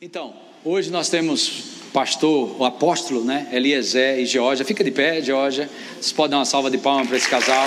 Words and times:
Então, 0.00 0.32
hoje 0.64 0.92
nós 0.92 1.08
temos 1.08 1.64
pastor, 1.92 2.54
o 2.56 2.64
apóstolo, 2.64 3.24
né? 3.24 3.48
Eliezer 3.50 4.20
e 4.20 4.26
Georgia. 4.26 4.64
Fica 4.64 4.84
de 4.84 4.92
pé, 4.92 5.20
Georgia. 5.20 5.68
Vocês 5.94 6.12
podem 6.12 6.30
dar 6.30 6.38
uma 6.38 6.44
salva 6.44 6.70
de 6.70 6.78
palmas 6.78 7.08
para 7.08 7.16
esse 7.16 7.28
casal. 7.28 7.66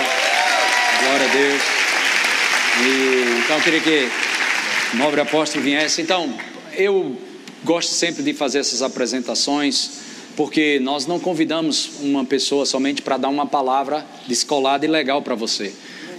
Glória 1.02 1.26
a 1.26 1.30
Deus. 1.30 1.62
E, 2.80 3.44
então, 3.44 3.56
eu 3.58 3.62
queria 3.62 3.80
que 3.80 4.08
o 4.94 4.96
nobre 4.96 5.20
apóstolo 5.20 5.62
viesse. 5.62 6.00
Então, 6.00 6.32
eu 6.72 7.14
gosto 7.64 7.90
sempre 7.90 8.22
de 8.22 8.32
fazer 8.32 8.60
essas 8.60 8.80
apresentações, 8.80 10.00
porque 10.34 10.80
nós 10.80 11.06
não 11.06 11.20
convidamos 11.20 12.00
uma 12.00 12.24
pessoa 12.24 12.64
somente 12.64 13.02
para 13.02 13.18
dar 13.18 13.28
uma 13.28 13.46
palavra 13.46 14.06
descolada 14.26 14.86
e 14.86 14.88
legal 14.88 15.20
para 15.20 15.34
você. 15.34 15.70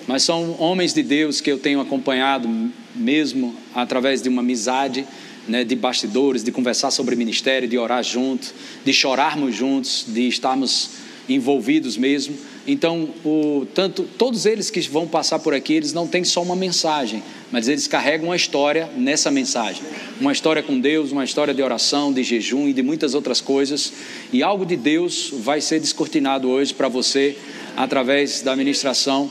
Mas 0.05 0.21
são 0.21 0.61
homens 0.61 0.93
de 0.93 1.01
Deus 1.01 1.41
que 1.41 1.51
eu 1.51 1.57
tenho 1.57 1.81
acompanhado 1.81 2.47
mesmo 2.93 3.55
através 3.73 4.21
de 4.21 4.29
uma 4.29 4.43
amizade 4.43 5.07
né, 5.47 5.63
de 5.63 5.75
bastidores, 5.75 6.43
de 6.43 6.51
conversar 6.51 6.91
sobre 6.91 7.15
ministério, 7.15 7.67
de 7.67 7.77
orar 7.77 8.03
junto, 8.03 8.53
de 8.83 8.93
chorarmos 8.93 9.55
juntos, 9.55 10.05
de 10.07 10.27
estarmos 10.27 10.91
envolvidos 11.27 11.97
mesmo. 11.97 12.35
Então, 12.65 13.09
o, 13.25 13.65
tanto 13.73 14.03
todos 14.17 14.45
eles 14.45 14.69
que 14.69 14.79
vão 14.81 15.07
passar 15.07 15.39
por 15.39 15.53
aqui, 15.53 15.73
eles 15.73 15.91
não 15.91 16.07
têm 16.07 16.23
só 16.23 16.41
uma 16.41 16.55
mensagem, 16.55 17.21
mas 17.51 17.67
eles 17.67 17.87
carregam 17.87 18.27
uma 18.27 18.35
história 18.35 18.89
nessa 18.95 19.29
mensagem, 19.29 19.83
uma 20.19 20.31
história 20.31 20.63
com 20.63 20.79
Deus, 20.79 21.11
uma 21.11 21.25
história 21.25 21.53
de 21.53 21.61
oração, 21.61 22.13
de 22.13 22.23
jejum 22.23 22.67
e 22.67 22.73
de 22.73 22.81
muitas 22.81 23.13
outras 23.13 23.41
coisas. 23.41 23.91
E 24.31 24.41
algo 24.41 24.65
de 24.65 24.77
Deus 24.77 25.29
vai 25.33 25.59
ser 25.59 25.79
descortinado 25.79 26.49
hoje 26.49 26.73
para 26.73 26.87
você 26.87 27.37
através 27.75 28.41
da 28.41 28.55
ministração. 28.55 29.29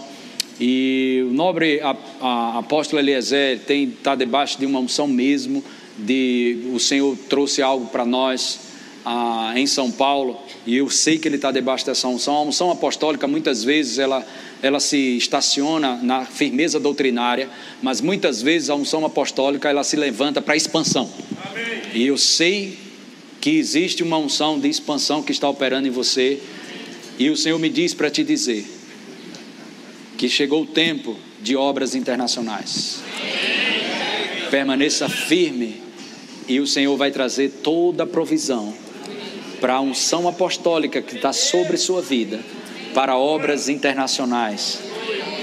E 0.60 1.24
o 1.27 1.33
nobre 1.33 1.80
a, 1.80 1.97
a, 2.20 2.58
apóstolo 2.58 3.00
Eliezer 3.00 3.60
tem 3.60 3.84
está 3.84 4.14
debaixo 4.14 4.58
de 4.58 4.66
uma 4.66 4.78
unção 4.78 5.08
mesmo 5.08 5.64
de 5.98 6.70
o 6.73 6.78
Senhor 6.78 7.16
trouxe 7.28 7.62
algo 7.62 7.87
para 7.87 8.05
nós 8.05 8.60
ah, 9.05 9.53
em 9.56 9.66
São 9.66 9.91
Paulo 9.91 10.39
e 10.66 10.77
eu 10.77 10.89
sei 10.89 11.19
que 11.19 11.27
ele 11.27 11.36
está 11.36 11.50
debaixo 11.50 11.84
dessa 11.84 12.06
unção. 12.08 12.34
A 12.34 12.42
unção 12.42 12.70
apostólica 12.70 13.27
muitas 13.27 13.64
vezes 13.64 13.98
ela, 13.98 14.25
ela 14.62 14.81
se 14.81 15.16
estaciona 15.16 15.97
na 16.03 16.25
firmeza 16.25 16.78
doutrinária, 16.78 17.48
mas 17.83 18.00
muitas 18.00 18.41
vezes 18.41 18.70
a 18.70 18.75
unção 18.75 19.05
apostólica 19.05 19.69
ela 19.69 19.83
se 19.83 19.97
levanta 19.97 20.41
para 20.41 20.56
expansão. 20.56 21.11
Amém. 21.50 21.83
E 21.94 22.06
eu 22.06 22.16
sei 22.16 22.78
que 23.41 23.50
existe 23.50 24.03
uma 24.03 24.19
unção 24.19 24.59
de 24.59 24.69
expansão 24.69 25.22
que 25.22 25.33
está 25.33 25.48
operando 25.48 25.88
em 25.88 25.91
você 25.91 26.41
e 27.19 27.28
o 27.28 27.36
Senhor 27.36 27.59
me 27.59 27.69
diz 27.69 27.92
para 27.92 28.09
te 28.09 28.22
dizer 28.22 28.64
que 30.16 30.28
chegou 30.28 30.62
o 30.62 30.66
tempo 30.66 31.16
de 31.42 31.56
obras 31.56 31.97
internacionais. 31.97 33.03
Permaneça 34.50 35.09
firme 35.09 35.83
e 36.48 36.60
o 36.60 36.66
Senhor 36.66 36.96
vai 36.96 37.10
trazer 37.10 37.48
toda 37.62 38.04
a 38.04 38.06
provisão 38.06 38.74
para 39.60 39.74
a 39.74 39.80
unção 39.80 40.26
apostólica 40.26 41.00
que 41.00 41.16
está 41.16 41.32
sobre 41.32 41.76
sua 41.76 42.02
vida, 42.02 42.40
para 42.94 43.16
obras 43.16 43.68
internacionais. 43.68 44.80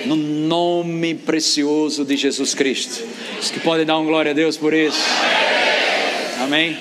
No 0.05 0.15
nome 0.15 1.15
precioso 1.15 2.03
de 2.03 2.17
Jesus 2.17 2.53
Cristo. 2.53 3.05
Os 3.39 3.49
que 3.51 3.59
podem 3.59 3.85
dar 3.85 3.97
um 3.97 4.05
glória 4.05 4.31
a 4.31 4.33
Deus 4.33 4.57
por 4.57 4.73
isso. 4.73 4.99
Amém? 6.41 6.77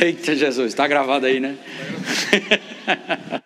Eita 0.00 0.34
Jesus, 0.34 0.68
está 0.68 0.86
gravado 0.88 1.26
aí, 1.26 1.38
né? 1.38 1.56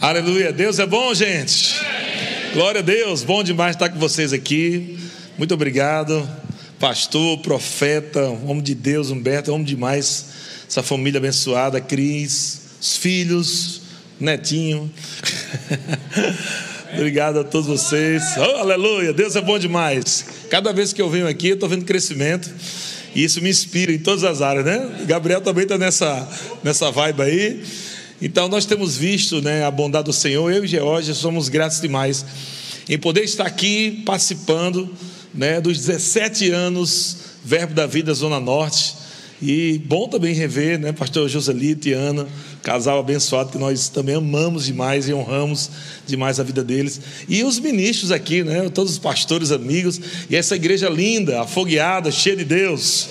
Aleluia, 0.00 0.52
Deus 0.52 0.78
é 0.78 0.84
bom, 0.84 1.14
gente. 1.14 1.93
Glória 2.54 2.78
a 2.78 2.82
Deus, 2.84 3.24
bom 3.24 3.42
demais 3.42 3.74
estar 3.74 3.88
com 3.88 3.98
vocês 3.98 4.32
aqui. 4.32 4.96
Muito 5.36 5.52
obrigado, 5.52 6.24
pastor, 6.78 7.38
profeta, 7.38 8.28
homem 8.28 8.62
de 8.62 8.76
Deus, 8.76 9.10
Humberto, 9.10 9.52
homem 9.52 9.66
demais. 9.66 10.26
Essa 10.68 10.80
família 10.80 11.18
abençoada, 11.18 11.80
Cris, 11.80 12.60
os 12.80 12.96
filhos, 12.96 13.82
netinho. 14.20 14.88
obrigado 16.94 17.40
a 17.40 17.44
todos 17.44 17.66
vocês. 17.66 18.22
Oh, 18.38 18.58
aleluia, 18.58 19.12
Deus 19.12 19.34
é 19.34 19.40
bom 19.40 19.58
demais. 19.58 20.24
Cada 20.48 20.72
vez 20.72 20.92
que 20.92 21.02
eu 21.02 21.10
venho 21.10 21.26
aqui, 21.26 21.48
eu 21.48 21.54
estou 21.54 21.68
vendo 21.68 21.84
crescimento. 21.84 22.48
E 23.16 23.24
isso 23.24 23.42
me 23.42 23.50
inspira 23.50 23.90
em 23.90 23.98
todas 23.98 24.22
as 24.22 24.40
áreas, 24.40 24.64
né? 24.64 25.04
Gabriel 25.08 25.40
também 25.40 25.64
está 25.64 25.76
nessa, 25.76 26.28
nessa 26.62 26.88
vibe 26.92 27.20
aí. 27.20 27.64
Então 28.24 28.48
nós 28.48 28.64
temos 28.64 28.96
visto 28.96 29.42
né, 29.42 29.66
a 29.66 29.70
bondade 29.70 30.06
do 30.06 30.12
Senhor, 30.14 30.50
eu 30.50 30.64
e 30.64 30.66
Georgia 30.66 31.12
somos 31.12 31.50
gratos 31.50 31.78
demais 31.78 32.24
em 32.88 32.98
poder 32.98 33.22
estar 33.22 33.44
aqui 33.44 34.02
participando 34.06 34.90
né, 35.34 35.60
dos 35.60 35.76
17 35.76 36.50
anos 36.50 37.18
Verbo 37.44 37.74
da 37.74 37.86
Vida 37.86 38.14
Zona 38.14 38.40
Norte. 38.40 38.94
E 39.42 39.78
bom 39.84 40.08
também 40.08 40.32
rever, 40.32 40.78
né, 40.78 40.90
pastor 40.90 41.28
Joselito 41.28 41.86
e 41.86 41.92
Ana, 41.92 42.26
casal 42.62 42.98
abençoado 42.98 43.50
que 43.50 43.58
nós 43.58 43.90
também 43.90 44.14
amamos 44.14 44.64
demais 44.64 45.06
e 45.06 45.12
honramos 45.12 45.70
demais 46.06 46.40
a 46.40 46.42
vida 46.42 46.64
deles. 46.64 46.98
E 47.28 47.44
os 47.44 47.58
ministros 47.58 48.10
aqui, 48.10 48.42
né, 48.42 48.70
todos 48.70 48.92
os 48.92 48.98
pastores 48.98 49.52
amigos, 49.52 50.00
e 50.30 50.36
essa 50.36 50.56
igreja 50.56 50.88
linda, 50.88 51.42
afogueada, 51.42 52.10
cheia 52.10 52.36
de 52.36 52.44
Deus. 52.44 53.06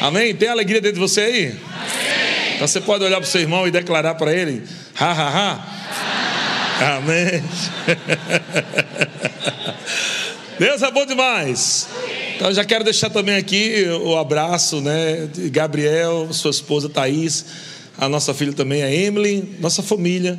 Amém? 0.00 0.32
Tem 0.36 0.48
alegria 0.48 0.80
dentro 0.80 1.00
de 1.00 1.00
você 1.00 1.20
aí? 1.22 1.46
Amém. 1.46 2.25
Então 2.56 2.66
você 2.66 2.80
pode 2.80 3.04
olhar 3.04 3.18
para 3.18 3.26
o 3.26 3.30
seu 3.30 3.40
irmão 3.42 3.68
e 3.68 3.70
declarar 3.70 4.14
para 4.14 4.34
ele: 4.34 4.62
ha, 4.98 5.12
ha, 5.12 5.28
ha. 5.28 6.96
Amém. 6.96 7.42
Deus 10.58 10.82
é 10.82 10.90
bom 10.90 11.04
demais. 11.04 11.86
Então 12.34 12.52
já 12.52 12.64
quero 12.64 12.82
deixar 12.82 13.10
também 13.10 13.36
aqui 13.36 13.86
o 14.02 14.16
abraço, 14.16 14.80
né, 14.80 15.28
de 15.32 15.50
Gabriel, 15.50 16.28
sua 16.32 16.50
esposa 16.50 16.88
Thaís, 16.88 17.44
a 17.98 18.08
nossa 18.08 18.32
filha 18.32 18.52
também, 18.52 18.82
a 18.82 18.92
Emily, 18.92 19.56
nossa 19.60 19.82
família, 19.82 20.38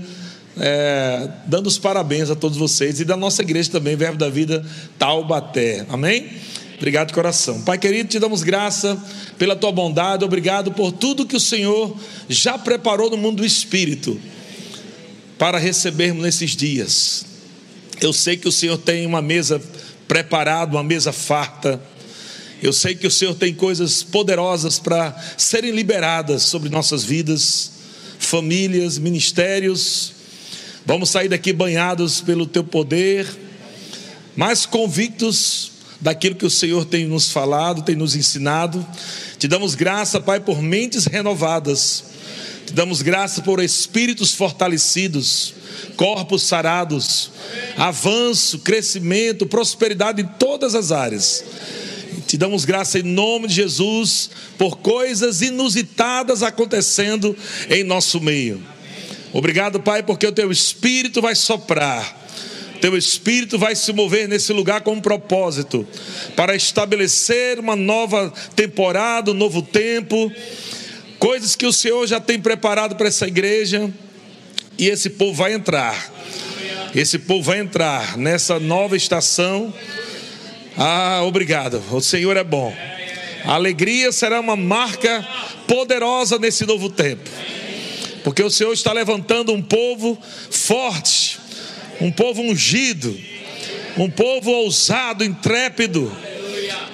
é, 0.60 1.30
dando 1.46 1.68
os 1.68 1.78
parabéns 1.78 2.32
a 2.32 2.36
todos 2.36 2.58
vocês 2.58 3.00
e 3.00 3.06
da 3.06 3.16
nossa 3.16 3.44
igreja 3.44 3.72
também, 3.72 3.96
Verbo 3.96 4.18
da 4.18 4.30
Vida 4.30 4.66
Taubaté. 4.98 5.86
Amém? 5.90 6.30
Obrigado 6.78 7.08
de 7.08 7.14
coração. 7.14 7.62
Pai 7.62 7.80
querido, 7.80 8.08
te 8.08 8.20
damos 8.20 8.44
graça 8.44 9.04
pela 9.36 9.56
tua 9.56 9.72
bondade, 9.72 10.24
obrigado 10.24 10.72
por 10.72 10.92
tudo 10.92 11.26
que 11.26 11.36
o 11.36 11.40
Senhor 11.40 11.98
já 12.30 12.56
preparou 12.56 13.10
no 13.10 13.18
mundo 13.18 13.38
do 13.38 13.46
espírito 13.46 14.20
para 15.40 15.58
recebermos 15.58 16.22
nesses 16.22 16.56
dias. 16.56 17.26
Eu 18.00 18.14
sei 18.14 18.38
que 18.38 18.48
o 18.48 18.52
Senhor 18.52 18.78
tem 18.78 19.08
uma 19.08 19.24
mesa 19.24 19.60
preparada, 20.08 20.76
uma 20.76 20.84
mesa 20.84 21.12
farta. 21.12 21.82
Eu 22.62 22.72
sei 22.72 22.94
que 22.94 23.08
o 23.08 23.12
Senhor 23.12 23.34
tem 23.34 23.56
coisas 23.56 24.04
poderosas 24.04 24.78
para 24.78 25.16
serem 25.36 25.72
liberadas 25.72 26.44
sobre 26.44 26.70
nossas 26.70 27.04
vidas, 27.04 27.72
famílias, 28.20 29.00
ministérios. 29.00 30.14
Vamos 30.86 31.10
sair 31.10 31.28
daqui 31.28 31.52
banhados 31.52 32.22
pelo 32.22 32.46
teu 32.46 32.64
poder, 32.64 33.28
mais 34.36 34.68
convictos 34.68 35.77
daquilo 36.00 36.36
que 36.36 36.46
o 36.46 36.50
Senhor 36.50 36.86
tem 36.86 37.06
nos 37.06 37.32
falado, 37.32 37.82
tem 37.82 37.96
nos 37.96 38.16
ensinado. 38.16 38.86
Te 39.38 39.48
damos 39.48 39.76
graça, 39.76 40.20
Pai, 40.20 40.40
por 40.40 40.62
mentes 40.62 41.06
renovadas. 41.06 42.04
Te 42.66 42.74
damos 42.74 43.02
graça 43.02 43.42
por 43.42 43.64
espíritos 43.64 44.34
fortalecidos, 44.34 45.54
corpos 45.96 46.44
sarados, 46.44 47.32
avanço, 47.78 48.60
crescimento, 48.60 49.46
prosperidade 49.46 50.22
em 50.22 50.28
todas 50.38 50.76
as 50.76 50.92
áreas. 50.92 51.44
Te 52.28 52.38
damos 52.38 52.66
graça 52.66 53.00
em 53.00 53.04
nome 53.04 53.48
de 53.48 53.54
Jesus 53.54 54.30
por 54.58 54.80
coisas 54.80 55.42
inusitadas 55.42 56.44
acontecendo 56.44 57.36
em 57.70 57.84
nosso 57.84 58.20
meio. 58.20 58.62
Obrigado, 59.32 59.80
Pai, 59.80 60.04
porque 60.04 60.28
o 60.28 60.32
teu 60.32 60.52
espírito 60.52 61.22
vai 61.22 61.36
soprar 61.36 62.17
teu 62.82 62.98
espírito 62.98 63.58
vai 63.58 63.76
se 63.76 63.92
mover 63.92 64.28
nesse 64.28 64.54
lugar 64.54 64.82
com 64.82 64.94
um 64.94 65.02
propósito 65.02 65.86
para 66.36 66.56
estabelecer 66.56 67.60
uma 67.60 67.76
nova 67.76 68.32
temporada, 68.56 69.32
um 69.32 69.34
novo 69.34 69.62
tempo, 69.62 70.32
coisas 71.20 71.56
que 71.56 71.66
o 71.66 71.74
Senhor 71.74 72.06
já 72.08 72.20
tem 72.20 72.40
preparado 72.40 72.96
para 72.96 73.08
essa 73.08 73.28
igreja, 73.28 73.92
e 74.78 74.88
esse 74.88 75.10
povo 75.10 75.34
vai 75.34 75.54
entrar. 75.54 76.14
Esse 76.96 77.20
povo 77.20 77.44
vai 77.44 77.60
entrar 77.60 78.18
nessa 78.18 78.60
nova 78.60 78.96
estação. 78.96 79.74
Ah, 80.78 81.22
obrigado. 81.24 81.82
O 81.92 82.02
Senhor 82.02 82.38
é 82.38 82.44
bom. 82.44 82.76
A 83.44 83.54
alegria 83.54 84.12
será 84.12 84.40
uma 84.40 84.56
marca 84.56 85.26
poderosa 85.68 86.38
nesse 86.38 86.66
novo 86.66 86.90
tempo. 86.90 87.30
Porque 88.24 88.44
o 88.44 88.50
Senhor 88.50 88.74
está 88.74 88.92
levantando 88.92 89.54
um 89.54 89.62
povo 89.62 90.18
forte, 90.52 91.40
um 92.00 92.12
povo 92.12 92.42
ungido, 92.42 93.18
um 93.98 94.10
povo 94.10 94.52
ousado, 94.52 95.24
intrépido, 95.24 96.12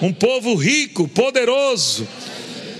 um 0.02 0.12
povo 0.14 0.56
rico, 0.56 1.08
poderoso, 1.08 2.08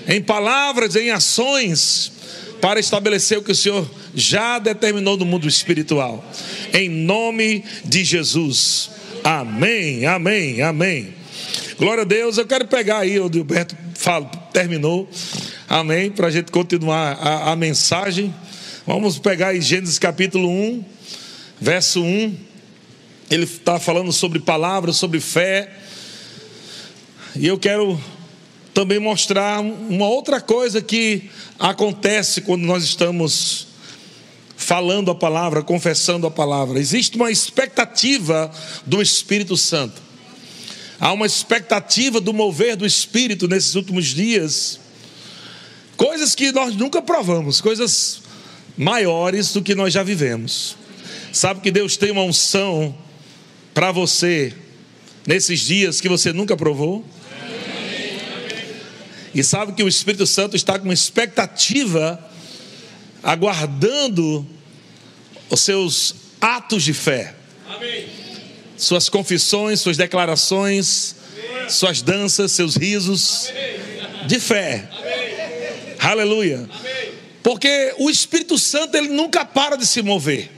em 0.06 0.20
palavras, 0.20 0.96
em 0.96 1.10
ações, 1.10 2.12
para 2.60 2.80
estabelecer 2.80 3.38
o 3.38 3.42
que 3.42 3.52
o 3.52 3.54
Senhor 3.54 3.90
já 4.14 4.58
determinou 4.58 5.16
no 5.16 5.24
mundo 5.24 5.46
espiritual, 5.46 6.24
em 6.72 6.88
nome 6.88 7.64
de 7.84 8.04
Jesus. 8.04 8.90
Amém, 9.22 10.06
amém, 10.06 10.62
amém. 10.62 11.14
Glória 11.78 12.02
a 12.02 12.06
Deus. 12.06 12.38
Eu 12.38 12.46
quero 12.46 12.66
pegar 12.66 12.98
aí, 12.98 13.18
o 13.18 13.30
Gilberto 13.32 13.76
fala, 13.94 14.26
terminou. 14.52 15.08
Amém. 15.68 16.10
Para 16.10 16.28
a 16.28 16.30
gente 16.30 16.52
continuar 16.52 17.18
a, 17.20 17.52
a 17.52 17.56
mensagem. 17.56 18.34
Vamos 18.86 19.18
pegar 19.18 19.48
aí 19.48 19.60
Gênesis 19.60 19.98
capítulo 19.98 20.48
1, 20.48 20.84
verso 21.60 22.02
1. 22.02 22.36
Ele 23.30 23.44
está 23.44 23.78
falando 23.80 24.12
sobre 24.12 24.38
palavras, 24.38 24.96
sobre 24.96 25.20
fé. 25.20 25.72
E 27.36 27.46
eu 27.46 27.58
quero 27.58 28.00
também 28.72 28.98
mostrar 28.98 29.60
uma 29.60 30.06
outra 30.06 30.40
coisa 30.40 30.82
que 30.82 31.30
acontece 31.58 32.40
quando 32.40 32.62
nós 32.62 32.84
estamos 32.84 33.68
falando 34.56 35.10
a 35.10 35.14
palavra, 35.14 35.62
confessando 35.62 36.26
a 36.26 36.30
palavra. 36.30 36.78
Existe 36.78 37.16
uma 37.16 37.30
expectativa 37.30 38.50
do 38.84 39.00
Espírito 39.00 39.56
Santo. 39.56 40.02
Há 40.98 41.12
uma 41.12 41.26
expectativa 41.26 42.20
do 42.20 42.32
mover 42.32 42.76
do 42.76 42.86
Espírito 42.86 43.48
nesses 43.48 43.74
últimos 43.74 44.06
dias. 44.06 44.80
Coisas 45.96 46.34
que 46.34 46.50
nós 46.52 46.74
nunca 46.76 47.02
provamos, 47.02 47.60
coisas 47.60 48.22
maiores 48.76 49.52
do 49.52 49.62
que 49.62 49.74
nós 49.74 49.92
já 49.92 50.02
vivemos. 50.02 50.76
Sabe 51.34 51.60
que 51.60 51.72
Deus 51.72 51.96
tem 51.96 52.12
uma 52.12 52.22
unção 52.22 52.96
para 53.74 53.90
você 53.90 54.54
nesses 55.26 55.58
dias 55.62 56.00
que 56.00 56.08
você 56.08 56.32
nunca 56.32 56.56
provou? 56.56 57.04
E 59.34 59.42
sabe 59.42 59.72
que 59.72 59.82
o 59.82 59.88
Espírito 59.88 60.28
Santo 60.28 60.54
está 60.54 60.78
com 60.78 60.92
expectativa, 60.92 62.24
aguardando 63.20 64.46
os 65.50 65.60
seus 65.60 66.14
atos 66.40 66.84
de 66.84 66.94
fé. 66.94 67.34
Amém. 67.68 68.06
Suas 68.76 69.08
confissões, 69.08 69.80
suas 69.80 69.96
declarações, 69.96 71.16
Amém. 71.50 71.68
suas 71.68 72.00
danças, 72.00 72.52
seus 72.52 72.76
risos 72.76 73.48
Amém. 73.48 74.26
de 74.28 74.38
fé. 74.38 74.88
Aleluia. 75.98 76.68
Porque 77.42 77.92
o 77.98 78.08
Espírito 78.08 78.56
Santo 78.56 78.96
ele 78.96 79.08
nunca 79.08 79.44
para 79.44 79.74
de 79.74 79.84
se 79.84 80.00
mover. 80.00 80.48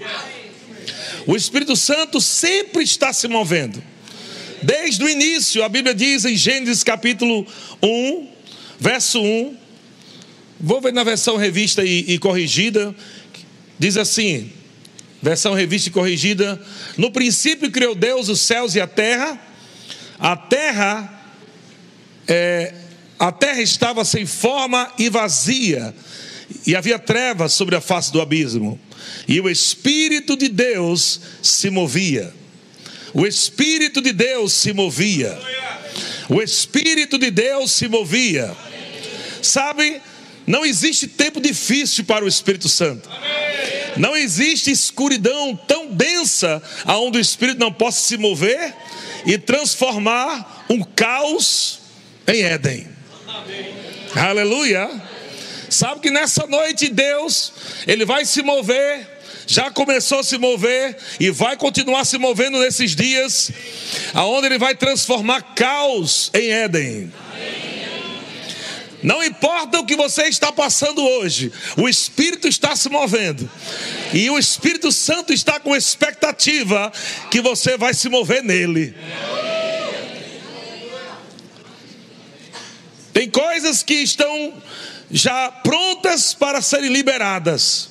O 1.26 1.34
Espírito 1.34 1.75
Santo 1.75 2.20
sempre 2.20 2.84
está 2.84 3.12
se 3.12 3.26
movendo. 3.26 3.82
Desde 4.62 5.02
o 5.02 5.08
início, 5.08 5.64
a 5.64 5.69
Bíblia 5.69 5.93
diz 5.93 6.25
em 6.25 6.37
Gênesis 6.37 6.84
capítulo 6.84 7.44
1, 7.82 8.28
verso 8.78 9.20
1. 9.20 9.56
Vou 10.61 10.81
ver 10.81 10.93
na 10.93 11.02
versão 11.02 11.37
revista 11.37 11.84
e, 11.84 12.05
e 12.12 12.19
corrigida. 12.19 12.94
Diz 13.78 13.96
assim: 13.96 14.52
versão 15.20 15.52
revista 15.52 15.88
e 15.88 15.93
corrigida. 15.93 16.62
No 16.96 17.11
princípio 17.11 17.70
criou 17.70 17.94
Deus 17.94 18.28
os 18.28 18.40
céus 18.40 18.76
e 18.76 18.81
a 18.81 18.87
terra. 18.87 19.38
A 20.19 20.37
terra, 20.37 21.23
é, 22.28 22.73
a 23.19 23.32
terra 23.32 23.61
estava 23.61 24.05
sem 24.05 24.25
forma 24.25 24.90
e 24.99 25.11
vazia, 25.11 25.94
e 26.66 26.76
havia 26.76 26.98
trevas 26.98 27.52
sobre 27.52 27.74
a 27.76 27.80
face 27.80 28.12
do 28.12 28.20
abismo. 28.20 28.78
E 29.26 29.40
o 29.40 29.48
Espírito 29.48 30.36
de 30.36 30.48
Deus 30.48 31.20
se 31.42 31.70
movia. 31.70 32.32
O 33.12 33.26
Espírito 33.26 34.00
de 34.00 34.12
Deus 34.12 34.52
se 34.52 34.72
movia. 34.72 35.38
O 36.28 36.42
Espírito 36.42 37.18
de 37.18 37.30
Deus 37.30 37.70
se 37.70 37.88
movia. 37.88 38.54
Sabe, 39.42 40.00
não 40.46 40.64
existe 40.64 41.06
tempo 41.06 41.40
difícil 41.40 42.04
para 42.04 42.24
o 42.24 42.28
Espírito 42.28 42.68
Santo. 42.68 43.08
Não 43.96 44.16
existe 44.16 44.70
escuridão 44.70 45.56
tão 45.56 45.90
densa 45.90 46.62
aonde 46.84 47.18
o 47.18 47.20
Espírito 47.20 47.58
não 47.58 47.72
possa 47.72 48.00
se 48.00 48.16
mover 48.16 48.74
e 49.24 49.38
transformar 49.38 50.66
um 50.68 50.82
caos 50.82 51.80
em 52.26 52.42
Éden. 52.42 52.86
Aleluia. 54.14 54.90
Sabe 55.68 56.00
que 56.00 56.10
nessa 56.10 56.46
noite 56.46 56.88
Deus, 56.88 57.52
ele 57.86 58.04
vai 58.04 58.24
se 58.24 58.42
mover 58.42 59.16
já 59.46 59.70
começou 59.70 60.18
a 60.18 60.24
se 60.24 60.36
mover 60.38 60.96
e 61.20 61.30
vai 61.30 61.56
continuar 61.56 62.04
se 62.04 62.18
movendo 62.18 62.58
nesses 62.58 62.96
dias, 62.96 63.52
aonde 64.12 64.46
ele 64.46 64.58
vai 64.58 64.74
transformar 64.74 65.54
caos 65.54 66.30
em 66.34 66.50
Éden. 66.50 67.12
Não 69.02 69.22
importa 69.22 69.78
o 69.78 69.86
que 69.86 69.94
você 69.94 70.24
está 70.24 70.50
passando 70.50 71.00
hoje, 71.00 71.52
o 71.76 71.88
Espírito 71.88 72.48
está 72.48 72.74
se 72.74 72.88
movendo. 72.88 73.48
E 74.12 74.28
o 74.30 74.38
Espírito 74.38 74.90
Santo 74.90 75.32
está 75.32 75.60
com 75.60 75.76
expectativa 75.76 76.92
que 77.30 77.40
você 77.40 77.76
vai 77.76 77.94
se 77.94 78.08
mover 78.08 78.42
nele. 78.42 78.96
Tem 83.12 83.30
coisas 83.30 83.82
que 83.82 83.94
estão 83.94 84.52
já 85.10 85.50
prontas 85.50 86.34
para 86.34 86.60
serem 86.60 86.90
liberadas. 86.90 87.90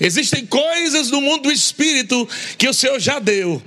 Existem 0.00 0.44
coisas 0.44 1.10
no 1.10 1.20
mundo 1.20 1.44
do 1.44 1.52
espírito 1.52 2.28
que 2.58 2.68
o 2.68 2.74
Senhor 2.74 2.98
já 2.98 3.18
deu. 3.18 3.62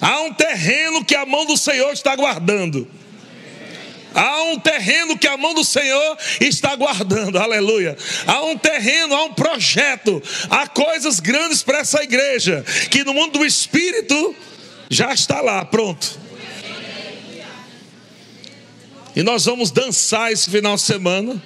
Há 0.00 0.20
um 0.22 0.32
terreno 0.32 1.04
que 1.04 1.14
a 1.14 1.26
mão 1.26 1.44
do 1.44 1.56
Senhor 1.56 1.92
está 1.92 2.14
guardando. 2.14 2.88
Há 4.14 4.42
um 4.44 4.58
terreno 4.58 5.18
que 5.18 5.26
a 5.26 5.36
mão 5.36 5.54
do 5.54 5.62
Senhor 5.62 6.16
está 6.40 6.74
guardando, 6.74 7.38
aleluia. 7.38 7.96
Há 8.26 8.42
um 8.44 8.56
terreno, 8.56 9.14
há 9.14 9.24
um 9.24 9.34
projeto, 9.34 10.22
há 10.48 10.66
coisas 10.66 11.20
grandes 11.20 11.62
para 11.62 11.78
essa 11.78 12.02
igreja, 12.02 12.64
que 12.90 13.04
no 13.04 13.12
mundo 13.12 13.38
do 13.38 13.44
espírito 13.44 14.34
já 14.88 15.12
está 15.12 15.40
lá, 15.40 15.64
pronto. 15.64 16.18
E 19.16 19.22
nós 19.22 19.44
vamos 19.44 19.70
dançar 19.70 20.32
esse 20.32 20.50
final 20.50 20.76
de 20.76 20.82
semana, 20.82 21.42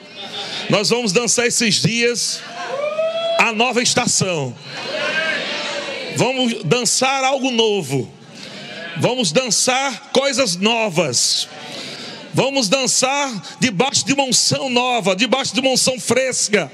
nós 0.68 0.90
vamos 0.90 1.12
dançar 1.12 1.46
esses 1.46 1.76
dias 1.76 2.40
a 3.38 3.52
nova 3.52 3.82
estação. 3.82 4.54
Vamos 6.16 6.62
dançar 6.64 7.24
algo 7.24 7.50
novo. 7.50 8.12
Vamos 8.98 9.32
dançar 9.32 10.10
coisas 10.12 10.56
novas. 10.56 11.48
Vamos 12.34 12.68
dançar 12.68 13.30
debaixo 13.60 14.06
de 14.06 14.12
uma 14.12 14.24
unção 14.24 14.70
nova, 14.70 15.14
debaixo 15.14 15.52
de 15.54 15.60
uma 15.60 15.70
unção 15.70 15.98
fresca. 15.98 16.70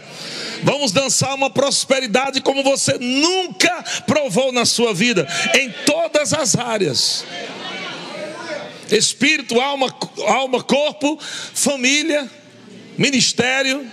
Vamos 0.63 0.93
dançar 0.93 1.35
uma 1.35 1.51
prosperidade 1.51 2.41
como 2.41 2.63
você 2.63 2.97
nunca 2.99 3.85
provou 4.07 4.53
na 4.53 4.65
sua 4.65 4.93
vida, 4.93 5.27
em 5.55 5.71
todas 5.85 6.33
as 6.33 6.57
áreas. 6.57 7.25
Espírito, 8.91 9.61
alma, 9.61 9.95
alma, 10.27 10.63
corpo, 10.63 11.19
família, 11.21 12.31
ministério 12.97 13.87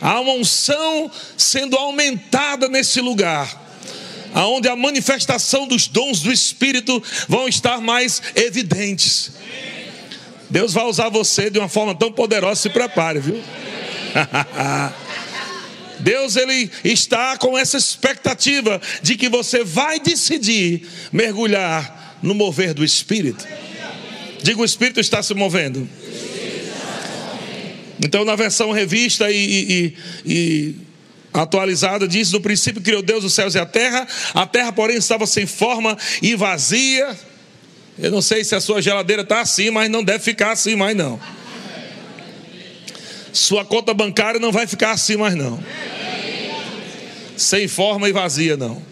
Há 0.00 0.18
uma 0.20 0.32
unção 0.32 1.10
sendo 1.36 1.76
aumentada 1.76 2.68
nesse 2.68 3.02
lugar, 3.02 3.54
aonde 4.32 4.66
a 4.66 4.74
manifestação 4.74 5.66
dos 5.66 5.88
dons 5.88 6.20
do 6.20 6.32
Espírito 6.32 7.02
vão 7.28 7.46
estar 7.46 7.82
mais 7.82 8.22
evidentes. 8.34 9.32
Deus 10.48 10.72
vai 10.72 10.84
usar 10.84 11.10
você 11.10 11.50
de 11.50 11.58
uma 11.58 11.68
forma 11.68 11.94
tão 11.94 12.10
poderosa, 12.10 12.62
se 12.62 12.70
prepare, 12.70 13.20
viu? 13.20 13.40
Deus 16.00 16.34
ele 16.34 16.70
está 16.82 17.36
com 17.36 17.58
essa 17.58 17.76
expectativa 17.76 18.80
de 19.02 19.16
que 19.16 19.28
você 19.28 19.62
vai 19.62 20.00
decidir 20.00 20.88
mergulhar 21.12 21.99
no 22.22 22.34
mover 22.34 22.74
do 22.74 22.84
Espírito. 22.84 23.46
Diga, 24.42 24.60
o 24.60 24.64
Espírito 24.64 25.00
está 25.00 25.22
se 25.22 25.34
movendo. 25.34 25.88
Então, 28.02 28.24
na 28.24 28.34
versão 28.34 28.72
revista 28.72 29.30
e, 29.30 29.36
e, 29.36 29.96
e 30.24 30.74
atualizada, 31.32 32.08
diz: 32.08 32.32
No 32.32 32.40
princípio 32.40 32.80
criou 32.80 33.02
Deus 33.02 33.24
os 33.24 33.34
céus 33.34 33.54
e 33.54 33.58
a 33.58 33.66
terra, 33.66 34.06
a 34.34 34.46
terra, 34.46 34.72
porém, 34.72 34.96
estava 34.96 35.26
sem 35.26 35.46
forma 35.46 35.96
e 36.22 36.34
vazia. 36.34 37.16
Eu 37.98 38.10
não 38.10 38.22
sei 38.22 38.42
se 38.42 38.54
a 38.54 38.60
sua 38.60 38.80
geladeira 38.80 39.22
está 39.22 39.40
assim, 39.40 39.70
mas 39.70 39.90
não 39.90 40.02
deve 40.02 40.20
ficar 40.20 40.52
assim 40.52 40.74
mais, 40.74 40.96
não. 40.96 41.20
Sua 43.32 43.64
conta 43.64 43.92
bancária 43.92 44.40
não 44.40 44.50
vai 44.50 44.66
ficar 44.66 44.92
assim 44.92 45.16
mais, 45.16 45.34
não. 45.34 45.62
Sem 47.36 47.68
forma 47.68 48.08
e 48.08 48.12
vazia, 48.12 48.56
não. 48.56 48.89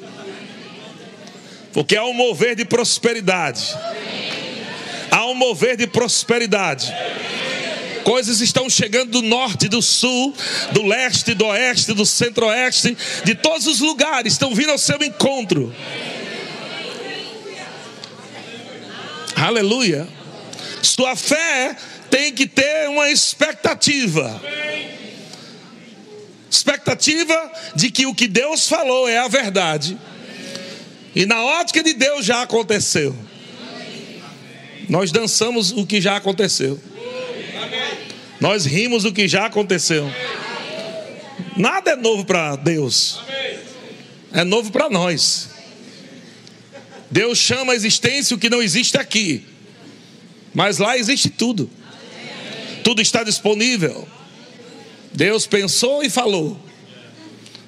Porque 1.79 1.97
há 1.97 2.05
um 2.05 2.13
mover 2.13 2.57
de 2.57 2.65
prosperidade. 2.65 3.73
Há 5.13 5.27
um 5.27 5.35
mover 5.35 5.77
de 5.77 5.87
prosperidade. 5.87 6.93
Coisas 8.03 8.41
estão 8.41 8.69
chegando 8.69 9.13
do 9.13 9.23
norte, 9.23 9.69
do 9.69 9.81
sul, 9.81 10.35
do 10.73 10.85
leste, 10.85 11.35
do 11.35 11.47
oeste, 11.47 11.93
do 11.93 12.05
centro-oeste, 12.05 12.99
de 13.23 13.33
todos 13.37 13.69
os 13.69 13.79
lugares 13.79 14.33
estão 14.33 14.57
vindo 14.57 14.73
ao 14.73 14.77
seu 14.77 15.01
encontro. 15.05 15.73
Aleluia. 19.37 20.09
Sua 20.83 21.15
fé 21.15 21.77
tem 22.11 22.33
que 22.33 22.49
ter 22.49 22.89
uma 22.89 23.09
expectativa. 23.09 24.43
Expectativa 26.51 27.53
de 27.77 27.89
que 27.93 28.05
o 28.05 28.13
que 28.13 28.27
Deus 28.27 28.67
falou 28.67 29.09
é 29.09 29.19
a 29.19 29.29
verdade. 29.29 29.97
E 31.15 31.27
na 31.27 31.43
ótica 31.43 31.83
de 31.83 31.95
Deus 31.95 32.25
já 32.25 32.43
aconteceu. 32.43 33.15
Nós 34.89 35.13
dançamos 35.13 35.71
o 35.73 35.87
que 35.87 36.01
já 36.01 36.17
aconteceu. 36.17 36.81
Nós 38.41 38.65
rimos 38.65 39.05
o 39.05 39.13
que 39.13 39.27
já 39.27 39.47
aconteceu. 39.47 40.11
Nada 41.57 41.91
é 41.91 41.97
novo 41.97 42.25
para 42.25 42.57
Deus. 42.57 43.21
É 44.33 44.45
novo 44.45 44.71
para 44.71 44.89
nós. 44.89 45.51
Deus 47.11 47.39
chama 47.39 47.73
a 47.73 47.77
existência 47.77 48.37
o 48.37 48.39
que 48.39 48.51
não 48.51 48.63
existe 48.63 48.97
aqui. 48.97 49.45
Mas 50.55 50.79
lá 50.79 50.97
existe 50.97 51.29
tudo. 51.29 51.71
Tudo 52.85 53.03
está 53.03 53.23
disponível. 53.23 54.07
Deus 55.13 55.47
pensou 55.47 56.03
e 56.03 56.11
falou. 56.11 56.59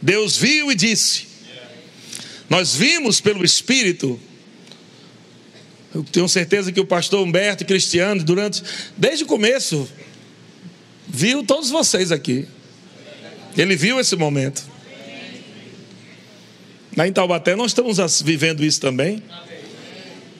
Deus 0.00 0.36
viu 0.36 0.70
e 0.70 0.74
disse. 0.74 1.29
Nós 2.50 2.74
vimos 2.74 3.20
pelo 3.20 3.44
Espírito. 3.44 4.18
Eu 5.94 6.02
tenho 6.02 6.28
certeza 6.28 6.72
que 6.72 6.80
o 6.80 6.84
pastor 6.84 7.24
Humberto 7.24 7.64
Cristiano, 7.64 8.24
durante, 8.24 8.60
desde 8.96 9.22
o 9.22 9.26
começo, 9.26 9.88
viu 11.06 11.44
todos 11.44 11.70
vocês 11.70 12.10
aqui. 12.10 12.48
Ele 13.56 13.76
viu 13.76 14.00
esse 14.00 14.16
momento. 14.16 14.68
Lá 16.96 17.06
em 17.06 17.12
Taubaté 17.12 17.54
nós 17.54 17.70
estamos 17.70 18.20
vivendo 18.20 18.64
isso 18.64 18.80
também. 18.80 19.22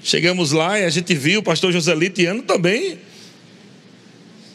Chegamos 0.03 0.51
lá 0.51 0.81
e 0.81 0.85
a 0.85 0.91
gente 0.91 1.15
viu 1.15 1.39
o 1.39 1.43
pastor 1.45 1.73
Joselito 1.73 2.21
e 2.21 2.27
Ano 2.27 2.43
também. 2.43 2.99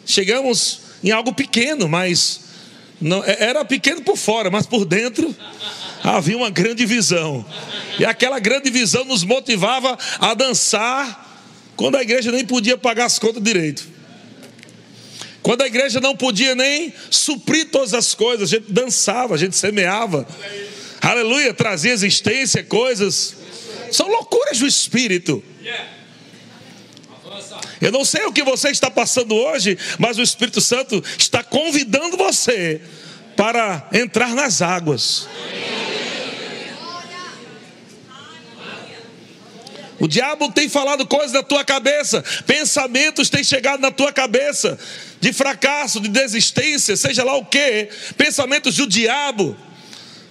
Chegamos 0.05 0.81
em 1.01 1.11
algo 1.11 1.33
pequeno, 1.33 1.87
mas 1.87 2.41
não, 2.99 3.23
é, 3.23 3.43
era 3.43 3.63
pequeno 3.63 4.01
por 4.01 4.17
fora, 4.17 4.51
mas 4.51 4.65
por 4.65 4.83
dentro 4.83 5.33
havia 6.13 6.37
uma 6.37 6.49
grande 6.49 6.85
visão. 6.85 7.45
E 7.97 8.05
aquela 8.05 8.39
grande 8.39 8.69
visão 8.69 9.03
nos 9.05 9.23
motivava 9.23 9.97
a 10.19 10.33
dançar 10.33 11.23
quando 11.75 11.95
a 11.95 12.01
igreja 12.01 12.31
nem 12.31 12.45
podia 12.45 12.77
pagar 12.77 13.05
as 13.05 13.17
contas 13.17 13.41
direito. 13.41 13.87
Quando 15.41 15.61
a 15.61 15.67
igreja 15.67 15.99
não 15.99 16.15
podia 16.15 16.55
nem 16.55 16.93
suprir 17.09 17.69
todas 17.69 17.93
as 17.93 18.15
coisas, 18.15 18.51
a 18.51 18.57
gente 18.57 18.71
dançava, 18.71 19.35
a 19.35 19.37
gente 19.37 19.55
semeava. 19.55 20.27
Aleluia, 21.01 21.53
trazia 21.53 21.91
existência, 21.91 22.63
coisas. 22.63 23.35
São 23.91 24.07
loucuras 24.07 24.59
do 24.59 24.67
espírito. 24.67 25.43
Eu 27.81 27.91
não 27.91 28.05
sei 28.05 28.25
o 28.25 28.31
que 28.31 28.41
você 28.43 28.69
está 28.69 28.89
passando 28.89 29.35
hoje, 29.35 29.77
mas 29.99 30.17
o 30.17 30.21
Espírito 30.21 30.61
Santo 30.61 31.03
está 31.17 31.43
convidando 31.43 32.17
você 32.17 32.81
para 33.35 33.87
entrar 33.93 34.33
nas 34.33 34.61
águas. 34.61 35.27
O 39.99 40.07
diabo 40.07 40.51
tem 40.51 40.67
falado 40.67 41.07
coisas 41.07 41.31
na 41.31 41.41
tua 41.41 41.63
cabeça, 41.63 42.23
pensamentos 42.45 43.29
têm 43.29 43.43
chegado 43.43 43.79
na 43.79 43.91
tua 43.91 44.11
cabeça, 44.11 44.77
de 45.21 45.31
fracasso, 45.31 46.01
de 46.01 46.09
desistência, 46.09 46.97
seja 46.97 47.23
lá 47.23 47.35
o 47.35 47.45
que, 47.45 47.87
pensamentos 48.17 48.75
do 48.75 48.87
diabo. 48.87 49.55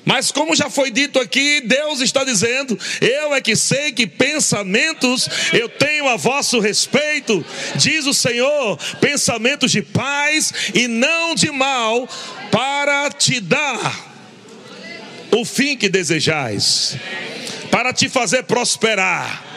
Mas 0.05 0.31
como 0.31 0.55
já 0.55 0.69
foi 0.69 0.91
dito 0.91 1.19
aqui, 1.19 1.63
Deus 1.63 2.01
está 2.01 2.25
dizendo: 2.25 2.79
Eu 3.01 3.35
é 3.35 3.41
que 3.41 3.57
sei 3.57 3.91
que 3.91 4.07
pensamentos 4.07 5.29
eu 5.53 5.69
tenho 5.69 6.09
a 6.09 6.17
vosso 6.17 6.61
respeito, 6.61 7.45
diz 7.77 8.05
o 8.07 8.13
Senhor, 8.13 8.79
pensamentos 9.01 9.73
de 9.73 9.81
paz 9.81 10.53
e 10.75 10.87
não 10.87 11.35
de 11.35 11.51
mal, 11.51 12.07
para 12.51 13.11
te 13.11 13.41
dar 13.41 14.13
o 15.33 15.45
fim 15.45 15.75
que 15.75 15.89
desejais, 15.89 16.97
para 17.71 17.93
te 17.93 18.09
fazer 18.09 18.43
prosperar. 18.43 19.54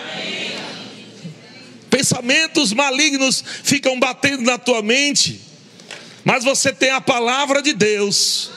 Pensamentos 2.07 2.71
malignos 2.71 3.43
ficam 3.63 3.99
batendo 3.99 4.41
na 4.41 4.57
tua 4.57 4.81
mente, 4.81 5.41
mas 6.23 6.41
você 6.41 6.71
tem 6.71 6.89
a 6.89 7.01
palavra 7.01 7.61
de 7.61 7.73
Deus 7.73 8.49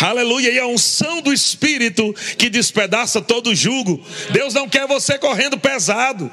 Aleluia. 0.00 0.50
E 0.50 0.58
a 0.58 0.66
unção 0.66 1.20
do 1.20 1.30
Espírito 1.30 2.14
que 2.38 2.48
despedaça 2.48 3.20
todo 3.20 3.54
jugo. 3.54 4.02
Deus 4.30 4.54
não 4.54 4.66
quer 4.66 4.86
você 4.86 5.18
correndo 5.18 5.58
pesado. 5.58 6.32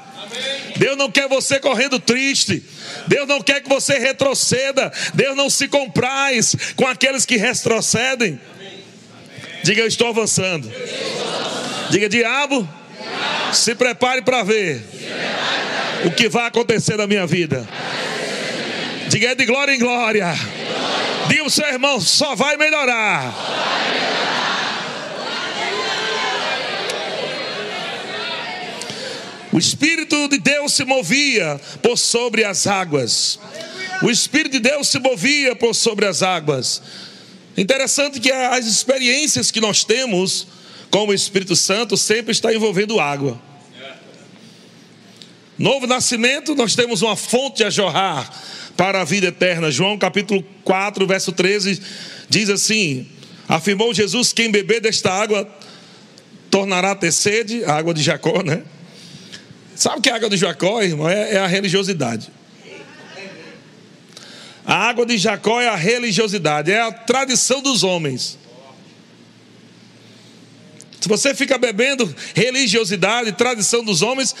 Deus 0.78 0.96
não 0.96 1.10
quer 1.10 1.28
você 1.28 1.60
correndo 1.60 2.00
triste. 2.00 2.64
Deus 3.06 3.28
não 3.28 3.42
quer 3.42 3.60
que 3.60 3.68
você 3.68 3.98
retroceda. 3.98 4.90
Deus 5.12 5.36
não 5.36 5.50
se 5.50 5.68
compraz 5.68 6.56
com 6.76 6.86
aqueles 6.86 7.26
que 7.26 7.36
retrocedem. 7.36 8.40
Diga, 9.62 9.82
eu 9.82 9.86
estou 9.86 10.08
avançando. 10.08 10.72
Diga, 11.90 12.08
diabo, 12.08 12.66
se 13.52 13.74
prepare 13.74 14.22
para 14.22 14.42
ver 14.42 14.82
o 16.04 16.10
que 16.10 16.28
vai 16.28 16.46
acontecer 16.46 16.96
na 16.96 17.06
minha 17.06 17.26
vida. 17.26 17.68
Diga, 19.08 19.28
é 19.28 19.34
de 19.34 19.46
glória 19.46 19.74
em 19.74 19.78
glória. 19.78 20.34
Diga 21.28 21.44
o 21.44 21.50
seu 21.50 21.66
irmão, 21.66 22.00
só 22.00 22.34
vai 22.34 22.56
melhorar. 22.56 23.34
O 29.52 29.58
Espírito 29.58 30.28
de 30.28 30.38
Deus 30.38 30.72
se 30.72 30.84
movia 30.84 31.60
por 31.82 31.96
sobre 31.98 32.44
as 32.44 32.66
águas. 32.66 33.40
O 34.02 34.10
Espírito 34.10 34.52
de 34.52 34.60
Deus 34.60 34.88
se 34.88 34.98
movia 34.98 35.56
por 35.56 35.74
sobre 35.74 36.06
as 36.06 36.22
águas. 36.22 36.80
Interessante 37.56 38.20
que 38.20 38.30
as 38.30 38.66
experiências 38.66 39.50
que 39.50 39.60
nós 39.60 39.82
temos 39.82 40.46
com 40.90 41.08
o 41.08 41.14
Espírito 41.14 41.56
Santo 41.56 41.96
sempre 41.96 42.30
está 42.30 42.54
envolvendo 42.54 43.00
água. 43.00 43.47
Novo 45.58 45.88
nascimento, 45.88 46.54
nós 46.54 46.76
temos 46.76 47.02
uma 47.02 47.16
fonte 47.16 47.64
a 47.64 47.70
jorrar 47.70 48.30
para 48.76 49.00
a 49.00 49.04
vida 49.04 49.26
eterna. 49.26 49.72
João 49.72 49.98
capítulo 49.98 50.44
4, 50.62 51.04
verso 51.04 51.32
13 51.32 51.82
diz 52.28 52.48
assim: 52.48 53.08
Afirmou 53.48 53.92
Jesus: 53.92 54.32
Quem 54.32 54.52
beber 54.52 54.80
desta 54.80 55.12
água 55.12 55.48
tornará 56.48 56.92
a 56.92 56.94
ter 56.94 57.12
sede, 57.12 57.64
a 57.64 57.74
água 57.74 57.92
de 57.92 58.02
Jacó, 58.02 58.42
né? 58.42 58.62
Sabe 59.74 59.98
o 59.98 60.00
que 60.00 60.08
é 60.08 60.12
a 60.12 60.16
água 60.16 60.30
de 60.30 60.36
Jacó, 60.36 60.80
irmão? 60.80 61.08
É, 61.08 61.34
é 61.34 61.38
a 61.38 61.46
religiosidade. 61.48 62.30
A 64.64 64.76
água 64.76 65.04
de 65.06 65.18
Jacó 65.18 65.60
é 65.60 65.66
a 65.66 65.74
religiosidade, 65.74 66.70
é 66.70 66.80
a 66.80 66.92
tradição 66.92 67.60
dos 67.62 67.82
homens. 67.82 68.38
Se 71.00 71.08
você 71.08 71.34
fica 71.34 71.58
bebendo 71.58 72.14
religiosidade, 72.34 73.32
tradição 73.32 73.82
dos 73.82 74.02
homens, 74.02 74.34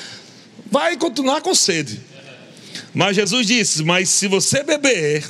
vai 0.70 0.96
continuar 0.96 1.40
com 1.40 1.54
sede. 1.54 2.00
Mas 2.94 3.16
Jesus 3.16 3.46
disse: 3.46 3.82
Mas 3.84 4.08
se 4.08 4.26
você 4.26 4.62
beber, 4.62 5.24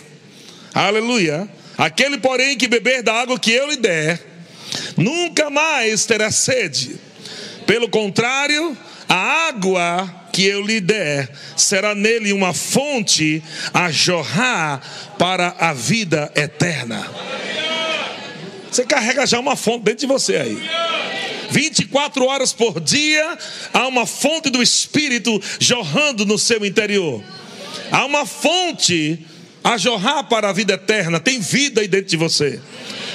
aleluia, 0.74 1.48
aquele 1.76 2.18
porém 2.18 2.56
que 2.56 2.68
beber 2.68 3.02
da 3.02 3.14
água 3.14 3.38
que 3.38 3.52
eu 3.52 3.68
lhe 3.68 3.76
der, 3.76 4.20
nunca 4.96 5.50
mais 5.50 6.06
terá 6.06 6.30
sede. 6.30 6.98
Pelo 7.66 7.88
contrário, 7.88 8.76
a 9.08 9.48
água 9.48 10.14
que 10.32 10.44
eu 10.44 10.62
lhe 10.62 10.80
der 10.80 11.28
será 11.56 11.94
nele 11.94 12.32
uma 12.32 12.54
fonte 12.54 13.42
a 13.74 13.90
jorrar 13.90 14.80
para 15.18 15.54
a 15.58 15.72
vida 15.72 16.30
eterna. 16.34 17.06
Você 18.70 18.84
carrega 18.84 19.26
já 19.26 19.40
uma 19.40 19.56
fonte 19.56 19.84
dentro 19.84 20.00
de 20.00 20.06
você 20.06 20.36
aí. 20.36 20.70
24 21.50 22.24
horas 22.24 22.52
por 22.52 22.80
dia, 22.80 23.38
há 23.72 23.86
uma 23.86 24.06
fonte 24.06 24.50
do 24.50 24.62
Espírito 24.62 25.40
jorrando 25.58 26.24
no 26.26 26.38
seu 26.38 26.64
interior. 26.64 27.22
Há 27.90 28.04
uma 28.04 28.26
fonte 28.26 29.24
a 29.62 29.76
jorrar 29.76 30.24
para 30.24 30.48
a 30.48 30.52
vida 30.52 30.74
eterna. 30.74 31.20
Tem 31.20 31.40
vida 31.40 31.80
aí 31.80 31.88
dentro 31.88 32.08
de 32.08 32.16
você. 32.16 32.60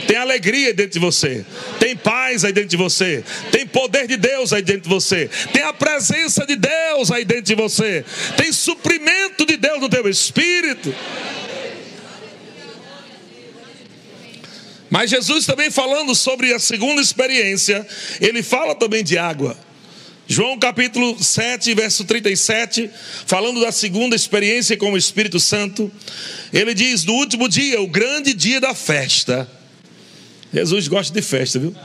Tem 0.07 0.17
alegria 0.17 0.67
aí 0.67 0.73
dentro 0.73 0.93
de 0.93 0.99
você. 0.99 1.45
Tem 1.79 1.95
paz 1.95 2.43
aí 2.43 2.51
dentro 2.51 2.69
de 2.69 2.77
você. 2.77 3.23
Tem 3.51 3.65
poder 3.65 4.07
de 4.07 4.17
Deus 4.17 4.51
aí 4.51 4.61
dentro 4.61 4.83
de 4.83 4.89
você. 4.89 5.29
Tem 5.51 5.63
a 5.63 5.73
presença 5.73 6.45
de 6.45 6.55
Deus 6.55 7.11
aí 7.11 7.25
dentro 7.25 7.45
de 7.45 7.55
você. 7.55 8.03
Tem 8.37 8.51
suprimento 8.51 9.45
de 9.45 9.57
Deus 9.57 9.79
no 9.79 9.89
teu 9.89 10.07
espírito. 10.09 10.93
Mas 14.93 15.09
Jesus 15.09 15.47
também 15.47 15.71
falando 15.71 16.13
sobre 16.13 16.53
a 16.53 16.59
segunda 16.59 17.01
experiência, 17.01 17.83
ele 18.21 18.43
fala 18.43 18.75
também 18.75 19.03
de 19.03 19.17
água. 19.17 19.57
João 20.27 20.59
capítulo 20.59 21.17
7, 21.19 21.73
verso 21.73 22.05
37, 22.05 22.91
falando 23.25 23.59
da 23.59 23.71
segunda 23.71 24.15
experiência 24.15 24.77
com 24.77 24.93
o 24.93 24.97
Espírito 24.97 25.39
Santo, 25.39 25.91
ele 26.53 26.75
diz: 26.75 27.05
No 27.05 27.13
último 27.13 27.49
dia, 27.49 27.81
o 27.81 27.87
grande 27.87 28.35
dia 28.35 28.61
da 28.61 28.75
festa. 28.75 29.49
Jesus 30.53 30.87
gosta 30.87 31.11
de 31.11 31.23
festa, 31.23 31.57
viu? 31.57 31.75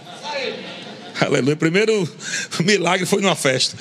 Aleluia. 1.18 1.54
O 1.54 1.56
primeiro 1.56 2.16
milagre 2.60 3.06
foi 3.06 3.22
numa 3.22 3.34
festa. 3.34 3.74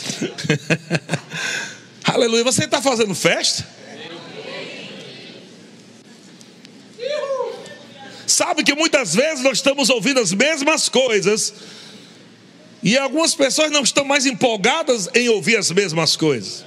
Aleluia. 2.01 2.46
Você 2.46 2.63
está 2.63 2.81
fazendo 2.81 3.13
festa? 3.13 3.76
Sabe 8.27 8.62
que 8.62 8.75
muitas 8.75 9.15
vezes 9.15 9.41
nós 9.41 9.60
estamos 9.60 9.89
ouvindo 9.89 10.19
as 10.19 10.34
mesmas 10.34 10.89
coisas 10.89 11.53
E 12.84 12.98
algumas 12.98 13.34
pessoas 13.34 13.72
não 13.72 13.81
estão 13.81 14.03
mais 14.03 14.25
empolgadas 14.25 15.10
em 15.15 15.29
ouvir 15.29 15.57
as 15.57 15.72
mesmas 15.72 16.15
coisas. 16.15 16.65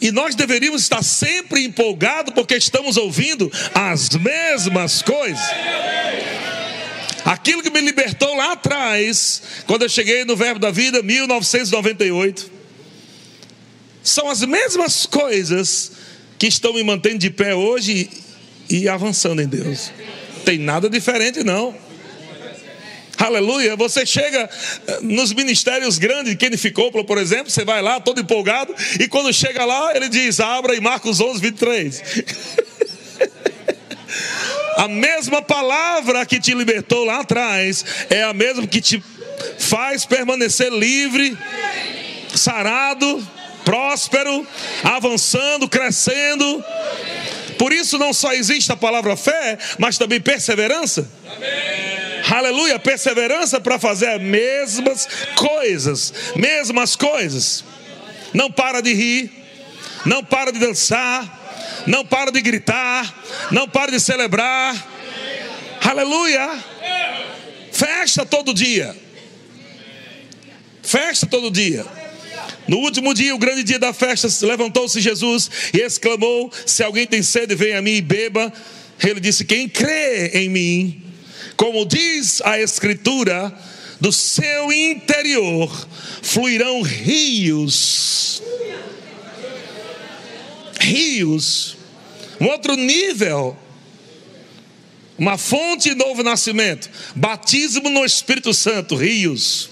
E 0.00 0.12
nós 0.12 0.36
deveríamos 0.36 0.82
estar 0.82 1.02
sempre 1.02 1.64
empolgados 1.64 2.32
porque 2.32 2.54
estamos 2.54 2.96
ouvindo 2.96 3.50
as 3.74 4.10
mesmas 4.10 5.02
coisas. 5.02 5.42
Aquilo 7.24 7.62
que 7.62 7.70
me 7.70 7.80
libertou 7.80 8.34
lá 8.36 8.52
atrás, 8.52 9.42
quando 9.66 9.82
eu 9.82 9.88
cheguei 9.88 10.24
no 10.24 10.36
Verbo 10.36 10.60
da 10.60 10.70
Vida, 10.70 11.02
1998, 11.02 12.50
são 14.02 14.30
as 14.30 14.42
mesmas 14.42 15.04
coisas 15.04 15.92
que 16.38 16.46
estão 16.46 16.72
me 16.72 16.84
mantendo 16.84 17.18
de 17.18 17.30
pé 17.30 17.54
hoje 17.54 18.08
e 18.68 18.88
avançando 18.88 19.40
em 19.40 19.48
Deus. 19.48 19.92
Tem 20.44 20.58
nada 20.58 20.88
diferente, 20.88 21.44
não. 21.44 21.74
Aleluia. 23.18 23.74
Você 23.74 24.06
chega 24.06 24.48
eh, 24.86 24.98
nos 25.02 25.32
ministérios 25.32 25.98
grandes, 25.98 26.36
Kenny 26.36 26.56
ficou, 26.56 26.92
por 26.92 27.18
exemplo, 27.18 27.50
você 27.50 27.64
vai 27.64 27.82
lá 27.82 27.98
todo 28.00 28.20
empolgado, 28.20 28.72
e 29.00 29.08
quando 29.08 29.32
chega 29.32 29.64
lá, 29.64 29.94
ele 29.94 30.08
diz: 30.08 30.38
abra 30.38 30.76
em 30.76 30.80
Marcos 30.80 31.20
11, 31.20 31.40
23. 31.40 32.02
a 34.76 34.86
mesma 34.86 35.42
palavra 35.42 36.24
que 36.24 36.38
te 36.38 36.54
libertou 36.54 37.04
lá 37.04 37.20
atrás 37.20 37.84
é 38.08 38.22
a 38.22 38.32
mesma 38.32 38.66
que 38.68 38.80
te 38.80 39.02
faz 39.58 40.04
permanecer 40.04 40.72
livre, 40.72 41.36
sarado, 42.34 43.26
próspero, 43.64 44.46
avançando, 44.84 45.68
crescendo. 45.68 46.64
Por 47.58 47.72
isso 47.72 47.98
não 47.98 48.12
só 48.12 48.32
existe 48.32 48.70
a 48.70 48.76
palavra 48.76 49.16
fé, 49.16 49.58
mas 49.78 49.98
também 49.98 50.20
perseverança. 50.20 51.10
Amém. 51.26 51.88
Aleluia, 52.30 52.78
perseverança 52.78 53.60
para 53.60 53.78
fazer 53.78 54.08
as 54.08 54.20
mesmas 54.20 55.08
coisas, 55.34 56.12
mesmas 56.36 56.94
coisas. 56.94 57.64
Não 58.34 58.50
para 58.50 58.80
de 58.80 58.92
rir, 58.92 59.30
não 60.04 60.22
para 60.22 60.52
de 60.52 60.58
dançar, 60.58 61.82
não 61.86 62.04
para 62.04 62.30
de 62.30 62.40
gritar, 62.40 63.24
não 63.50 63.68
para 63.68 63.90
de 63.90 63.98
celebrar. 63.98 64.74
Aleluia. 65.82 66.48
Festa 67.72 68.26
todo 68.26 68.52
dia. 68.52 68.94
Festa 70.82 71.26
todo 71.26 71.50
dia. 71.50 71.86
No 72.68 72.80
último 72.80 73.14
dia, 73.14 73.34
o 73.34 73.38
grande 73.38 73.64
dia 73.64 73.78
da 73.78 73.94
festa, 73.94 74.28
levantou-se 74.46 75.00
Jesus 75.00 75.50
e 75.72 75.78
exclamou: 75.78 76.52
Se 76.66 76.84
alguém 76.84 77.06
tem 77.06 77.22
sede, 77.22 77.54
venha 77.54 77.78
a 77.78 77.82
mim 77.82 77.94
e 77.94 78.02
beba. 78.02 78.52
Ele 79.02 79.18
disse: 79.20 79.46
Quem 79.46 79.66
crê 79.66 80.32
em 80.34 80.50
mim, 80.50 81.02
como 81.56 81.86
diz 81.86 82.42
a 82.42 82.60
Escritura, 82.60 83.56
do 83.98 84.12
seu 84.12 84.70
interior 84.70 85.88
fluirão 86.22 86.82
rios. 86.82 88.42
Rios. 90.78 91.76
Um 92.38 92.46
outro 92.48 92.76
nível. 92.76 93.56
Uma 95.16 95.38
fonte 95.38 95.88
de 95.88 95.94
novo 95.94 96.22
nascimento. 96.22 96.88
Batismo 97.16 97.88
no 97.88 98.04
Espírito 98.04 98.52
Santo. 98.52 98.94
Rios. 98.94 99.70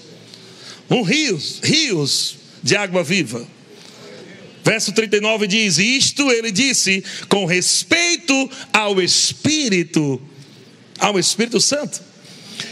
Um 0.89 1.03
rios. 1.03 1.59
Rios 1.63 2.46
de 2.67 2.75
água 2.75 3.01
viva. 3.01 3.47
Verso 4.63 4.91
39 4.91 5.47
diz: 5.47 5.77
Isto 5.77 6.29
ele 6.29 6.51
disse 6.51 7.01
com 7.29 7.45
respeito 7.45 8.51
ao 8.73 9.01
Espírito 9.01 10.21
ao 10.99 11.17
Espírito 11.17 11.61
Santo, 11.61 12.01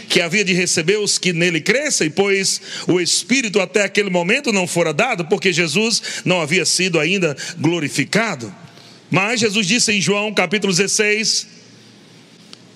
que 0.08 0.20
havia 0.20 0.44
de 0.44 0.52
receber 0.52 0.98
os 0.98 1.16
que 1.16 1.32
nele 1.32 1.60
crescem, 1.60 2.10
pois 2.10 2.60
o 2.88 3.00
Espírito 3.00 3.60
até 3.60 3.84
aquele 3.84 4.10
momento 4.10 4.52
não 4.52 4.66
fora 4.66 4.92
dado, 4.92 5.24
porque 5.26 5.52
Jesus 5.52 6.02
não 6.24 6.40
havia 6.40 6.66
sido 6.66 6.98
ainda 6.98 7.36
glorificado. 7.56 8.52
Mas 9.08 9.40
Jesus 9.40 9.66
disse 9.66 9.92
em 9.92 10.00
João 10.00 10.34
capítulo 10.34 10.72
16, 10.72 11.46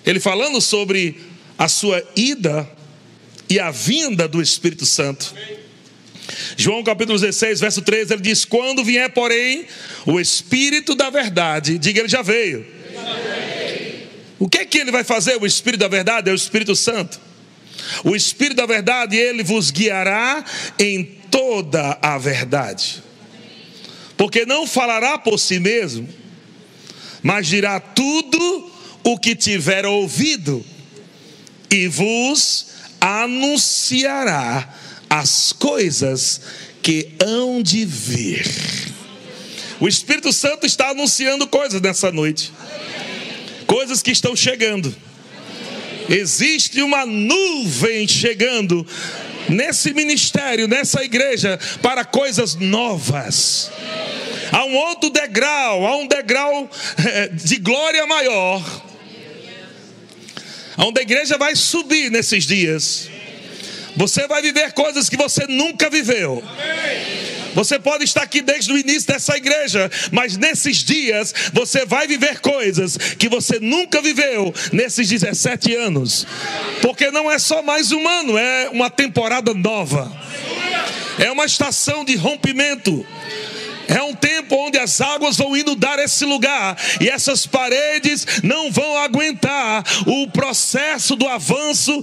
ele 0.05 0.21
falando 0.21 0.59
sobre 0.61 1.17
a 1.57 1.67
sua 1.67 2.01
ida 2.15 2.67
e 3.49 3.59
a 3.59 3.69
vinda 3.69 4.27
do 4.27 4.41
Espírito 4.41 4.85
Santo. 4.85 5.35
João 6.55 6.83
capítulo 6.83 7.19
16, 7.19 7.59
verso 7.59 7.81
13, 7.81 8.13
ele 8.13 8.21
diz: 8.21 8.45
Quando 8.45 8.83
vier, 8.83 9.09
porém, 9.11 9.65
o 10.05 10.19
Espírito 10.19 10.95
da 10.95 11.09
verdade, 11.09 11.77
diga 11.77 11.99
ele 11.99 12.09
já 12.09 12.21
veio. 12.21 12.65
Já 12.93 13.01
veio 13.01 13.51
o 14.41 14.49
que 14.49 14.57
é 14.57 14.65
que 14.65 14.79
ele 14.79 14.91
vai 14.91 15.03
fazer? 15.03 15.37
O 15.39 15.45
Espírito 15.45 15.81
da 15.81 15.87
verdade 15.87 16.27
é 16.27 16.33
o 16.33 16.35
Espírito 16.35 16.75
Santo. 16.75 17.21
O 18.03 18.15
Espírito 18.15 18.57
da 18.57 18.65
verdade, 18.65 19.15
ele 19.15 19.43
vos 19.43 19.69
guiará 19.69 20.43
em 20.79 21.03
toda 21.29 21.99
a 22.01 22.17
verdade. 22.17 23.03
Porque 24.17 24.43
não 24.43 24.65
falará 24.65 25.19
por 25.19 25.37
si 25.37 25.59
mesmo, 25.59 26.09
mas 27.21 27.45
dirá 27.45 27.79
tudo 27.79 28.71
o 29.03 29.15
que 29.15 29.35
tiver 29.35 29.85
ouvido 29.85 30.65
e 31.69 31.87
vos 31.87 32.65
anunciará 32.99 34.73
as 35.11 35.51
coisas 35.51 36.41
que 36.81 37.09
hão 37.21 37.61
de 37.61 37.85
vir. 37.85 38.49
O 39.79 39.87
Espírito 39.87 40.31
Santo 40.31 40.65
está 40.65 40.89
anunciando 40.89 41.45
coisas 41.45 41.81
nessa 41.81 42.11
noite 42.11 42.51
coisas 43.71 44.01
que 44.01 44.11
estão 44.11 44.35
chegando. 44.35 44.93
Existe 46.09 46.81
uma 46.81 47.05
nuvem 47.05 48.05
chegando 48.05 48.85
nesse 49.47 49.93
ministério, 49.93 50.67
nessa 50.67 51.01
igreja, 51.05 51.57
para 51.81 52.03
coisas 52.03 52.55
novas. 52.55 53.71
Há 54.51 54.65
um 54.65 54.75
outro 54.75 55.09
degrau, 55.09 55.87
há 55.87 55.95
um 55.95 56.05
degrau 56.05 56.69
eh, 56.97 57.29
de 57.29 57.55
glória 57.59 58.05
maior. 58.05 58.61
Onde 60.77 60.99
a 60.99 61.03
igreja 61.03 61.37
vai 61.37 61.55
subir 61.55 62.11
nesses 62.11 62.45
dias. 62.45 63.09
Você 63.95 64.27
vai 64.27 64.41
viver 64.41 64.71
coisas 64.73 65.09
que 65.09 65.17
você 65.17 65.45
nunca 65.47 65.89
viveu. 65.89 66.43
Você 67.53 67.77
pode 67.77 68.05
estar 68.05 68.21
aqui 68.23 68.41
desde 68.41 68.71
o 68.71 68.77
início 68.77 69.07
dessa 69.07 69.35
igreja, 69.35 69.91
mas 70.11 70.37
nesses 70.37 70.77
dias 70.77 71.33
você 71.51 71.85
vai 71.85 72.07
viver 72.07 72.39
coisas 72.39 72.97
que 72.97 73.27
você 73.27 73.59
nunca 73.59 74.01
viveu 74.01 74.53
nesses 74.71 75.09
17 75.09 75.75
anos. 75.75 76.25
Porque 76.81 77.11
não 77.11 77.29
é 77.29 77.37
só 77.37 77.61
mais 77.61 77.91
um 77.91 78.07
ano, 78.07 78.37
é 78.37 78.69
uma 78.69 78.89
temporada 78.89 79.53
nova. 79.53 80.11
É 81.19 81.29
uma 81.29 81.45
estação 81.45 82.05
de 82.05 82.15
rompimento. 82.15 83.05
É 83.87 84.01
um 84.01 84.13
tempo 84.13 84.55
onde 84.55 84.77
as 84.77 85.01
águas 85.01 85.35
vão 85.35 85.57
inundar 85.57 85.99
esse 85.99 86.23
lugar 86.23 86.77
e 87.01 87.09
essas 87.09 87.45
paredes 87.45 88.25
não 88.41 88.71
vão 88.71 88.97
aguentar 88.97 89.83
o 90.07 90.29
processo 90.29 91.13
do 91.13 91.27
avanço 91.27 92.01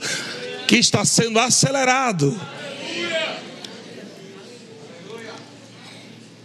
que 0.68 0.76
está 0.76 1.02
sendo 1.02 1.40
acelerado. 1.40 2.38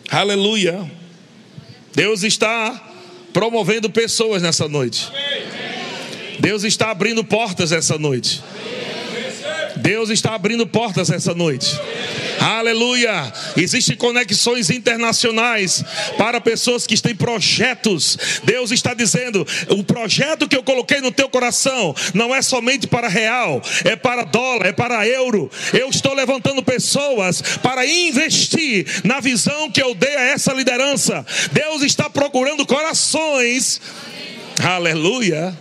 Aleluia. 0.10 0.90
Deus 1.94 2.24
está 2.24 2.92
promovendo 3.34 3.90
pessoas 3.90 4.42
nessa 4.42 4.68
noite. 4.70 5.12
Deus 6.40 6.64
está 6.64 6.90
abrindo 6.90 7.24
portas 7.26 7.74
essa 7.74 7.98
noite. 7.98 8.42
Deus 9.78 10.10
está 10.10 10.36
abrindo 10.36 10.66
portas 10.68 11.10
essa 11.10 11.34
noite. 11.34 11.68
Aleluia! 12.40 13.32
Existem 13.56 13.96
conexões 13.96 14.70
internacionais 14.70 15.84
para 16.18 16.42
pessoas 16.42 16.86
que 16.86 17.02
têm 17.02 17.16
projetos. 17.16 18.18
Deus 18.44 18.72
está 18.72 18.94
dizendo: 18.94 19.46
o 19.70 19.84
projeto 19.84 20.48
que 20.48 20.56
eu 20.56 20.64
coloquei 20.64 21.00
no 21.00 21.12
teu 21.12 21.30
coração 21.30 21.96
não 22.14 22.36
é 22.36 22.42
somente 22.42 22.88
para 22.88 23.08
real, 23.08 23.62
é 23.86 23.96
para 23.96 24.24
dólar, 24.24 24.66
é 24.66 24.72
para 24.74 25.08
euro. 25.08 25.50
Eu 25.72 25.90
estou 25.90 26.14
levantando 26.14 26.62
pessoas 26.62 27.42
para 27.62 27.86
investir 27.86 28.86
na 29.04 29.20
visão 29.20 29.72
que 29.72 29.82
eu 29.82 29.96
dei 29.96 30.16
a 30.16 30.24
essa 30.24 30.54
liderança. 30.54 31.26
Deus 31.52 31.82
está 31.82 32.10
procurando 32.10 32.66
corações. 32.66 33.80
Aleluia! 34.62 35.58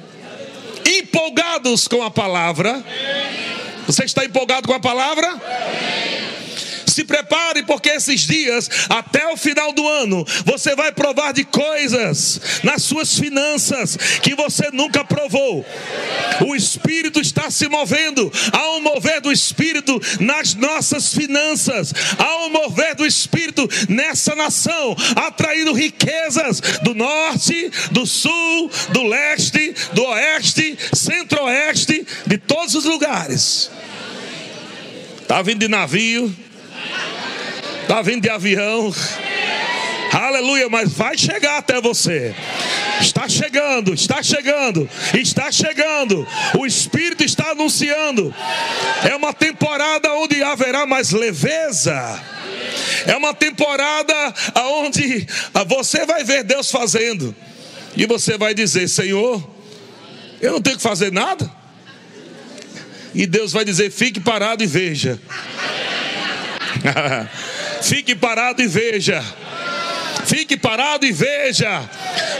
Empolgados 0.85 1.87
com 1.87 2.03
a 2.03 2.11
palavra. 2.11 2.85
Você 3.87 4.05
está 4.05 4.25
empolgado 4.25 4.67
com 4.67 4.75
a 4.75 4.81
palavra? 4.81 5.41
Se 6.93 7.05
prepare, 7.05 7.63
porque 7.63 7.89
esses 7.89 8.21
dias, 8.21 8.69
até 8.91 9.27
o 9.29 9.37
final 9.37 9.73
do 9.73 9.89
ano, 9.89 10.27
você 10.45 10.77
vai 10.77 10.93
provar 10.93 11.33
de 11.33 11.43
coisas 11.43 12.39
nas 12.63 12.83
suas 12.83 13.19
finanças 13.19 13.97
que 14.23 14.35
você 14.35 14.71
nunca 14.71 15.03
provou. 15.03 15.65
O 16.47 16.55
Espírito 16.55 17.19
está 17.19 17.51
se 17.51 17.67
movendo. 17.67 18.31
Há 18.53 18.73
um 18.73 18.83
mover 18.83 19.23
do 19.23 19.33
Espírito 19.33 19.99
nas 20.21 20.55
nossas 20.55 21.15
finanças. 21.15 21.95
Há 22.19 22.45
um 22.45 22.51
mover 22.51 22.95
do 22.95 23.07
Espírito 23.07 23.67
nessa 23.89 24.35
nação, 24.35 24.95
atraindo 25.17 25.73
riquezas 25.73 26.61
do 26.83 26.95
norte, 26.95 27.71
do 27.91 28.07
sul, 28.07 28.71
do 28.91 29.05
leste, 29.05 29.75
do 29.95 30.05
oeste, 30.05 30.77
centro-oeste, 30.93 32.07
de 32.27 32.37
todos 32.37 32.75
os 32.75 32.85
lugares. 32.85 33.71
Está 35.23 35.41
vindo 35.41 35.61
de 35.61 35.69
navio. 35.69 36.52
Está 37.83 38.01
vindo 38.03 38.23
de 38.23 38.31
avião. 38.31 38.93
Aleluia, 40.13 40.69
mas 40.69 40.93
vai 40.93 41.17
chegar 41.17 41.59
até 41.59 41.81
você. 41.81 42.35
Está 43.01 43.29
chegando, 43.29 43.95
está 43.95 44.23
chegando, 44.23 44.89
está 45.15 45.51
chegando. 45.51 46.27
O 46.59 46.67
Espírito 46.67 47.25
está 47.25 47.51
anunciando. 47.51 48.35
É 49.09 49.17
uma 49.17 49.33
temporada 49.33 50.13
onde 50.15 50.43
haverá 50.43 50.87
mais 50.87 51.11
leveza. 51.11 52.23
É 53.07 53.17
uma 53.17 53.33
temporada 53.35 54.15
onde 54.55 55.27
você 55.67 56.05
vai 56.05 56.23
ver 56.25 56.45
Deus 56.45 56.71
fazendo. 56.71 57.35
E 57.97 58.07
você 58.07 58.37
vai 58.37 58.55
dizer: 58.55 58.89
Senhor, 58.89 59.43
eu 60.41 60.53
não 60.53 60.61
tenho 60.61 60.77
que 60.77 60.83
fazer 60.83 61.11
nada. 61.11 61.51
E 63.15 63.27
Deus 63.27 63.53
vai 63.53 63.65
dizer: 63.65 63.91
fique 63.91 64.21
parado 64.21 64.63
e 64.63 64.67
veja. 64.67 65.19
fique 67.83 68.15
parado 68.15 68.63
e 68.63 68.67
veja. 68.67 69.23
Fique 70.25 70.57
parado 70.57 71.05
e 71.05 71.13
veja 71.13 71.89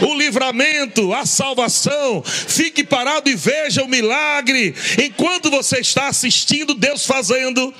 o 0.01 0.15
livramento, 0.15 1.13
a 1.13 1.25
salvação. 1.25 2.23
Fique 2.23 2.83
parado 2.83 3.29
e 3.29 3.35
veja 3.35 3.83
o 3.83 3.87
milagre. 3.87 4.73
Enquanto 5.03 5.51
você 5.51 5.79
está 5.79 6.07
assistindo 6.07 6.73
Deus 6.73 7.05
fazendo, 7.05 7.73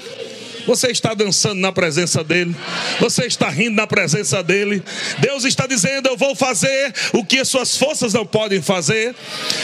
você 0.66 0.92
está 0.92 1.14
dançando 1.14 1.60
na 1.60 1.72
presença 1.72 2.24
dEle. 2.24 2.56
Você 3.00 3.26
está 3.26 3.50
rindo 3.50 3.76
na 3.76 3.88
presença 3.88 4.42
dEle. 4.44 4.84
Deus 5.20 5.44
está 5.44 5.68
dizendo: 5.68 6.08
Eu 6.08 6.18
vou 6.18 6.36
fazer 6.36 6.94
o 7.14 7.24
que 7.24 7.40
as 7.40 7.48
suas 7.48 7.78
forças 7.78 8.14
não 8.14 8.26
podem 8.26 8.62
fazer. 8.62 9.16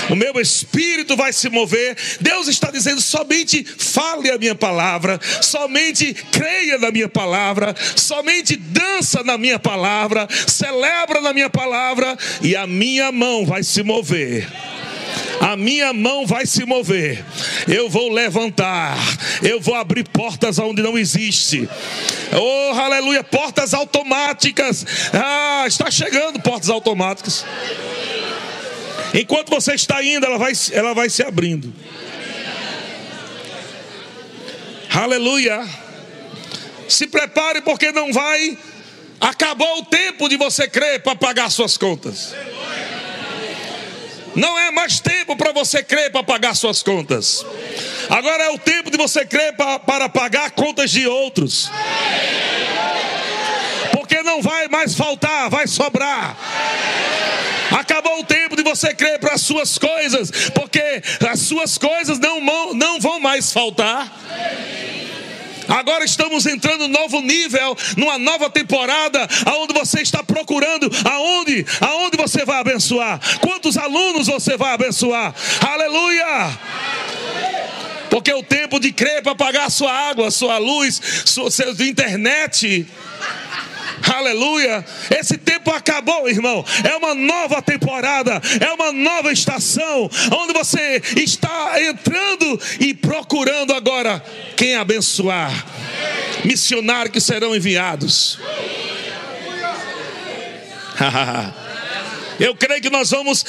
O 0.09 0.15
meu 0.15 0.39
espírito 0.39 1.15
vai 1.15 1.33
se 1.33 1.49
mover. 1.49 1.95
Deus 2.19 2.47
está 2.47 2.71
dizendo: 2.71 3.01
somente 3.01 3.63
fale 3.63 4.31
a 4.31 4.37
minha 4.37 4.55
palavra. 4.55 5.19
Somente 5.41 6.13
creia 6.31 6.77
na 6.77 6.91
minha 6.91 7.09
palavra. 7.09 7.75
Somente 7.95 8.55
dança 8.55 9.23
na 9.23 9.37
minha 9.37 9.59
palavra. 9.59 10.27
Celebra 10.47 11.21
na 11.21 11.33
minha 11.33 11.49
palavra. 11.49 12.17
E 12.41 12.55
a 12.55 12.67
minha 12.67 13.11
mão 13.11 13.45
vai 13.45 13.63
se 13.63 13.83
mover 13.83 14.47
a 15.39 15.55
minha 15.55 15.93
mão 15.93 16.25
vai 16.25 16.45
se 16.45 16.65
mover, 16.65 17.23
eu 17.67 17.89
vou 17.89 18.11
levantar, 18.11 18.97
eu 19.41 19.59
vou 19.59 19.75
abrir 19.75 20.07
portas 20.07 20.59
onde 20.59 20.81
não 20.81 20.97
existe. 20.97 21.67
Oh, 22.33 22.79
aleluia, 22.79 23.23
portas 23.23 23.73
automáticas. 23.73 24.85
Ah, 25.13 25.63
está 25.65 25.89
chegando 25.89 26.39
portas 26.41 26.69
automáticas. 26.69 27.45
Enquanto 29.13 29.49
você 29.49 29.73
está 29.73 30.03
indo, 30.03 30.25
ela 30.25 30.37
vai, 30.37 30.51
ela 30.71 30.93
vai 30.93 31.09
se 31.09 31.23
abrindo. 31.23 31.73
Aleluia. 34.91 35.65
Se 36.87 37.07
prepare, 37.07 37.61
porque 37.61 37.91
não 37.91 38.11
vai. 38.11 38.57
Acabou 39.21 39.79
o 39.79 39.85
tempo 39.85 40.27
de 40.27 40.37
você 40.37 40.67
crer 40.67 41.01
para 41.01 41.15
pagar 41.15 41.49
suas 41.49 41.77
contas. 41.77 42.33
Não 44.39 44.57
é 44.57 44.71
mais 44.71 45.01
tempo 45.01 45.35
para 45.35 45.51
você 45.51 45.83
crer 45.83 46.11
para 46.11 46.23
pagar 46.23 46.55
suas 46.55 46.81
contas. 46.81 47.45
Agora 48.09 48.45
é 48.45 48.49
o 48.51 48.57
tempo 48.57 48.89
de 48.89 48.97
você 48.97 49.25
crer 49.25 49.53
para, 49.57 49.77
para 49.79 50.07
pagar 50.07 50.51
contas 50.51 50.91
de 50.91 51.05
outros. 51.05 51.69
Porque 53.91 54.23
não 54.23 54.41
vai 54.41 54.69
mais 54.69 54.95
faltar, 54.95 55.49
vai 55.49 55.67
sobrar. 55.67 56.37
Acabou 57.69 58.21
o 58.21 58.23
tempo 58.23 58.55
de 58.55 58.63
você 58.63 58.93
crer 58.93 59.19
para 59.19 59.33
as 59.33 59.41
suas 59.41 59.77
coisas, 59.77 60.31
porque 60.55 61.03
as 61.29 61.41
suas 61.41 61.77
coisas 61.77 62.17
não, 62.17 62.39
não 62.73 62.97
vão 62.99 63.19
mais 63.19 63.51
faltar. 63.51 64.09
Agora 65.79 66.03
estamos 66.03 66.45
entrando 66.45 66.89
num 66.89 66.99
novo 66.99 67.21
nível, 67.21 67.77
numa 67.95 68.17
nova 68.17 68.49
temporada, 68.49 69.25
aonde 69.45 69.73
você 69.73 70.01
está 70.01 70.21
procurando 70.21 70.91
aonde, 71.05 71.65
aonde 71.79 72.17
você 72.17 72.43
vai 72.43 72.59
abençoar, 72.59 73.17
quantos 73.39 73.77
alunos 73.77 74.27
você 74.27 74.57
vai 74.57 74.73
abençoar. 74.73 75.33
Aleluia! 75.65 76.59
Porque 78.09 78.33
o 78.33 78.43
tempo 78.43 78.77
de 78.77 78.91
crer 78.91 79.23
para 79.23 79.35
pagar 79.35 79.71
sua 79.71 79.91
água, 79.91 80.29
sua 80.31 80.57
luz, 80.57 80.99
sua, 81.25 81.49
sua 81.49 81.71
internet, 81.79 82.85
Aleluia. 84.03 84.85
Esse 85.11 85.37
tempo 85.37 85.71
acabou, 85.71 86.29
irmão. 86.29 86.65
É 86.83 86.95
uma 86.95 87.13
nova 87.13 87.61
temporada, 87.61 88.41
é 88.59 88.71
uma 88.73 88.91
nova 88.91 89.31
estação, 89.31 90.09
onde 90.31 90.53
você 90.53 91.01
está 91.15 91.81
entrando 91.81 92.59
e 92.79 92.93
procurando 92.93 93.73
agora 93.73 94.23
quem 94.55 94.75
abençoar. 94.75 95.65
Missionários 96.45 97.11
que 97.11 97.21
serão 97.21 97.55
enviados. 97.55 98.39
Eu 102.39 102.55
creio 102.55 102.81
que 102.81 102.89
nós 102.89 103.11
vamos 103.11 103.43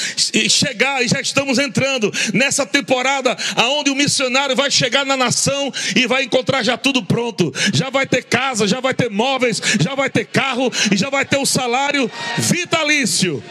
chegar 0.48 1.02
e 1.02 1.08
já 1.08 1.20
estamos 1.20 1.58
entrando 1.58 2.12
nessa 2.34 2.66
temporada 2.66 3.36
aonde 3.56 3.90
o 3.90 3.94
missionário 3.94 4.56
vai 4.56 4.70
chegar 4.70 5.06
na 5.06 5.16
nação 5.16 5.72
e 5.94 6.06
vai 6.06 6.24
encontrar 6.24 6.62
já 6.62 6.76
tudo 6.76 7.02
pronto. 7.02 7.52
Já 7.72 7.90
vai 7.90 8.06
ter 8.06 8.24
casa, 8.24 8.66
já 8.66 8.80
vai 8.80 8.94
ter 8.94 9.10
móveis, 9.10 9.60
já 9.80 9.94
vai 9.94 10.10
ter 10.10 10.26
carro 10.26 10.70
e 10.92 10.96
já 10.96 11.08
vai 11.08 11.24
ter 11.24 11.38
o 11.38 11.46
salário 11.46 12.10
vitalício. 12.38 13.42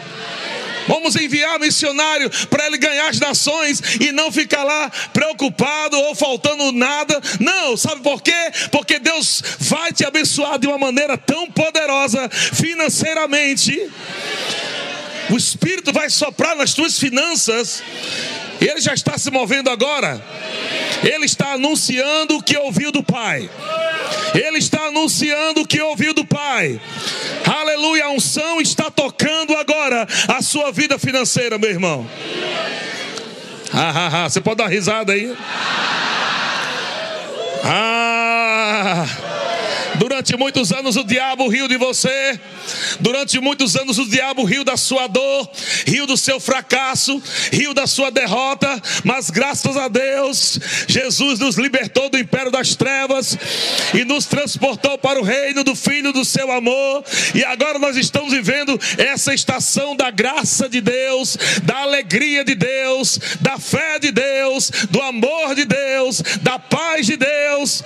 Vamos 0.88 1.16
enviar 1.16 1.60
missionário 1.60 2.32
para 2.48 2.66
ele 2.66 2.80
ganhar 2.80 3.10
as 3.10 3.20
nações 3.20 3.80
e 4.02 4.12
não 4.12 4.32
ficar 4.32 4.64
lá 4.64 4.92
preocupado 5.14 5.96
ou 5.96 6.16
faltando 6.16 6.72
nada. 6.72 7.22
Não, 7.40 7.78
sabe 7.78 8.02
por 8.02 8.24
quê? 8.24 8.52
Porque 8.72 8.98
Deus 8.98 9.44
vai 9.60 9.94
te 9.94 10.04
abençoar 10.04 10.58
de 10.58 10.66
uma 10.66 10.80
maneira 10.80 11.16
tão 11.16 11.50
poderosa 11.52 12.28
financeiramente 12.30 13.80
o 15.30 15.38
Espírito 15.38 15.94
vai 15.94 16.10
soprar 16.10 16.56
nas 16.56 16.74
tuas 16.74 16.98
finanças. 16.98 17.84
Ele 18.60 18.82
já 18.82 18.94
está 18.94 19.18
se 19.18 19.32
movendo 19.32 19.70
agora. 19.70 20.22
Ele 21.04 21.26
está 21.26 21.54
anunciando 21.54 22.38
o 22.38 22.44
que 22.44 22.58
ouviu 22.58 22.92
do 22.92 23.04
Pai. 23.04 23.50
Ele 24.34 24.58
está 24.58 24.88
anunciando 24.88 25.62
o 25.62 25.68
que 25.68 25.82
ouviu 25.82 26.14
do 26.14 26.26
Pai. 26.26 26.80
Aleluia, 27.46 28.06
a 28.06 28.10
unção 28.10 28.60
está 28.60 28.92
tocando 28.92 29.56
agora 29.56 30.08
a 30.28 30.42
sua 30.42 30.72
vida 30.72 31.00
financeira, 31.00 31.58
meu 31.58 31.70
irmão. 31.70 32.10
Ah, 33.74 33.92
ah, 33.96 34.26
ah. 34.26 34.30
Você 34.30 34.42
pode 34.42 34.58
dar 34.58 34.68
risada 34.68 35.14
aí? 35.14 35.36
Ah. 37.64 39.06
Durante 40.00 40.38
muitos 40.38 40.72
anos 40.72 40.96
o 40.96 41.04
diabo 41.04 41.50
riu 41.50 41.68
de 41.68 41.76
você. 41.76 42.40
Durante 43.02 43.38
muitos 43.40 43.76
anos 43.76 44.00
o 44.00 44.06
diabo 44.06 44.46
riu 44.46 44.64
da 44.64 44.78
sua 44.78 45.08
dor, 45.08 45.52
riu 45.86 46.08
do 46.08 46.16
seu 46.16 46.40
fracasso, 46.40 47.22
riu 47.52 47.74
da 47.74 47.86
sua 47.86 48.10
derrota. 48.10 48.82
Mas 49.04 49.30
graças 49.30 49.76
a 49.76 49.90
Deus, 49.90 50.58
Jesus 50.88 51.40
nos 51.40 51.58
libertou 51.58 52.10
do 52.10 52.18
império 52.18 52.50
das 52.50 52.76
trevas 52.76 53.38
e 53.94 54.06
nos 54.06 54.26
transportou 54.26 54.98
para 54.98 55.20
o 55.20 55.24
reino 55.24 55.66
do 55.66 55.76
Filho 55.76 56.14
do 56.14 56.24
seu 56.24 56.50
amor. 56.50 57.04
E 57.36 57.44
agora 57.44 57.78
nós 57.78 57.98
estamos 57.98 58.32
vivendo 58.32 58.80
essa 58.98 59.34
estação 59.34 59.98
da 59.98 60.10
graça 60.10 60.70
de 60.70 60.80
Deus, 60.80 61.38
da 61.64 61.80
alegria 61.80 62.46
de 62.46 62.56
Deus, 62.56 63.20
da 63.42 63.60
fé 63.60 64.00
de 64.00 64.12
Deus, 64.12 64.72
do 64.90 65.02
amor 65.02 65.56
de 65.56 65.66
Deus, 65.66 66.22
da 66.42 66.58
paz 66.58 67.06
de 67.06 67.18
Deus. 67.18 67.84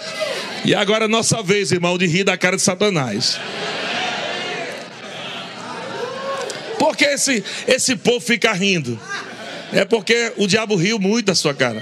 E 0.63 0.75
agora 0.75 1.05
é 1.05 1.07
nossa 1.07 1.41
vez, 1.41 1.71
irmão, 1.71 1.97
de 2.03 2.07
rir 2.07 2.23
da 2.25 2.37
cara 2.37 2.57
de 2.57 2.61
Satanás. 2.61 3.39
Por 6.77 6.97
que 6.97 7.05
esse, 7.05 7.41
esse 7.65 7.95
povo 7.95 8.19
fica 8.19 8.51
rindo? 8.51 8.99
É 9.71 9.85
porque 9.85 10.33
o 10.35 10.45
diabo 10.45 10.75
riu 10.75 10.99
muito 10.99 11.27
da 11.27 11.35
sua 11.35 11.53
cara. 11.53 11.81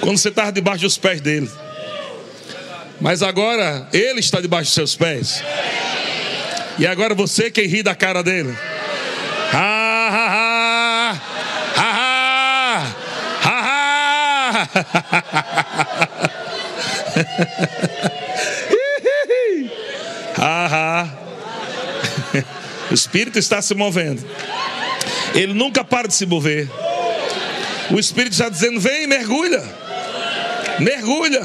Quando 0.00 0.18
você 0.18 0.28
estava 0.28 0.52
debaixo 0.52 0.82
dos 0.82 0.98
pés 0.98 1.18
dele. 1.20 1.50
Mas 3.00 3.22
agora 3.22 3.88
ele 3.92 4.20
está 4.20 4.40
debaixo 4.40 4.66
dos 4.66 4.74
seus 4.74 4.94
pés. 4.94 5.42
E 6.78 6.86
agora 6.86 7.14
você 7.14 7.50
quem 7.50 7.66
ri 7.66 7.82
da 7.82 7.94
cara 7.94 8.22
dele. 8.22 8.54
Ha, 9.52 10.08
ha, 10.12 10.26
ha. 10.34 11.16
Ha, 11.76 11.90
ha. 12.02 12.86
Ha, 13.42 13.52
ha. 15.12 15.16
O 22.90 22.94
Espírito 22.94 23.38
está 23.38 23.60
se 23.60 23.74
movendo. 23.74 24.24
Ele 25.34 25.52
nunca 25.52 25.84
para 25.84 26.08
de 26.08 26.14
se 26.14 26.26
mover. 26.26 26.68
O 27.90 27.98
Espírito 27.98 28.32
está 28.32 28.48
dizendo: 28.48 28.80
vem, 28.80 29.06
mergulha. 29.06 29.62
Mergulha. 30.78 31.42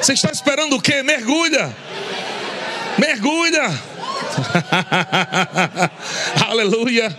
Você 0.00 0.12
está 0.12 0.30
esperando 0.30 0.76
o 0.76 0.80
quê? 0.80 1.02
Mergulha. 1.02 1.74
Mergulha. 2.98 3.66
Aleluia. 6.48 7.16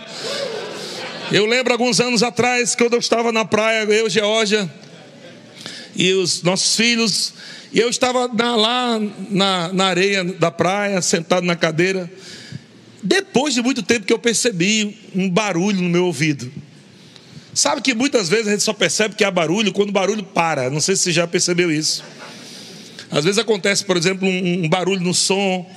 Eu 1.30 1.44
lembro 1.44 1.72
alguns 1.72 2.00
anos 2.00 2.22
atrás, 2.22 2.74
quando 2.74 2.94
eu 2.94 2.98
estava 2.98 3.30
na 3.30 3.44
praia, 3.44 3.84
eu, 3.84 4.08
Geórgia, 4.08 4.68
e 5.94 6.14
os 6.14 6.42
nossos 6.42 6.74
filhos, 6.74 7.34
E 7.70 7.80
eu 7.80 7.90
estava 7.90 8.30
lá 8.56 8.98
na, 9.28 9.70
na 9.72 9.86
areia 9.86 10.24
da 10.24 10.50
praia, 10.50 11.02
sentado 11.02 11.44
na 11.44 11.54
cadeira. 11.54 12.10
Depois 13.02 13.54
de 13.54 13.62
muito 13.62 13.82
tempo 13.82 14.06
que 14.06 14.12
eu 14.12 14.18
percebi 14.18 14.98
um 15.14 15.28
barulho 15.30 15.80
no 15.80 15.88
meu 15.88 16.06
ouvido. 16.06 16.50
Sabe 17.54 17.80
que 17.80 17.94
muitas 17.94 18.28
vezes 18.28 18.48
a 18.48 18.50
gente 18.52 18.62
só 18.62 18.72
percebe 18.72 19.14
que 19.14 19.24
há 19.24 19.30
barulho 19.30 19.72
quando 19.72 19.90
o 19.90 19.92
barulho 19.92 20.22
para. 20.22 20.70
Não 20.70 20.80
sei 20.80 20.96
se 20.96 21.02
você 21.02 21.12
já 21.12 21.26
percebeu 21.26 21.72
isso. 21.72 22.04
Às 23.10 23.24
vezes 23.24 23.38
acontece, 23.38 23.84
por 23.84 23.96
exemplo, 23.96 24.28
um, 24.28 24.64
um 24.64 24.68
barulho 24.68 25.00
no 25.00 25.14
som. 25.14 25.68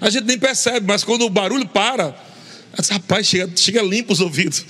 A 0.00 0.10
gente 0.10 0.24
nem 0.24 0.38
percebe, 0.38 0.86
mas 0.86 1.02
quando 1.02 1.22
o 1.22 1.30
barulho 1.30 1.66
para, 1.66 2.16
rapaz, 2.90 3.26
chega, 3.26 3.50
chega 3.56 3.82
limpo 3.82 4.12
os 4.12 4.20
ouvidos. 4.20 4.64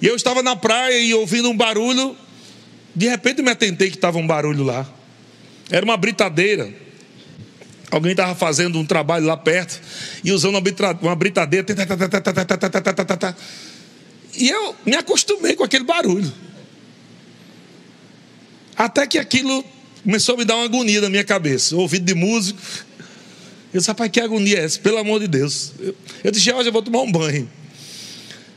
E 0.00 0.06
eu 0.06 0.14
estava 0.14 0.42
na 0.42 0.56
praia 0.56 0.98
e 0.98 1.14
ouvindo 1.14 1.50
um 1.50 1.56
barulho. 1.56 2.16
De 2.94 3.08
repente 3.08 3.42
me 3.42 3.50
atentei 3.50 3.90
que 3.90 3.96
estava 3.96 4.18
um 4.18 4.26
barulho 4.26 4.64
lá. 4.64 4.86
Era 5.70 5.84
uma 5.84 5.96
britadeira. 5.96 6.72
Alguém 7.92 8.12
estava 8.12 8.34
fazendo 8.34 8.78
um 8.78 8.86
trabalho 8.86 9.26
lá 9.26 9.36
perto 9.36 9.78
e 10.24 10.32
usando 10.32 10.58
uma 11.02 11.14
britadeira. 11.14 11.66
E 14.34 14.48
eu 14.48 14.74
me 14.86 14.96
acostumei 14.96 15.54
com 15.54 15.62
aquele 15.62 15.84
barulho. 15.84 16.32
Até 18.74 19.06
que 19.06 19.18
aquilo 19.18 19.62
começou 20.02 20.36
a 20.36 20.38
me 20.38 20.44
dar 20.46 20.56
uma 20.56 20.64
agonia 20.64 21.02
na 21.02 21.10
minha 21.10 21.22
cabeça. 21.22 21.76
Ouvido 21.76 22.06
de 22.06 22.14
músico. 22.14 22.58
Eu 23.74 23.78
disse, 23.78 23.88
rapaz, 23.88 24.10
que 24.10 24.20
agonia 24.20 24.60
é 24.60 24.64
essa? 24.64 24.80
Pelo 24.80 24.96
amor 24.96 25.20
de 25.20 25.28
Deus. 25.28 25.72
Eu, 25.78 25.94
eu 26.24 26.30
disse, 26.30 26.50
hoje 26.50 26.70
eu 26.70 26.72
vou 26.72 26.80
tomar 26.80 27.02
um 27.02 27.12
banho. 27.12 27.46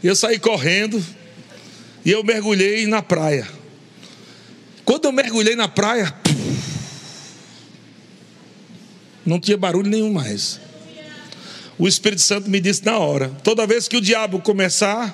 E 0.02 0.08
eu 0.08 0.16
saí 0.16 0.40
correndo 0.40 1.06
e 2.06 2.12
eu 2.12 2.24
mergulhei 2.24 2.88
na 2.88 3.02
praia. 3.02 3.46
Quando 4.86 5.04
eu 5.04 5.12
mergulhei 5.12 5.58
na 5.58 5.68
praia, 5.68 6.16
não 9.26 9.40
tinha 9.40 9.58
barulho 9.58 9.90
nenhum 9.90 10.14
mais. 10.14 10.60
O 11.78 11.88
Espírito 11.88 12.22
Santo 12.22 12.50
me 12.50 12.60
disse 12.60 12.86
na 12.86 12.98
hora: 12.98 13.32
toda 13.44 13.68
vez 13.68 13.88
que 13.88 13.98
o 13.98 14.02
diabo 14.02 14.40
começar 14.40 15.14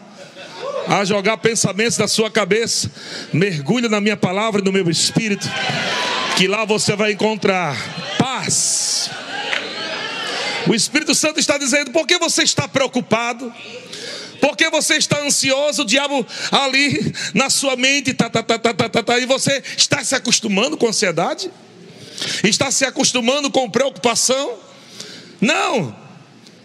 a 0.87 1.05
jogar 1.05 1.37
pensamentos 1.37 1.97
na 1.97 2.07
sua 2.07 2.29
cabeça, 2.29 2.91
mergulha 3.33 3.87
na 3.87 4.01
minha 4.01 4.17
palavra 4.17 4.61
e 4.61 4.63
no 4.63 4.71
meu 4.71 4.89
espírito, 4.89 5.47
que 6.37 6.47
lá 6.47 6.65
você 6.65 6.95
vai 6.95 7.13
encontrar 7.13 7.77
paz. 8.17 9.09
O 10.67 10.75
Espírito 10.75 11.15
Santo 11.15 11.39
está 11.39 11.57
dizendo: 11.57 11.91
por 11.91 12.05
que 12.05 12.17
você 12.17 12.43
está 12.43 12.67
preocupado? 12.67 13.51
Por 14.39 14.57
que 14.57 14.69
você 14.69 14.95
está 14.95 15.21
ansioso? 15.21 15.83
O 15.83 15.85
diabo 15.85 16.25
ali 16.51 17.13
na 17.33 17.49
sua 17.49 17.75
mente, 17.75 18.13
tá, 18.13 18.29
tá, 18.29 18.41
tá, 18.41 18.57
tá, 18.57 18.73
tá, 18.73 18.89
tá, 18.89 19.03
tá, 19.03 19.19
e 19.19 19.25
você 19.25 19.61
está 19.77 20.03
se 20.03 20.15
acostumando 20.15 20.77
com 20.77 20.87
ansiedade? 20.87 21.51
Está 22.43 22.71
se 22.71 22.85
acostumando 22.85 23.49
com 23.51 23.69
preocupação? 23.69 24.57
Não, 25.39 25.95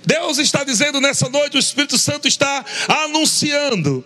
Deus 0.07 0.39
está 0.39 0.63
dizendo 0.63 1.01
nessa 1.01 1.29
noite, 1.29 1.57
o 1.57 1.61
Espírito 1.61 1.99
Santo 1.99 2.29
está 2.29 2.65
anunciando 2.87 4.05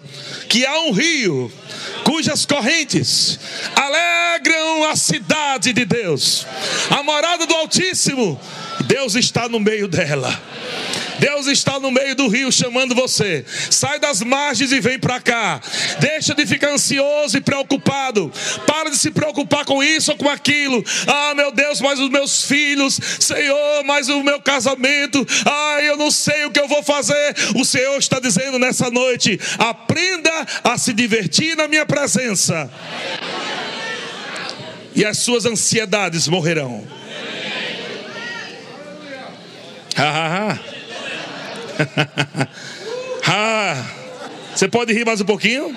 que 0.49 0.65
há 0.65 0.81
um 0.81 0.93
rio 0.93 1.53
cujas 2.05 2.47
correntes 2.47 3.39
alegram 3.77 4.89
a 4.89 4.97
cidade 4.97 5.75
de 5.75 5.85
Deus, 5.85 6.47
a 6.89 7.03
morada 7.03 7.47
do 7.47 7.55
Altíssimo. 7.55 8.41
Deus 8.87 9.15
está 9.15 9.47
no 9.47 9.61
meio 9.61 9.87
dela. 9.87 10.43
Deus 11.21 11.47
está 11.47 11.79
no 11.79 11.91
meio 11.91 12.17
do 12.17 12.29
rio 12.29 12.51
chamando 12.51 12.95
você. 12.95 13.45
Sai 13.71 14.01
das 14.01 14.23
margens 14.23 14.73
e 14.73 14.81
vem 14.81 14.99
para 14.99 15.21
cá. 15.21 15.61
Deixa 16.01 16.35
de 16.35 16.47
ficar 16.47 16.71
ansioso 16.71 17.37
e 17.37 17.43
preocupado. 17.43 18.33
Para 18.67 18.91
de 18.91 18.97
se 18.97 19.11
preocupar 19.11 19.67
com 19.67 19.85
isso 19.85 20.13
ou 20.13 20.17
com 20.17 20.31
aquilo. 20.31 20.83
Ah, 21.07 21.35
meu 21.35 21.53
Deus, 21.53 21.79
mas 21.83 22.01
os 22.01 22.09
meus 22.09 22.45
filhos, 22.45 22.99
Senhor, 23.21 23.85
mas 23.85 24.09
o 24.09 24.23
meu 24.23 24.41
casamento. 24.41 25.27
Ah, 25.45 25.79
eu 25.83 25.99
não 25.99 26.11
sei 26.11 26.47
o 26.47 26.51
que 26.51 26.59
eu 26.59 26.67
vou 26.67 26.83
fazer. 26.83 27.37
O 27.55 27.67
Senhor 27.67 27.99
está 27.99 28.19
dizendo 28.19 28.59
nessa 28.59 28.91
noite: 28.91 29.39
aprenda 29.59 30.33
a 30.65 30.79
se 30.79 30.95
divertir 30.95 31.55
na 31.55 31.69
minha 31.69 31.85
presença. 31.85 32.71
E 34.97 35.05
as 35.05 35.19
suas 35.19 35.45
ansiedades 35.45 36.27
morrerão. 36.29 36.87
Ha, 39.97 40.03
ha, 40.03 40.53
ha. 40.53 40.80
ah, 43.27 43.85
você 44.55 44.69
pode 44.69 44.93
rir 44.93 45.05
mais 45.05 45.21
um 45.21 45.25
pouquinho? 45.25 45.77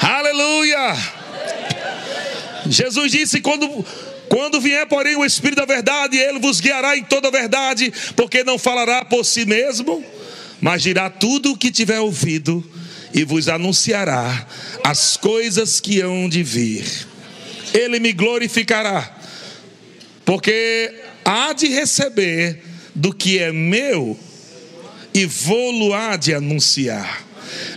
Aleluia! 0.00 0.96
Jesus 2.66 3.12
disse: 3.12 3.40
quando, 3.40 3.84
quando 4.28 4.60
vier, 4.60 4.86
porém, 4.86 5.16
o 5.16 5.24
Espírito 5.24 5.58
da 5.58 5.64
Verdade, 5.64 6.16
ele 6.18 6.38
vos 6.38 6.60
guiará 6.60 6.96
em 6.96 7.04
toda 7.04 7.28
a 7.28 7.30
verdade, 7.30 7.92
porque 8.16 8.44
não 8.44 8.58
falará 8.58 9.04
por 9.04 9.24
si 9.24 9.44
mesmo, 9.44 10.04
mas 10.60 10.82
dirá 10.82 11.08
tudo 11.08 11.52
o 11.52 11.56
que 11.56 11.70
tiver 11.70 12.00
ouvido 12.00 12.64
e 13.14 13.24
vos 13.24 13.48
anunciará 13.48 14.46
as 14.84 15.16
coisas 15.16 15.80
que 15.80 16.00
hão 16.00 16.28
de 16.28 16.42
vir. 16.42 16.84
Ele 17.72 18.00
me 18.00 18.12
glorificará, 18.12 19.16
porque 20.24 20.92
há 21.24 21.52
de 21.52 21.68
receber 21.68 22.67
do 22.98 23.12
que 23.12 23.38
é 23.38 23.52
meu 23.52 24.18
e 25.14 25.24
vou-lo 25.24 25.94
há 25.94 26.16
de 26.16 26.34
anunciar. 26.34 27.24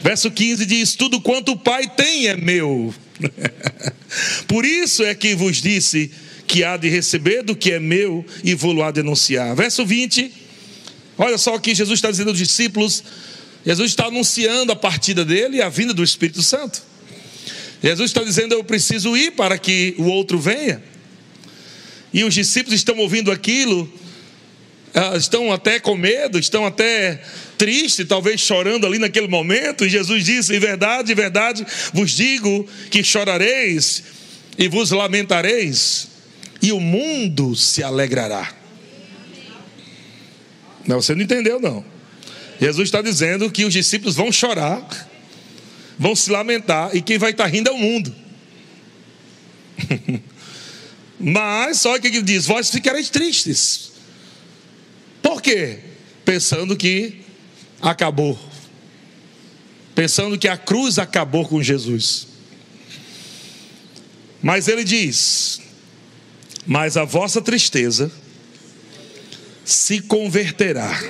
Verso 0.02 0.32
15 0.32 0.66
diz: 0.66 0.96
Tudo 0.96 1.22
quanto 1.22 1.52
o 1.52 1.58
Pai 1.58 1.88
tem 1.88 2.28
é 2.28 2.36
meu. 2.36 2.94
Por 4.48 4.66
isso 4.66 5.04
é 5.04 5.14
que 5.14 5.36
vos 5.36 5.62
disse 5.62 6.12
que 6.48 6.64
há 6.64 6.76
de 6.76 6.90
receber 6.90 7.44
do 7.44 7.56
que 7.56 7.72
é 7.72 7.80
meu 7.80 8.26
e 8.44 8.56
vou-lo 8.56 8.84
há 8.84 8.90
de 8.90 9.02
anunciar. 9.02 9.56
Verso 9.56 9.86
20, 9.86 10.32
olha 11.18 11.38
só 11.38 11.56
o 11.56 11.60
que 11.60 11.76
Jesus 11.76 12.00
está 12.00 12.10
dizendo 12.10 12.30
aos 12.30 12.38
discípulos. 12.38 13.04
Jesus 13.64 13.92
está 13.92 14.08
anunciando 14.08 14.72
a 14.72 14.76
partida 14.76 15.24
dele 15.24 15.58
e 15.58 15.62
a 15.62 15.70
vinda 15.70 15.94
do 15.94 16.04
Espírito 16.04 16.42
Santo. 16.42 16.82
Jesus 17.84 18.10
está 18.10 18.24
dizendo: 18.24 18.56
Eu 18.56 18.64
preciso 18.64 19.16
ir 19.16 19.34
para 19.34 19.56
que 19.60 19.94
o 20.00 20.06
outro 20.06 20.40
venha. 20.40 20.82
E 22.12 22.24
os 22.24 22.34
discípulos 22.34 22.74
estão 22.74 22.98
ouvindo 22.98 23.32
aquilo 23.32 24.02
estão 25.18 25.52
até 25.52 25.80
com 25.80 25.96
medo, 25.96 26.38
estão 26.38 26.66
até 26.66 27.22
tristes, 27.58 28.06
talvez 28.08 28.42
chorando 28.42 28.86
ali 28.86 29.00
naquele 29.00 29.28
momento. 29.28 29.86
E 29.86 29.90
Jesus 29.90 30.26
disse: 30.26 30.56
Em 30.56 30.60
verdade, 30.60 31.12
em 31.12 31.16
verdade, 31.16 31.66
vos 31.94 32.12
digo 32.12 32.68
que 32.90 33.04
chorareis 33.04 34.04
e 34.58 34.68
vos 34.68 34.92
lamentareis, 34.92 36.08
e 36.62 36.72
o 36.72 36.80
mundo 36.80 37.56
se 37.56 37.82
alegrará. 37.82 38.54
Não, 40.86 41.02
você 41.02 41.16
não 41.16 41.22
entendeu, 41.22 41.60
não. 41.60 41.86
Jesus 42.60 42.90
está 42.90 43.02
dizendo 43.02 43.50
que 43.50 43.66
os 43.66 43.74
discípulos 43.74 44.16
vão 44.16 44.32
chorar, 44.32 45.10
vão 45.98 46.16
se 46.16 46.30
lamentar, 46.30 46.96
e 46.96 47.02
quem 47.02 47.18
vai 47.18 47.32
estar 47.32 47.48
rindo 47.48 47.70
é 47.70 47.72
o 47.72 47.78
mundo. 47.78 48.14
Mas, 51.18 51.80
só 51.80 51.98
que 51.98 52.08
ele 52.08 52.22
diz: 52.22 52.46
Vós 52.46 52.70
ficareis 52.70 53.10
tristes 53.10 53.92
por 55.42 55.44
quê? 55.44 55.80
Pensando 56.24 56.78
que 56.78 57.22
acabou. 57.82 58.40
Pensando 59.96 60.38
que 60.38 60.48
a 60.48 60.56
cruz 60.56 61.00
acabou 61.00 61.48
com 61.48 61.62
Jesus. 61.62 62.28
Mas 64.42 64.68
ele 64.68 64.84
diz: 64.84 65.60
Mas 66.66 66.96
a 66.96 67.04
vossa 67.04 67.42
tristeza 67.42 68.12
se 69.66 70.00
converterá 70.02 71.02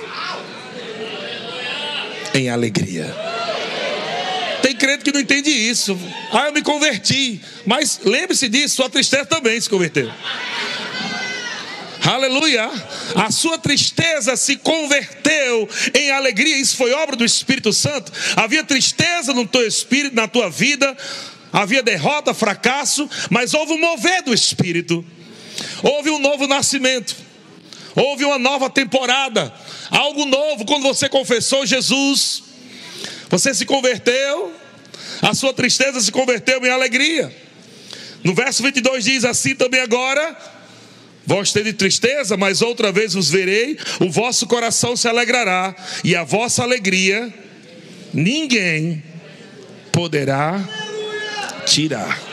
em 2.34 2.48
alegria. 2.48 3.14
Tem 4.62 4.74
crente 4.74 5.04
que 5.04 5.12
não 5.12 5.20
entende 5.20 5.50
isso. 5.50 5.98
Ah, 6.32 6.46
eu 6.46 6.52
me 6.52 6.62
converti. 6.62 7.40
Mas 7.66 8.00
lembre-se 8.02 8.48
disso, 8.48 8.76
sua 8.76 8.88
tristeza 8.88 9.26
também 9.26 9.60
se 9.60 9.68
converteu. 9.68 10.10
Aleluia. 12.04 12.68
A 13.14 13.30
sua 13.30 13.58
tristeza 13.58 14.36
se 14.36 14.56
converteu 14.56 15.68
em 15.94 16.10
alegria. 16.10 16.56
Isso 16.56 16.76
foi 16.76 16.92
obra 16.92 17.14
do 17.14 17.24
Espírito 17.24 17.72
Santo. 17.72 18.10
Havia 18.34 18.64
tristeza 18.64 19.32
no 19.32 19.46
teu 19.46 19.66
espírito, 19.66 20.16
na 20.16 20.26
tua 20.26 20.50
vida. 20.50 20.96
Havia 21.52 21.82
derrota, 21.82 22.34
fracasso, 22.34 23.08
mas 23.30 23.54
houve 23.54 23.74
um 23.74 23.80
mover 23.80 24.22
do 24.22 24.34
Espírito. 24.34 25.04
Houve 25.82 26.10
um 26.10 26.18
novo 26.18 26.48
nascimento. 26.48 27.14
Houve 27.94 28.24
uma 28.24 28.38
nova 28.38 28.68
temporada. 28.68 29.54
Algo 29.90 30.24
novo 30.24 30.64
quando 30.64 30.82
você 30.82 31.08
confessou 31.08 31.64
Jesus. 31.64 32.42
Você 33.28 33.54
se 33.54 33.64
converteu. 33.64 34.52
A 35.20 35.34
sua 35.34 35.52
tristeza 35.52 36.00
se 36.00 36.10
converteu 36.10 36.64
em 36.66 36.70
alegria. 36.70 37.32
No 38.24 38.34
verso 38.34 38.62
22 38.62 39.04
diz 39.04 39.24
assim 39.24 39.54
também 39.54 39.80
agora 39.80 40.36
Vós 41.26 41.52
de 41.52 41.72
tristeza, 41.72 42.36
mas 42.36 42.62
outra 42.62 42.90
vez 42.90 43.14
vos 43.14 43.30
verei, 43.30 43.78
o 44.00 44.10
vosso 44.10 44.46
coração 44.46 44.96
se 44.96 45.06
alegrará, 45.06 45.74
e 46.02 46.16
a 46.16 46.24
vossa 46.24 46.62
alegria 46.62 47.32
ninguém 48.12 49.02
poderá 49.92 50.60
tirar. 51.66 52.31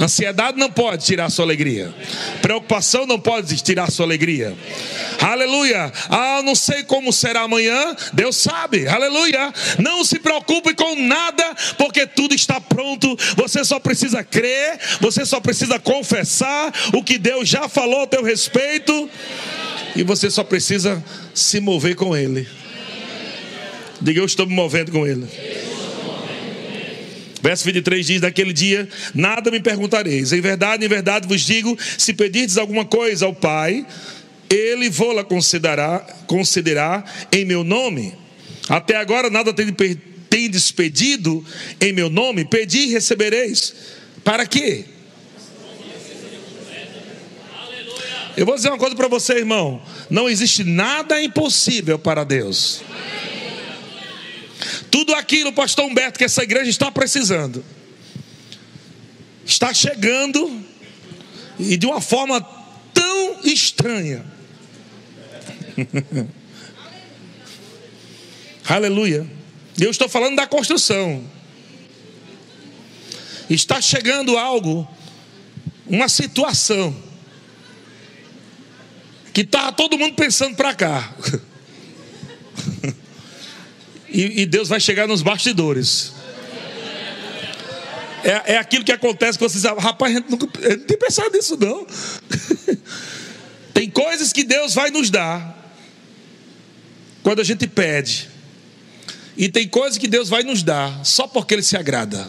Ansiedade 0.00 0.56
não 0.56 0.70
pode 0.70 1.04
tirar 1.04 1.28
sua 1.28 1.44
alegria. 1.44 1.92
Preocupação 2.40 3.04
não 3.06 3.18
pode 3.18 3.56
tirar 3.62 3.90
sua 3.90 4.06
alegria. 4.06 4.56
Aleluia. 5.20 5.92
Ah, 6.08 6.40
não 6.44 6.54
sei 6.54 6.84
como 6.84 7.12
será 7.12 7.42
amanhã. 7.42 7.96
Deus 8.12 8.36
sabe. 8.36 8.86
Aleluia. 8.86 9.52
Não 9.78 10.04
se 10.04 10.20
preocupe 10.20 10.74
com 10.74 10.94
nada, 10.94 11.54
porque 11.76 12.06
tudo 12.06 12.34
está 12.34 12.60
pronto. 12.60 13.16
Você 13.36 13.64
só 13.64 13.80
precisa 13.80 14.22
crer, 14.22 14.78
você 15.00 15.26
só 15.26 15.40
precisa 15.40 15.78
confessar 15.78 16.72
o 16.92 17.02
que 17.02 17.18
Deus 17.18 17.48
já 17.48 17.68
falou 17.68 18.02
a 18.02 18.06
teu 18.06 18.22
respeito. 18.22 19.10
E 19.96 20.04
você 20.04 20.30
só 20.30 20.44
precisa 20.44 21.02
se 21.34 21.60
mover 21.60 21.96
com 21.96 22.16
Ele. 22.16 22.46
Diga, 24.00 24.20
eu 24.20 24.26
estou 24.26 24.46
me 24.46 24.54
movendo 24.54 24.92
com 24.92 25.04
Ele. 25.04 25.26
Verso 27.42 27.64
23 27.64 28.06
diz: 28.06 28.20
Naquele 28.20 28.52
dia 28.52 28.88
nada 29.14 29.50
me 29.50 29.60
perguntareis. 29.60 30.32
Em 30.32 30.40
verdade, 30.40 30.84
em 30.84 30.88
verdade 30.88 31.26
vos 31.28 31.42
digo: 31.42 31.76
se 31.96 32.12
pedirdes 32.12 32.56
alguma 32.56 32.84
coisa 32.84 33.26
ao 33.26 33.34
Pai, 33.34 33.86
Ele 34.50 34.90
vou-la 34.90 35.24
concederá, 35.24 36.00
concederá 36.26 37.04
em 37.32 37.44
meu 37.44 37.62
nome. 37.62 38.14
Até 38.68 38.96
agora 38.96 39.30
nada 39.30 39.54
tendes 40.28 40.70
pedido 40.70 41.44
em 41.80 41.92
meu 41.92 42.10
nome, 42.10 42.44
pedi 42.44 42.80
e 42.80 42.90
recebereis. 42.90 43.74
Para 44.24 44.46
quê? 44.46 44.84
Eu 48.36 48.46
vou 48.46 48.54
dizer 48.54 48.68
uma 48.68 48.78
coisa 48.78 48.94
para 48.94 49.08
você, 49.08 49.34
irmão: 49.34 49.82
não 50.08 50.28
existe 50.28 50.62
nada 50.62 51.20
impossível 51.20 51.98
para 51.98 52.24
Deus. 52.24 52.82
Tudo 54.98 55.14
aquilo, 55.14 55.52
pastor 55.52 55.84
Humberto, 55.84 56.18
que 56.18 56.24
essa 56.24 56.42
igreja 56.42 56.68
está 56.68 56.90
precisando, 56.90 57.64
está 59.46 59.72
chegando 59.72 60.60
e 61.56 61.76
de 61.76 61.86
uma 61.86 62.00
forma 62.00 62.40
tão 62.92 63.40
estranha. 63.44 64.26
Aleluia. 68.68 69.24
Eu 69.78 69.88
estou 69.88 70.08
falando 70.08 70.34
da 70.34 70.48
construção. 70.48 71.24
Está 73.48 73.80
chegando 73.80 74.36
algo, 74.36 74.84
uma 75.86 76.08
situação, 76.08 76.92
que 79.32 79.42
está 79.42 79.70
todo 79.70 79.96
mundo 79.96 80.16
pensando 80.16 80.56
para 80.56 80.74
cá. 80.74 81.14
e, 84.10 84.42
e 84.42 84.46
Deus 84.46 84.68
vai 84.68 84.80
chegar 84.80 85.06
nos 85.06 85.22
bastidores. 85.22 86.12
É, 88.24 88.54
é 88.54 88.58
aquilo 88.58 88.84
que 88.84 88.92
acontece 88.92 89.38
que 89.38 89.44
vocês 89.44 89.62
rapaz, 89.64 90.12
a 90.12 90.18
gente 90.18 90.30
nunca, 90.30 90.48
eu 90.60 90.76
não 90.78 90.84
tem 90.84 90.98
pensado 90.98 91.30
nisso, 91.32 91.56
não. 91.56 91.86
tem 93.72 93.88
coisas 93.88 94.32
que 94.32 94.42
Deus 94.42 94.74
vai 94.74 94.90
nos 94.90 95.10
dar 95.10 95.56
quando 97.22 97.40
a 97.40 97.44
gente 97.44 97.66
pede. 97.66 98.28
E 99.36 99.48
tem 99.48 99.68
coisas 99.68 99.98
que 99.98 100.08
Deus 100.08 100.28
vai 100.28 100.42
nos 100.42 100.62
dar 100.62 101.04
só 101.04 101.28
porque 101.28 101.54
Ele 101.54 101.62
se 101.62 101.76
agrada. 101.76 102.28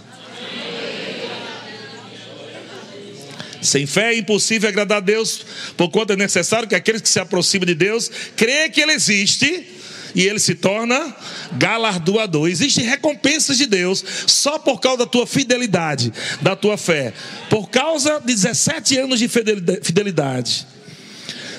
Sem 3.62 3.86
fé 3.86 4.14
é 4.14 4.18
impossível 4.18 4.70
agradar 4.70 5.00
a 5.00 5.02
Deus, 5.02 5.46
por 5.76 5.90
quanto 5.90 6.14
é 6.14 6.16
necessário 6.16 6.68
que 6.68 6.76
aqueles 6.76 7.02
que 7.02 7.10
se 7.10 7.20
aproximam 7.20 7.66
de 7.66 7.76
Deus 7.76 8.10
creem 8.36 8.70
que 8.72 8.80
Ele 8.80 8.94
existe 8.94 9.68
e 10.16 10.26
ele 10.26 10.40
se 10.40 10.56
torna 10.56 11.16
galardoador. 11.54 12.50
Existem 12.50 12.86
recompensas 12.86 13.58
de 13.58 13.66
Deus 13.66 14.04
só 14.28 14.58
por 14.60 14.80
causa 14.80 15.00
da 15.00 15.06
tua 15.06 15.28
fidelidade, 15.28 16.12
da 16.42 16.56
tua 16.56 16.78
fé. 16.78 17.14
Por 17.50 17.70
causa 17.70 18.20
de 18.20 18.34
17 18.34 18.98
anos 18.98 19.20
de 19.20 19.28
fidelidade, 19.28 20.68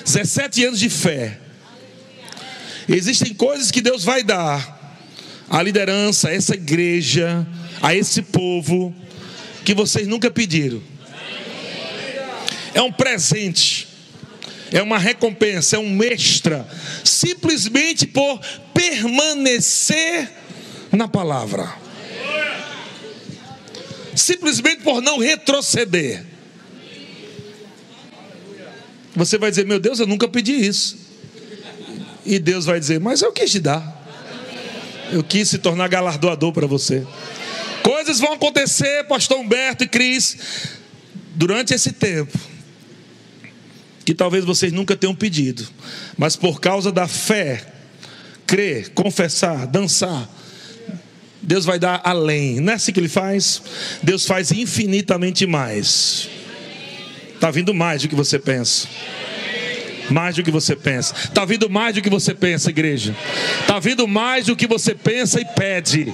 17 0.05 0.65
anos 0.65 0.79
de 0.79 0.89
fé. 0.89 1.37
Existem 2.87 3.33
coisas 3.33 3.71
que 3.71 3.81
Deus 3.81 4.03
vai 4.03 4.23
dar 4.23 4.79
à 5.49 5.61
liderança, 5.61 6.29
a 6.29 6.33
essa 6.33 6.55
igreja, 6.55 7.45
a 7.81 7.95
esse 7.95 8.21
povo, 8.21 8.93
que 9.63 9.73
vocês 9.73 10.07
nunca 10.07 10.29
pediram. 10.31 10.81
É 12.73 12.81
um 12.81 12.91
presente 12.91 13.90
é 14.71 14.81
uma 14.81 14.97
recompensa, 14.97 15.75
é 15.75 15.79
um 15.79 16.01
extra, 16.01 16.65
simplesmente 17.03 18.07
por 18.07 18.39
permanecer 18.73 20.31
na 20.91 21.07
palavra, 21.07 21.75
simplesmente 24.15 24.81
por 24.81 25.01
não 25.01 25.19
retroceder. 25.19 26.25
Você 29.13 29.37
vai 29.37 29.49
dizer, 29.49 29.65
meu 29.65 29.79
Deus, 29.79 29.99
eu 29.99 30.07
nunca 30.07 30.27
pedi 30.27 30.53
isso. 30.53 30.97
E 32.25 32.39
Deus 32.39 32.65
vai 32.65 32.79
dizer, 32.79 32.99
mas 32.99 33.21
eu 33.21 33.31
quis 33.33 33.51
te 33.51 33.59
dar. 33.59 33.99
Eu 35.11 35.21
quis 35.21 35.49
se 35.49 35.57
tornar 35.57 35.89
galardoador 35.89 36.53
para 36.53 36.65
você. 36.65 37.05
Coisas 37.83 38.19
vão 38.19 38.31
acontecer, 38.31 39.03
pastor 39.05 39.39
Humberto 39.39 39.83
e 39.83 39.87
Cris, 39.87 40.37
durante 41.35 41.73
esse 41.73 41.91
tempo 41.91 42.50
que 44.05 44.13
talvez 44.13 44.43
vocês 44.43 44.71
nunca 44.71 44.95
tenham 44.95 45.15
pedido, 45.15 45.67
mas 46.17 46.35
por 46.35 46.59
causa 46.59 46.91
da 46.91 47.07
fé, 47.07 47.65
crer, 48.45 48.89
confessar, 48.89 49.67
dançar, 49.67 50.29
Deus 51.41 51.65
vai 51.65 51.79
dar 51.79 52.01
além. 52.03 52.59
Não 52.59 52.73
é 52.73 52.75
assim 52.75 52.91
que 52.91 52.99
Ele 52.99 53.09
faz? 53.09 53.61
Deus 54.03 54.25
faz 54.25 54.51
infinitamente 54.51 55.47
mais. 55.47 56.29
Está 57.33 57.49
vindo 57.49 57.73
mais 57.73 58.03
do 58.03 58.07
que 58.07 58.15
você 58.15 58.37
pensa. 58.37 58.87
Mais 60.11 60.35
do 60.35 60.43
que 60.43 60.51
você 60.51 60.75
pensa. 60.75 61.15
Está 61.15 61.45
vindo 61.45 61.69
mais 61.69 61.95
do 61.95 62.01
que 62.01 62.09
você 62.09 62.35
pensa, 62.35 62.69
igreja. 62.69 63.15
Está 63.61 63.79
vindo 63.79 64.07
mais 64.07 64.45
do 64.45 64.55
que 64.55 64.67
você 64.67 64.93
pensa 64.93 65.41
e 65.41 65.45
pede. 65.45 66.13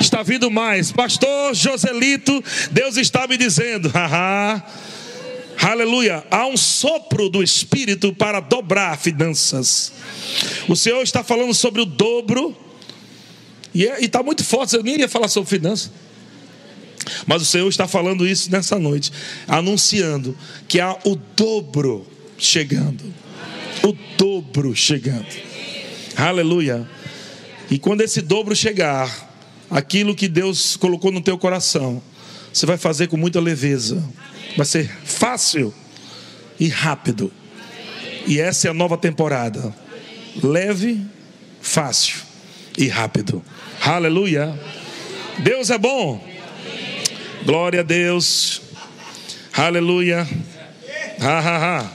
Está 0.00 0.22
vindo 0.22 0.50
mais. 0.50 0.92
Pastor 0.92 1.54
Joselito, 1.54 2.44
Deus 2.70 2.96
está 2.96 3.26
me 3.26 3.36
dizendo, 3.36 3.88
haha. 3.92 4.62
Aleluia. 5.60 6.24
Há 6.30 6.46
um 6.46 6.56
sopro 6.56 7.28
do 7.28 7.42
Espírito 7.42 8.12
para 8.12 8.40
dobrar 8.40 8.96
finanças. 8.96 9.92
O 10.68 10.76
Senhor 10.76 11.02
está 11.02 11.24
falando 11.24 11.52
sobre 11.52 11.82
o 11.82 11.84
dobro. 11.84 12.56
E 13.74 13.86
é, 13.86 14.00
está 14.00 14.22
muito 14.22 14.44
forte. 14.44 14.76
Eu 14.76 14.82
nem 14.82 14.98
ia 14.98 15.08
falar 15.08 15.28
sobre 15.28 15.50
finanças. 15.50 15.90
Mas 17.26 17.42
o 17.42 17.44
Senhor 17.44 17.68
está 17.68 17.88
falando 17.88 18.26
isso 18.26 18.50
nessa 18.50 18.78
noite. 18.78 19.10
Anunciando 19.48 20.36
que 20.68 20.80
há 20.80 20.96
o 21.04 21.16
dobro 21.36 22.06
chegando. 22.38 23.12
O 23.82 23.96
dobro 24.16 24.74
chegando. 24.76 25.26
Aleluia. 26.16 26.88
E 27.70 27.78
quando 27.78 28.00
esse 28.00 28.20
dobro 28.20 28.54
chegar, 28.54 29.28
aquilo 29.68 30.14
que 30.14 30.28
Deus 30.28 30.76
colocou 30.76 31.10
no 31.10 31.20
teu 31.20 31.36
coração, 31.36 32.02
você 32.52 32.64
vai 32.64 32.76
fazer 32.76 33.08
com 33.08 33.16
muita 33.16 33.40
leveza. 33.40 34.02
Vai 34.56 34.66
ser 34.66 34.88
fácil 35.04 35.72
e 36.58 36.68
rápido. 36.68 37.32
E 38.26 38.40
essa 38.40 38.68
é 38.68 38.70
a 38.70 38.74
nova 38.74 38.96
temporada. 38.96 39.74
Leve, 40.42 41.04
fácil 41.60 42.20
e 42.76 42.88
rápido. 42.88 43.42
Aleluia. 43.80 44.58
Deus 45.38 45.70
é 45.70 45.78
bom. 45.78 46.22
Glória 47.44 47.80
a 47.80 47.82
Deus. 47.82 48.62
Aleluia. 49.52 50.28
Ha, 51.20 51.38
ha, 51.38 51.80
ha. 51.80 51.90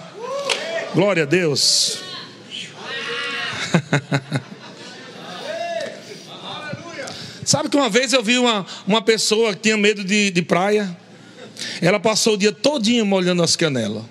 Glória 0.93 1.23
a 1.23 1.25
Deus. 1.25 1.99
Sabe 7.45 7.69
que 7.69 7.77
uma 7.77 7.89
vez 7.89 8.13
eu 8.13 8.23
vi 8.23 8.37
uma, 8.37 8.65
uma 8.87 9.01
pessoa 9.01 9.53
que 9.53 9.61
tinha 9.61 9.77
medo 9.77 10.03
de, 10.03 10.31
de 10.31 10.41
praia. 10.41 10.97
Ela 11.83 11.99
passou 11.99 12.35
o 12.35 12.37
dia 12.37 12.53
todinho 12.53 13.05
molhando 13.05 13.43
as 13.43 13.57
canelas. 13.57 14.05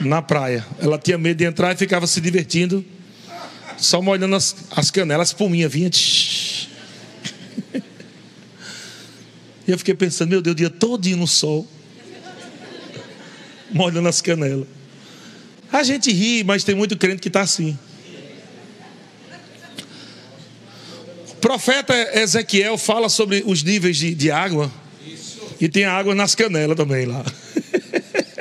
Na 0.00 0.20
praia. 0.20 0.66
Ela 0.80 0.98
tinha 0.98 1.16
medo 1.16 1.36
de 1.36 1.44
entrar 1.44 1.72
e 1.72 1.76
ficava 1.76 2.04
se 2.08 2.20
divertindo. 2.20 2.84
Só 3.78 4.02
molhando 4.02 4.34
as, 4.34 4.56
as 4.72 4.90
canelas, 4.90 5.28
as 5.28 5.28
espuminha 5.28 5.68
vinha. 5.68 5.88
Tsh. 5.88 6.68
E 9.68 9.70
eu 9.70 9.78
fiquei 9.78 9.94
pensando, 9.94 10.30
meu 10.30 10.42
Deus, 10.42 10.54
o 10.54 10.56
dia 10.56 10.68
todinho 10.68 11.18
no 11.18 11.28
sol. 11.28 11.64
Molhando 13.70 14.08
as 14.08 14.20
canelas. 14.20 14.66
A 15.72 15.84
gente 15.84 16.10
ri, 16.10 16.42
mas 16.42 16.64
tem 16.64 16.74
muito 16.74 16.96
crente 16.96 17.22
que 17.22 17.28
está 17.28 17.42
assim. 17.42 17.78
O 21.30 21.34
profeta 21.36 21.94
Ezequiel 22.18 22.76
fala 22.76 23.08
sobre 23.08 23.44
os 23.46 23.62
níveis 23.62 23.96
de, 23.96 24.12
de 24.12 24.28
água. 24.28 24.72
E 25.60 25.68
tem 25.68 25.84
água 25.84 26.14
nas 26.14 26.34
canelas 26.34 26.76
também 26.76 27.06
lá. 27.06 27.24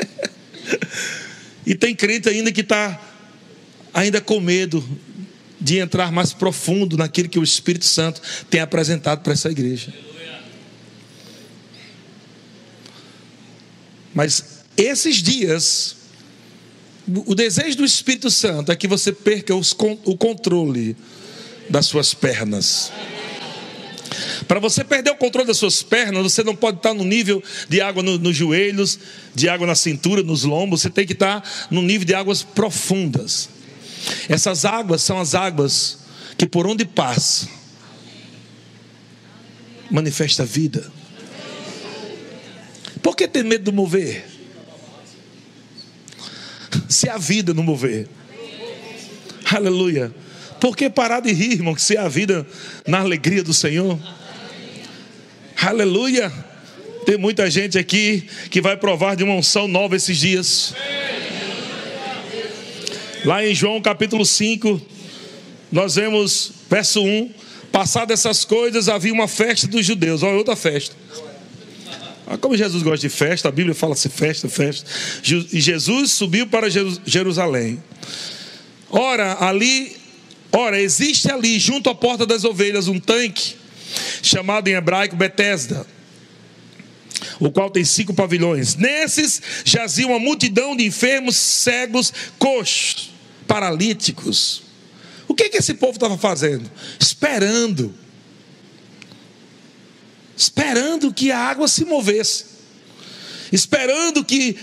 e 1.65 1.75
tem 1.75 1.95
crente 1.95 2.29
ainda 2.29 2.51
que 2.51 2.61
está 2.61 2.99
ainda 3.93 4.19
com 4.19 4.39
medo 4.39 4.83
de 5.59 5.79
entrar 5.79 6.11
mais 6.11 6.33
profundo 6.33 6.97
naquilo 6.97 7.29
que 7.29 7.39
o 7.39 7.43
Espírito 7.43 7.85
Santo 7.85 8.21
tem 8.49 8.59
apresentado 8.59 9.21
para 9.21 9.33
essa 9.33 9.49
igreja. 9.49 9.93
Mas 14.13 14.63
esses 14.77 15.17
dias, 15.17 15.95
o 17.07 17.33
desejo 17.33 17.77
do 17.77 17.85
Espírito 17.85 18.29
Santo 18.29 18.71
é 18.71 18.75
que 18.75 18.87
você 18.87 19.11
perca 19.11 19.55
os, 19.55 19.75
o 20.05 20.17
controle 20.17 20.95
das 21.69 21.85
suas 21.85 22.13
pernas. 22.13 22.91
Para 24.47 24.59
você 24.59 24.83
perder 24.83 25.11
o 25.11 25.15
controle 25.15 25.47
das 25.47 25.57
suas 25.57 25.81
pernas, 25.81 26.23
você 26.23 26.43
não 26.43 26.55
pode 26.55 26.77
estar 26.77 26.93
no 26.93 27.03
nível 27.03 27.43
de 27.67 27.81
água 27.81 28.03
no, 28.03 28.17
nos 28.17 28.35
joelhos, 28.35 28.99
de 29.33 29.49
água 29.49 29.65
na 29.67 29.75
cintura, 29.75 30.21
nos 30.21 30.43
lombos, 30.43 30.81
você 30.81 30.89
tem 30.89 31.05
que 31.05 31.13
estar 31.13 31.43
no 31.69 31.81
nível 31.81 32.05
de 32.05 32.13
águas 32.13 32.43
profundas. 32.43 33.49
Essas 34.29 34.65
águas 34.65 35.01
são 35.01 35.19
as 35.19 35.33
águas 35.33 35.99
que 36.37 36.45
por 36.45 36.67
onde 36.67 36.85
passa, 36.85 37.47
manifesta 39.89 40.43
a 40.43 40.45
vida. 40.45 40.91
Por 43.01 43.15
que 43.15 43.27
ter 43.27 43.43
medo 43.43 43.65
do 43.65 43.73
mover? 43.73 44.25
Se 46.89 47.07
a 47.09 47.17
vida 47.17 47.53
não 47.53 47.63
mover. 47.63 48.07
Aleluia. 49.53 50.13
Por 50.59 50.75
que 50.75 50.89
parar 50.89 51.19
de 51.19 51.31
rir, 51.31 51.53
irmão? 51.53 51.75
Que 51.75 51.81
se 51.81 51.97
a 51.97 52.07
vida 52.07 52.45
na 52.87 52.99
alegria 52.99 53.43
do 53.43 53.53
Senhor. 53.53 53.99
Aleluia. 55.61 56.31
Tem 57.05 57.17
muita 57.17 57.49
gente 57.51 57.77
aqui 57.77 58.27
que 58.49 58.61
vai 58.61 58.75
provar 58.75 59.15
de 59.15 59.23
uma 59.23 59.35
unção 59.35 59.67
nova 59.67 59.95
esses 59.95 60.17
dias. 60.17 60.73
Lá 63.23 63.45
em 63.45 63.53
João 63.53 63.81
capítulo 63.81 64.25
5, 64.25 64.81
nós 65.71 65.95
vemos 65.95 66.51
verso 66.69 67.01
1: 67.03 67.31
Passadas 67.71 68.19
essas 68.19 68.45
coisas, 68.45 68.87
havia 68.87 69.13
uma 69.13 69.27
festa 69.27 69.67
dos 69.67 69.85
judeus. 69.85 70.23
Olha 70.23 70.37
outra 70.37 70.55
festa. 70.55 70.95
Ah, 72.27 72.37
como 72.37 72.57
Jesus 72.57 72.81
gosta 72.81 73.07
de 73.07 73.09
festa, 73.09 73.49
a 73.49 73.51
Bíblia 73.51 73.75
fala 73.75 73.93
assim: 73.93 74.09
festa, 74.09 74.49
festa. 74.49 74.89
E 75.51 75.59
Jesus 75.59 76.11
subiu 76.11 76.47
para 76.47 76.67
Jerusalém. 76.69 77.81
Ora, 78.89 79.37
ali, 79.41 79.95
ora, 80.57 80.81
existe 80.81 81.31
ali, 81.31 81.59
junto 81.59 81.89
à 81.89 81.95
porta 81.95 82.25
das 82.25 82.43
ovelhas, 82.43 82.87
um 82.87 82.99
tanque, 82.99 83.55
chamado 84.21 84.67
em 84.67 84.73
hebraico 84.73 85.15
Betesda, 85.15 85.85
o 87.39 87.51
qual 87.51 87.69
tem 87.69 87.83
cinco 87.83 88.13
pavilhões. 88.13 88.75
Nesses 88.75 89.41
jazia 89.63 90.07
uma 90.07 90.19
multidão 90.19 90.75
de 90.75 90.85
enfermos, 90.85 91.35
cegos, 91.35 92.13
coxos, 92.37 93.11
paralíticos. 93.47 94.63
O 95.27 95.33
que, 95.33 95.49
que 95.49 95.57
esse 95.57 95.73
povo 95.73 95.93
estava 95.93 96.17
fazendo? 96.17 96.69
Esperando 96.99 97.93
esperando 100.37 101.13
que 101.13 101.31
a 101.31 101.39
água 101.39 101.67
se 101.67 101.85
movesse, 101.85 102.45
esperando 103.51 104.23
que, 104.23 104.57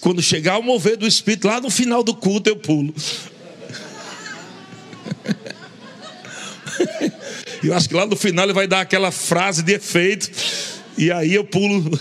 quando 0.00 0.20
chegar 0.20 0.58
o 0.58 0.62
mover 0.62 0.96
do 0.96 1.06
Espírito, 1.06 1.46
lá 1.46 1.60
no 1.60 1.70
final 1.70 2.02
do 2.02 2.14
culto 2.14 2.50
eu 2.50 2.56
pulo. 2.56 2.92
Eu 7.62 7.74
acho 7.74 7.88
que 7.88 7.94
lá 7.94 8.04
no 8.06 8.16
final 8.16 8.44
ele 8.44 8.52
vai 8.52 8.66
dar 8.66 8.80
aquela 8.80 9.12
frase 9.12 9.62
de 9.62 9.72
efeito, 9.72 10.30
e 10.98 11.12
aí 11.12 11.34
eu 11.34 11.44
pulo. 11.44 11.98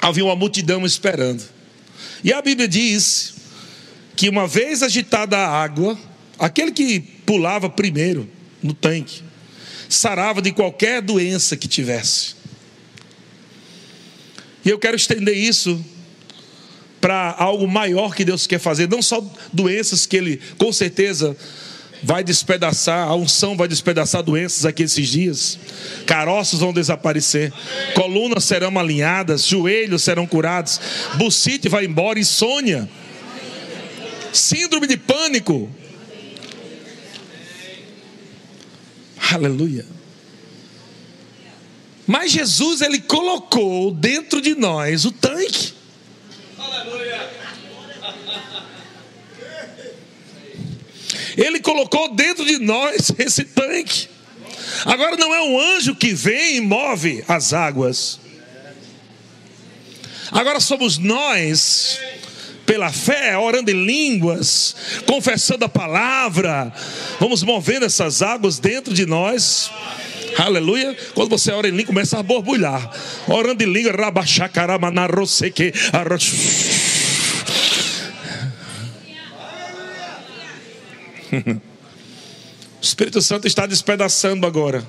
Havia 0.00 0.24
uma 0.24 0.34
multidão 0.34 0.84
esperando. 0.84 1.42
E 2.24 2.32
a 2.32 2.42
Bíblia 2.42 2.66
diz 2.66 3.34
que 4.16 4.28
uma 4.28 4.46
vez 4.46 4.82
agitada 4.82 5.36
a 5.38 5.48
água, 5.48 5.98
aquele 6.38 6.72
que 6.72 7.00
pulava 7.00 7.70
primeiro, 7.70 8.28
no 8.62 8.74
tanque. 8.74 9.22
Sarava 9.88 10.42
de 10.42 10.52
qualquer 10.52 11.00
doença 11.02 11.56
que 11.56 11.66
tivesse. 11.66 12.34
E 14.64 14.68
eu 14.68 14.78
quero 14.78 14.96
estender 14.96 15.36
isso 15.36 15.82
para 17.00 17.34
algo 17.38 17.66
maior 17.66 18.14
que 18.14 18.24
Deus 18.24 18.46
quer 18.46 18.58
fazer, 18.58 18.88
não 18.88 19.02
só 19.02 19.24
doenças 19.52 20.06
que 20.06 20.16
Ele 20.16 20.40
com 20.58 20.72
certeza 20.72 21.36
vai 22.02 22.24
despedaçar, 22.24 23.08
a 23.08 23.14
unção 23.14 23.56
vai 23.56 23.68
despedaçar 23.68 24.22
doenças 24.22 24.64
aqui 24.64 24.82
esses 24.82 25.08
dias, 25.08 25.58
caroços 26.06 26.60
vão 26.60 26.72
desaparecer, 26.72 27.52
colunas 27.94 28.44
serão 28.44 28.78
alinhadas, 28.78 29.46
joelhos 29.46 30.02
serão 30.02 30.26
curados, 30.26 30.80
bucite 31.16 31.68
vai 31.68 31.84
embora, 31.84 32.18
insônia, 32.18 32.88
síndrome 34.32 34.86
de 34.86 34.96
pânico 34.96 35.68
Aleluia. 39.32 39.86
Mas 42.06 42.32
Jesus, 42.32 42.80
ele 42.80 43.00
colocou 43.00 43.92
dentro 43.92 44.40
de 44.40 44.56
nós 44.56 45.04
o 45.04 45.12
tanque. 45.12 45.72
Ele 51.40 51.58
colocou 51.58 52.14
dentro 52.14 52.44
de 52.44 52.58
nós 52.58 53.10
esse 53.18 53.44
tanque. 53.44 54.08
Agora 54.84 55.16
não 55.16 55.34
é 55.34 55.40
um 55.40 55.58
anjo 55.58 55.96
que 55.96 56.12
vem 56.12 56.56
e 56.56 56.60
move 56.60 57.24
as 57.26 57.54
águas. 57.54 58.20
Agora 60.30 60.60
somos 60.60 60.98
nós 60.98 61.98
pela 62.66 62.92
fé, 62.92 63.36
orando 63.38 63.70
em 63.70 63.84
línguas, 63.86 64.76
confessando 65.06 65.64
a 65.64 65.68
palavra. 65.68 66.72
Vamos 67.18 67.42
movendo 67.42 67.86
essas 67.86 68.20
águas 68.20 68.58
dentro 68.58 68.92
de 68.92 69.06
nós. 69.06 69.70
Aleluia. 70.36 70.96
Quando 71.14 71.30
você 71.30 71.50
ora 71.52 71.68
em 71.68 71.72
língua, 71.72 71.86
começa 71.86 72.18
a 72.18 72.22
borbulhar. 72.22 72.90
Orando 73.26 73.64
em 73.64 73.72
língua, 73.72 73.92
rabachacaramanaroseque. 73.92 75.72
O 81.32 82.82
Espírito 82.82 83.20
Santo 83.20 83.46
está 83.46 83.66
despedaçando 83.66 84.46
agora. 84.46 84.86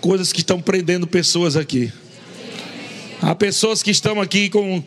Coisas 0.00 0.32
que 0.32 0.40
estão 0.40 0.60
prendendo 0.60 1.06
pessoas 1.06 1.56
aqui. 1.56 1.92
Há 3.20 3.34
pessoas 3.34 3.82
que 3.82 3.90
estão 3.90 4.20
aqui 4.20 4.48
com 4.48 4.82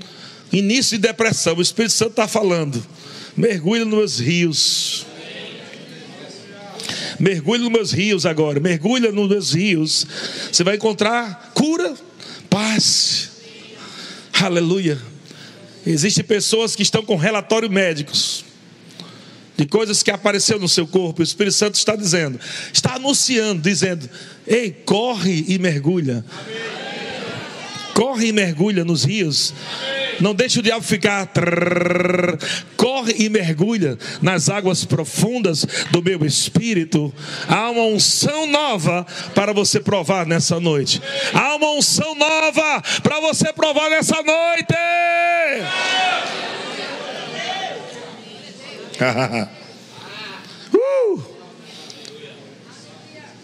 início 0.51 0.97
de 0.97 1.07
depressão, 1.07 1.55
o 1.55 1.61
Espírito 1.61 1.93
Santo 1.93 2.11
está 2.11 2.27
falando: 2.27 2.83
mergulhe 3.35 3.83
nos 3.83 4.19
rios. 4.19 5.05
Mergulhe 7.19 7.63
nos 7.63 7.71
meus 7.71 7.91
rios 7.91 8.25
agora, 8.27 8.59
mergulha 8.59 9.11
nos 9.11 9.27
meus 9.27 9.53
rios. 9.53 10.05
Você 10.51 10.63
vai 10.63 10.75
encontrar 10.75 11.51
cura, 11.53 11.95
paz. 12.49 13.31
Aleluia. 14.33 15.01
Existem 15.85 16.23
pessoas 16.23 16.75
que 16.75 16.83
estão 16.83 17.03
com 17.03 17.15
relatórios 17.15 17.71
médicos 17.71 18.46
de 19.57 19.65
coisas 19.65 20.03
que 20.03 20.11
apareceu 20.11 20.59
no 20.59 20.69
seu 20.69 20.87
corpo. 20.87 21.21
O 21.21 21.23
Espírito 21.23 21.55
Santo 21.55 21.75
está 21.75 21.95
dizendo, 21.95 22.39
está 22.71 22.95
anunciando, 22.95 23.61
dizendo: 23.61 24.09
"Ei, 24.45 24.71
corre 24.71 25.45
e 25.47 25.57
mergulha". 25.57 26.23
Corre 27.93 28.27
e 28.27 28.31
mergulha 28.31 28.85
nos 28.85 29.03
rios. 29.03 29.55
Não 30.19 30.35
deixe 30.35 30.59
o 30.59 30.61
diabo 30.61 30.83
ficar. 30.83 31.27
corre 32.75 33.15
e 33.17 33.27
mergulha 33.27 33.97
nas 34.21 34.49
águas 34.49 34.85
profundas 34.85 35.65
do 35.91 36.03
meu 36.03 36.23
espírito. 36.25 37.13
Há 37.47 37.71
uma 37.71 37.85
unção 37.85 38.45
nova 38.45 39.05
para 39.33 39.51
você 39.51 39.79
provar 39.79 40.27
nessa 40.27 40.59
noite. 40.59 41.01
Há 41.33 41.55
uma 41.55 41.71
unção 41.71 42.13
nova 42.13 42.83
para 43.01 43.19
você 43.19 43.51
provar 43.51 43.89
nessa 43.89 44.21
noite. 44.21 44.75
uh! 50.73 51.21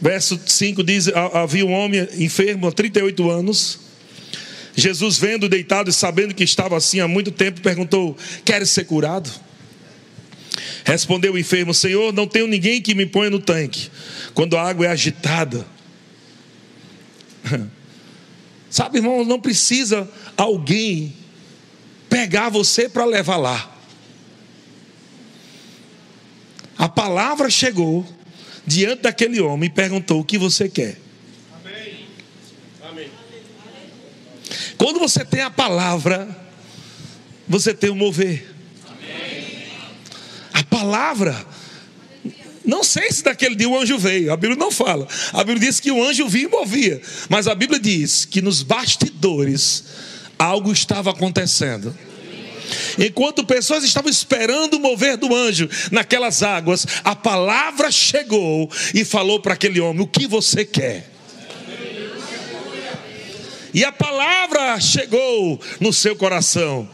Verso 0.01 0.39
5 0.45 0.83
diz: 0.83 1.07
Havia 1.33 1.65
um 1.65 1.73
homem 1.73 2.07
enfermo 2.17 2.67
há 2.67 2.71
38 2.71 3.29
anos 3.29 3.83
Jesus, 4.75 5.17
vendo 5.17 5.47
deitado 5.47 5.89
e 5.89 5.93
sabendo 5.93 6.33
que 6.33 6.43
estava 6.43 6.75
assim 6.75 6.99
há 6.99 7.07
muito 7.07 7.31
tempo, 7.31 7.61
perguntou: 7.61 8.17
Queres 8.43 8.69
ser 8.71 8.85
curado? 8.85 9.29
Respondeu 10.83 11.33
o 11.33 11.37
enfermo: 11.37 11.73
Senhor, 11.73 12.11
não 12.11 12.27
tenho 12.27 12.47
ninguém 12.47 12.81
que 12.81 12.95
me 12.95 13.05
ponha 13.05 13.29
no 13.29 13.39
tanque 13.39 13.89
quando 14.33 14.57
a 14.57 14.67
água 14.67 14.87
é 14.87 14.89
agitada. 14.89 15.65
Sabe, 18.69 18.97
irmão, 18.97 19.23
não 19.23 19.39
precisa 19.39 20.09
alguém 20.35 21.13
pegar 22.09 22.49
você 22.49 22.89
para 22.89 23.05
levar 23.05 23.37
lá. 23.37 23.72
A 26.77 26.89
palavra 26.89 27.49
chegou 27.49 28.05
diante 28.65 29.03
daquele 29.03 29.39
homem 29.39 29.67
e 29.67 29.73
perguntou: 29.73 30.19
O 30.19 30.25
que 30.25 30.37
você 30.37 30.67
quer? 30.69 30.97
Quando 34.77 34.99
você 34.99 35.23
tem 35.23 35.41
a 35.41 35.49
palavra, 35.49 36.27
você 37.47 37.73
tem 37.73 37.89
o 37.89 37.95
mover. 37.95 38.53
A 40.53 40.63
palavra 40.63 41.45
Não 42.65 42.83
sei 42.83 43.11
se 43.11 43.23
daquele 43.23 43.55
dia 43.55 43.67
o 43.67 43.77
anjo 43.77 43.97
veio, 43.97 44.31
a 44.31 44.37
Bíblia 44.37 44.57
não 44.57 44.71
fala. 44.71 45.07
A 45.33 45.43
Bíblia 45.43 45.67
diz 45.67 45.79
que 45.79 45.91
o 45.91 46.01
anjo 46.01 46.27
vinha 46.29 46.45
e 46.45 46.49
movia, 46.49 47.01
mas 47.29 47.47
a 47.47 47.53
Bíblia 47.53 47.79
diz 47.79 48.23
que 48.23 48.41
nos 48.41 48.63
bastidores 48.63 49.83
algo 50.39 50.71
estava 50.71 51.11
acontecendo. 51.11 51.95
Enquanto 52.97 53.45
pessoas 53.45 53.83
estavam 53.83 54.09
esperando 54.09 54.75
o 54.75 54.79
mover 54.79 55.17
do 55.17 55.33
anjo 55.35 55.69
naquelas 55.91 56.43
águas, 56.43 56.85
a 57.03 57.15
palavra 57.15 57.91
chegou 57.91 58.69
e 58.93 59.03
falou 59.03 59.39
para 59.39 59.53
aquele 59.53 59.79
homem: 59.79 60.01
O 60.01 60.07
que 60.07 60.27
você 60.27 60.65
quer? 60.65 61.11
E 63.73 63.83
a 63.83 63.91
palavra 63.91 64.79
chegou 64.79 65.59
no 65.79 65.91
seu 65.91 66.15
coração. 66.15 66.87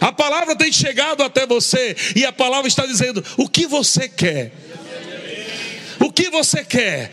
A 0.00 0.12
palavra 0.12 0.54
tem 0.54 0.70
chegado 0.70 1.22
até 1.22 1.46
você 1.46 1.96
e 2.14 2.24
a 2.24 2.32
palavra 2.32 2.68
está 2.68 2.84
dizendo: 2.84 3.24
O 3.36 3.48
que 3.48 3.66
você 3.66 4.08
quer? 4.08 4.52
O 5.98 6.12
que 6.12 6.28
você 6.28 6.62
quer? 6.62 7.12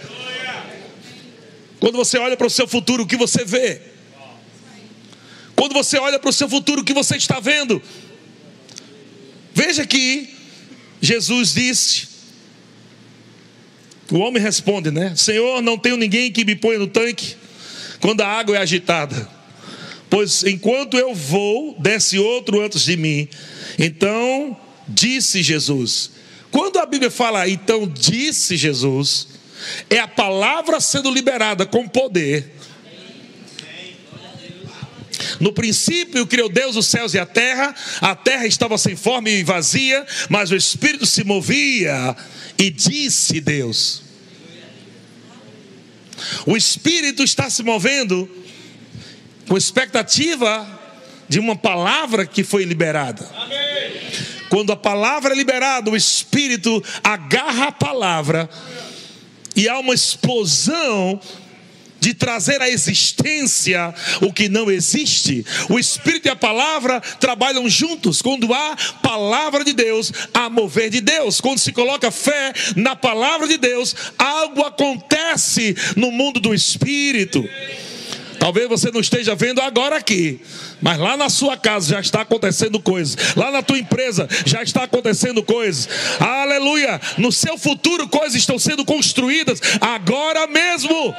Quando 1.79 1.95
você 1.95 2.17
olha 2.17 2.35
para 2.35 2.47
o 2.47 2.49
seu 2.49 2.67
futuro, 2.67 3.03
o 3.03 3.07
que 3.07 3.15
você 3.15 3.45
vê? 3.45 3.90
Quando 5.61 5.73
você 5.73 5.99
olha 5.99 6.17
para 6.17 6.31
o 6.31 6.33
seu 6.33 6.49
futuro, 6.49 6.81
o 6.81 6.83
que 6.83 6.91
você 6.91 7.17
está 7.17 7.39
vendo? 7.39 7.79
Veja 9.53 9.85
que 9.85 10.27
Jesus 10.99 11.53
disse, 11.53 12.07
o 14.11 14.17
homem 14.17 14.41
responde, 14.41 14.89
né? 14.89 15.15
Senhor, 15.15 15.61
não 15.61 15.77
tenho 15.77 15.97
ninguém 15.97 16.31
que 16.31 16.43
me 16.43 16.55
ponha 16.55 16.79
no 16.79 16.87
tanque 16.87 17.35
quando 17.99 18.21
a 18.21 18.27
água 18.27 18.55
é 18.55 18.59
agitada. 18.59 19.29
Pois 20.09 20.43
enquanto 20.43 20.97
eu 20.97 21.13
vou, 21.13 21.75
desce 21.79 22.17
outro 22.17 22.59
antes 22.59 22.81
de 22.81 22.97
mim. 22.97 23.29
Então 23.77 24.57
disse 24.87 25.43
Jesus: 25.43 26.09
quando 26.49 26.79
a 26.79 26.87
Bíblia 26.87 27.11
fala, 27.11 27.47
então 27.47 27.85
disse 27.87 28.57
Jesus, 28.57 29.27
é 29.91 29.99
a 29.99 30.07
palavra 30.07 30.79
sendo 30.79 31.11
liberada 31.11 31.67
com 31.67 31.87
poder. 31.87 32.51
No 35.39 35.53
princípio 35.53 36.25
criou 36.27 36.49
Deus 36.49 36.75
os 36.75 36.87
céus 36.87 37.13
e 37.13 37.19
a 37.19 37.25
terra, 37.25 37.73
a 37.99 38.15
terra 38.15 38.45
estava 38.45 38.77
sem 38.77 38.95
forma 38.95 39.29
e 39.29 39.43
vazia, 39.43 40.05
mas 40.29 40.51
o 40.51 40.55
Espírito 40.55 41.05
se 41.05 41.23
movia 41.23 42.15
e 42.57 42.69
disse 42.69 43.39
Deus. 43.41 44.03
O 46.45 46.55
Espírito 46.55 47.23
está 47.23 47.49
se 47.49 47.63
movendo 47.63 48.29
com 49.47 49.57
expectativa 49.57 50.79
de 51.27 51.39
uma 51.39 51.55
palavra 51.55 52.25
que 52.25 52.43
foi 52.43 52.63
liberada. 52.63 53.27
Quando 54.49 54.71
a 54.73 54.75
palavra 54.75 55.33
é 55.33 55.37
liberada, 55.37 55.89
o 55.89 55.95
Espírito 55.95 56.83
agarra 57.03 57.67
a 57.67 57.71
palavra 57.71 58.49
e 59.55 59.67
há 59.67 59.79
uma 59.79 59.93
explosão 59.93 61.19
de 62.01 62.15
trazer 62.15 62.61
à 62.61 62.69
existência 62.69 63.93
o 64.21 64.33
que 64.33 64.49
não 64.49 64.69
existe. 64.71 65.45
O 65.69 65.77
Espírito 65.77 66.27
e 66.27 66.31
a 66.31 66.35
palavra 66.35 66.99
trabalham 67.19 67.69
juntos. 67.69 68.21
Quando 68.21 68.51
há 68.53 68.75
palavra 69.03 69.63
de 69.63 69.71
Deus, 69.71 70.11
há 70.33 70.49
mover 70.49 70.89
de 70.89 70.99
Deus. 70.99 71.39
Quando 71.39 71.59
se 71.59 71.71
coloca 71.71 72.09
fé 72.09 72.51
na 72.75 72.95
palavra 72.95 73.47
de 73.47 73.57
Deus, 73.57 73.95
algo 74.17 74.63
acontece 74.63 75.75
no 75.95 76.11
mundo 76.11 76.39
do 76.39 76.53
Espírito. 76.53 77.47
Talvez 78.41 78.67
você 78.67 78.89
não 78.89 78.99
esteja 78.99 79.35
vendo 79.35 79.61
agora 79.61 79.97
aqui, 79.97 80.41
mas 80.81 80.97
lá 80.97 81.15
na 81.15 81.29
sua 81.29 81.55
casa 81.55 81.89
já 81.89 81.99
está 81.99 82.21
acontecendo 82.21 82.79
coisas. 82.79 83.35
Lá 83.35 83.51
na 83.51 83.61
tua 83.61 83.77
empresa 83.77 84.27
já 84.47 84.63
está 84.63 84.85
acontecendo 84.85 85.43
coisas. 85.43 85.87
Aleluia! 86.19 86.99
No 87.19 87.31
seu 87.31 87.55
futuro 87.55 88.07
coisas 88.07 88.33
estão 88.33 88.57
sendo 88.57 88.83
construídas 88.83 89.61
agora 89.79 90.47
mesmo. 90.47 91.13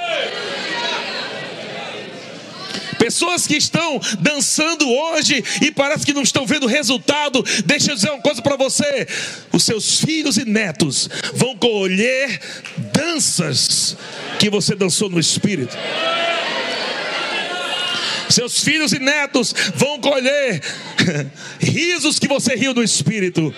Pessoas 2.98 3.46
que 3.46 3.54
estão 3.54 4.00
dançando 4.18 4.90
hoje 4.90 5.44
e 5.60 5.70
parece 5.70 6.04
que 6.04 6.12
não 6.12 6.22
estão 6.22 6.44
vendo 6.44 6.66
resultado. 6.66 7.44
Deixa 7.64 7.92
eu 7.92 7.94
dizer 7.94 8.10
uma 8.10 8.20
coisa 8.20 8.42
para 8.42 8.56
você: 8.56 9.06
os 9.52 9.62
seus 9.62 10.00
filhos 10.00 10.38
e 10.38 10.44
netos 10.44 11.08
vão 11.34 11.56
colher 11.56 12.40
danças 12.92 13.96
que 14.40 14.50
você 14.50 14.74
dançou 14.74 15.08
no 15.08 15.20
espírito. 15.20 15.78
Seus 18.32 18.64
filhos 18.64 18.92
e 18.92 18.98
netos 18.98 19.54
vão 19.74 20.00
colher 20.00 20.62
risos 21.60 22.18
que 22.18 22.26
você 22.26 22.54
riu 22.54 22.72
no 22.72 22.82
espírito. 22.82 23.54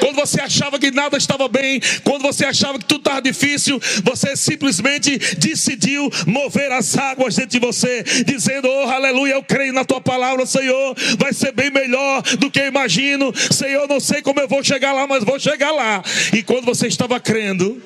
Quando 0.00 0.16
você 0.16 0.40
achava 0.40 0.78
que 0.78 0.90
nada 0.90 1.18
estava 1.18 1.46
bem, 1.46 1.80
quando 2.02 2.22
você 2.22 2.46
achava 2.46 2.78
que 2.78 2.86
tudo 2.86 3.00
estava 3.00 3.20
difícil, 3.20 3.78
você 4.02 4.34
simplesmente 4.34 5.18
decidiu 5.36 6.10
mover 6.26 6.72
as 6.72 6.96
águas 6.96 7.36
dentro 7.36 7.50
de 7.50 7.66
você, 7.66 8.02
dizendo: 8.24 8.66
Oh, 8.66 8.88
aleluia, 8.88 9.34
eu 9.34 9.42
creio 9.42 9.74
na 9.74 9.84
tua 9.84 10.00
palavra, 10.00 10.46
Senhor. 10.46 10.96
Vai 11.18 11.34
ser 11.34 11.52
bem 11.52 11.70
melhor 11.70 12.22
do 12.38 12.50
que 12.50 12.60
eu 12.60 12.66
imagino. 12.66 13.30
Senhor, 13.50 13.86
não 13.86 14.00
sei 14.00 14.22
como 14.22 14.40
eu 14.40 14.48
vou 14.48 14.64
chegar 14.64 14.92
lá, 14.94 15.06
mas 15.06 15.22
vou 15.22 15.38
chegar 15.38 15.70
lá. 15.70 16.02
E 16.32 16.42
quando 16.42 16.64
você 16.64 16.86
estava 16.86 17.20
crendo, 17.20 17.82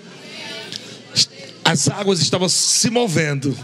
as 1.64 1.88
águas 1.88 2.20
estavam 2.20 2.48
se 2.48 2.90
movendo. 2.90 3.56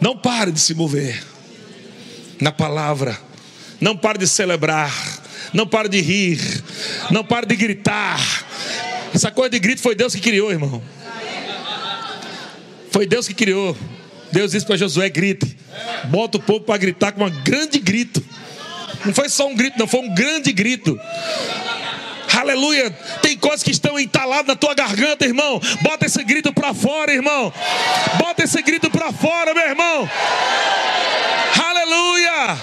Não 0.00 0.16
pare 0.16 0.52
de 0.52 0.60
se 0.60 0.74
mover 0.74 1.22
na 2.40 2.52
palavra. 2.52 3.18
Não 3.80 3.96
pare 3.96 4.18
de 4.18 4.26
celebrar. 4.26 4.92
Não 5.52 5.66
pare 5.66 5.88
de 5.88 6.00
rir. 6.00 6.40
Não 7.10 7.24
pare 7.24 7.46
de 7.46 7.56
gritar. 7.56 8.20
Essa 9.14 9.30
coisa 9.30 9.50
de 9.50 9.58
grito 9.58 9.80
foi 9.80 9.94
Deus 9.94 10.14
que 10.14 10.20
criou, 10.20 10.50
irmão. 10.50 10.82
Foi 12.90 13.06
Deus 13.06 13.26
que 13.26 13.34
criou. 13.34 13.76
Deus 14.32 14.52
disse 14.52 14.66
para 14.66 14.76
Josué: 14.76 15.08
grite. 15.08 15.56
Bota 16.04 16.38
o 16.38 16.40
povo 16.40 16.60
para 16.60 16.76
gritar 16.76 17.12
com 17.12 17.24
um 17.24 17.42
grande 17.42 17.78
grito. 17.78 18.22
Não 19.04 19.14
foi 19.14 19.28
só 19.28 19.46
um 19.46 19.54
grito, 19.54 19.78
não, 19.78 19.86
foi 19.86 20.00
um 20.00 20.14
grande 20.14 20.52
grito. 20.52 20.98
Aleluia. 22.38 22.90
Tem 23.22 23.36
coisas 23.36 23.62
que 23.62 23.70
estão 23.70 23.98
entaladas 23.98 24.46
na 24.46 24.56
tua 24.56 24.74
garganta, 24.74 25.24
irmão. 25.24 25.60
Bota 25.80 26.06
esse 26.06 26.22
grito 26.22 26.52
para 26.52 26.74
fora, 26.74 27.12
irmão. 27.12 27.52
Bota 28.18 28.44
esse 28.44 28.60
grito 28.62 28.90
para 28.90 29.12
fora, 29.12 29.54
meu 29.54 29.66
irmão. 29.66 30.10
Aleluia. 31.66 32.58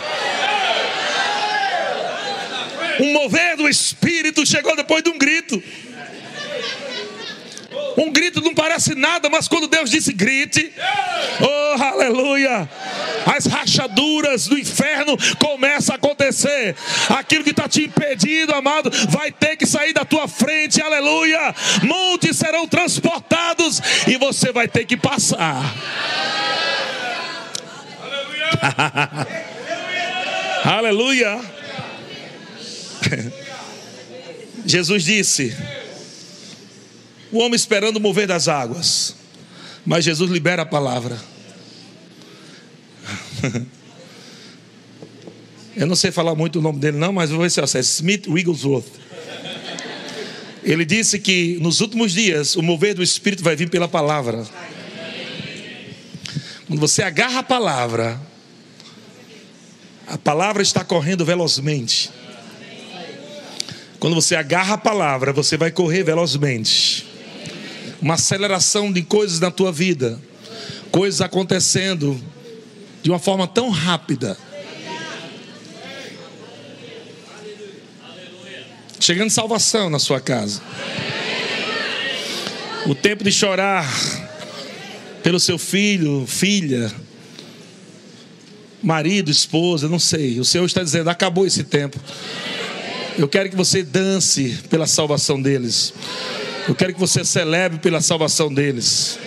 Um 3.00 3.14
mover 3.14 3.58
do 3.58 3.68
Espírito 3.68 4.46
chegou 4.46 4.76
depois 4.76 5.04
de 5.04 5.10
um 5.10 5.18
grito. 5.18 5.62
Um 7.98 8.12
grito 8.12 8.41
não 8.41 8.54
parece 8.54 8.96
nada, 8.96 9.30
mas 9.30 9.48
quando 9.48 9.68
Deus 9.68 9.89
disse 9.89 10.14
grite, 10.14 10.72
oh 11.41 11.84
aleluia, 11.84 12.70
as 13.26 13.46
rachaduras 13.46 14.48
do 14.48 14.58
inferno 14.58 15.18
começam 15.39 15.94
a 15.94 15.98
acontecer. 15.98 16.76
Aquilo 17.10 17.44
que 17.44 17.52
está 17.52 17.68
te 17.68 17.84
impedindo, 17.84 18.54
amado, 18.54 18.91
vai 19.10 19.32
ter 19.32 19.56
que 19.56 19.66
sair 19.66 19.94
da 19.94 20.06
tua 20.06 20.28
frente, 20.28 20.82
aleluia. 20.82 21.54
Montes 21.84 22.38
serão 22.38 22.68
transportados 22.68 23.82
e 24.08 24.18
você 24.18 24.52
vai 24.52 24.68
ter 24.68 24.86
que 24.86 24.98
passar. 24.98 25.64
aleluia. 30.64 31.39
Jesus 34.66 35.04
disse: 35.04 35.56
o 37.34 37.40
homem 37.40 37.56
esperando 37.56 38.00
mover 38.00 38.28
das 38.28 38.48
águas. 38.48 39.16
Mas 39.84 40.06
Jesus 40.06 40.30
libera 40.30 40.62
a 40.62 40.66
palavra. 40.66 41.20
Eu 45.76 45.88
não 45.88 45.96
sei 45.96 46.12
falar 46.12 46.36
muito 46.36 46.60
o 46.60 46.62
nome 46.62 46.78
dele, 46.78 46.98
não, 46.98 47.12
mas 47.12 47.32
vou 47.32 47.40
ver 47.42 47.50
se 47.50 47.60
eu 47.60 47.66
sei. 47.66 47.82
Smith 47.82 48.28
Wigglesworth. 48.28 48.86
Ele 50.64 50.86
disse 50.86 51.18
que 51.18 51.58
nos 51.60 51.82
últimos 51.82 52.12
dias 52.12 52.56
o 52.56 52.62
mover 52.62 52.94
do 52.94 53.02
Espírito 53.02 53.44
vai 53.44 53.56
vir 53.56 53.72
pela 53.72 53.88
palavra. 53.88 54.46
Quando 56.68 56.80
você 56.80 57.02
agarra 57.02 57.40
a 57.40 57.44
palavra, 57.44 58.22
a 60.06 60.16
palavra 60.16 60.62
está 60.62 60.84
correndo 60.84 61.26
velozmente. 61.26 62.12
Quando 64.00 64.14
você 64.14 64.36
agarra 64.36 64.76
a 64.76 64.78
palavra, 64.78 65.34
você 65.34 65.58
vai 65.58 65.72
correr 65.72 66.04
velozmente 66.04 67.12
uma 68.04 68.16
aceleração 68.16 68.91
de 68.91 69.01
coisas 69.01 69.39
na 69.39 69.49
tua 69.49 69.72
vida, 69.72 70.20
coisas 70.91 71.22
acontecendo 71.22 72.22
de 73.01 73.10
uma 73.10 73.18
forma 73.18 73.47
tão 73.47 73.70
rápida. 73.70 74.38
Chegando 78.99 79.30
salvação 79.30 79.89
na 79.89 79.99
sua 79.99 80.20
casa. 80.20 80.62
O 82.86 82.93
tempo 82.93 83.24
de 83.24 83.32
chorar 83.32 83.89
pelo 85.24 85.39
seu 85.39 85.58
filho, 85.58 86.26
filha, 86.28 86.91
marido, 88.82 89.32
esposa, 89.32 89.88
não 89.88 89.99
sei. 89.99 90.41
O 90.41 90.45
Senhor 90.45 90.66
está 90.66 90.84
dizendo: 90.84 91.10
acabou 91.10 91.47
esse 91.47 91.64
tempo. 91.64 91.97
Eu 93.18 93.30
quero 93.30 93.49
que 93.49 93.56
você 93.56 93.82
dance 93.82 94.60
pela 94.70 94.88
salvação 94.88 95.41
deles. 95.41 95.93
Eu 96.68 96.74
quero 96.74 96.93
que 96.93 96.99
você 96.99 97.26
celebre 97.26 97.80
pela 97.80 97.99
salvação 97.99 98.53
deles. 98.53 99.20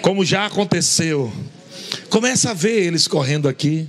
Como 0.00 0.24
já 0.24 0.46
aconteceu. 0.46 1.32
Começa 2.08 2.50
a 2.50 2.54
ver 2.54 2.84
eles 2.84 3.08
correndo 3.08 3.48
aqui. 3.48 3.88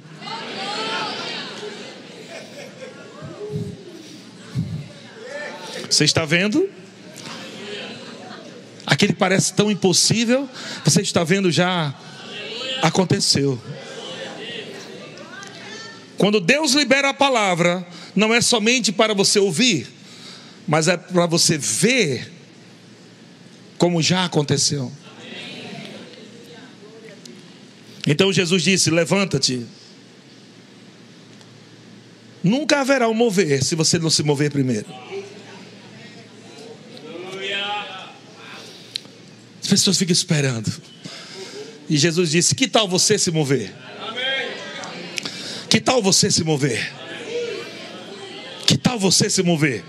Você 5.88 6.04
está 6.04 6.26
vendo? 6.26 6.68
Aquele 8.86 9.14
parece 9.14 9.54
tão 9.54 9.70
impossível, 9.70 10.50
você 10.84 11.02
está 11.02 11.24
vendo 11.24 11.52
já 11.52 11.94
aconteceu. 12.82 13.62
Quando 16.18 16.40
Deus 16.40 16.74
libera 16.74 17.10
a 17.10 17.14
palavra, 17.14 17.86
não 18.16 18.34
é 18.34 18.42
somente 18.42 18.92
para 18.92 19.14
você 19.14 19.40
ouvir, 19.40 19.88
mas 20.68 20.88
é 20.88 20.98
para 20.98 21.28
você 21.28 21.58
ver 21.58 22.37
como 23.78 24.02
já 24.02 24.26
aconteceu. 24.26 24.92
Então 28.06 28.32
Jesus 28.32 28.64
disse: 28.64 28.90
Levanta-te. 28.90 29.66
Nunca 32.44 32.80
haverá 32.80 33.10
um 33.10 33.14
mover 33.14 33.64
se 33.64 33.76
você 33.76 34.00
não 34.00 34.10
se 34.10 34.24
mover 34.24 34.50
primeiro. 34.50 34.88
As 39.62 39.68
pessoas 39.68 39.98
ficam 39.98 40.14
esperando. 40.14 40.72
E 41.90 41.98
Jesus 41.98 42.32
disse: 42.32 42.56
Que 42.56 42.68
tal 42.68 42.88
você 42.88 43.18
se 43.18 43.32
mover? 43.32 43.74
Que 45.70 45.82
tal 45.82 46.02
você 46.02 46.32
se 46.32 46.44
mover? 46.44 46.94
Que 48.66 48.78
tal 48.78 48.98
você 48.98 49.30
se 49.30 49.44
mover? 49.44 49.84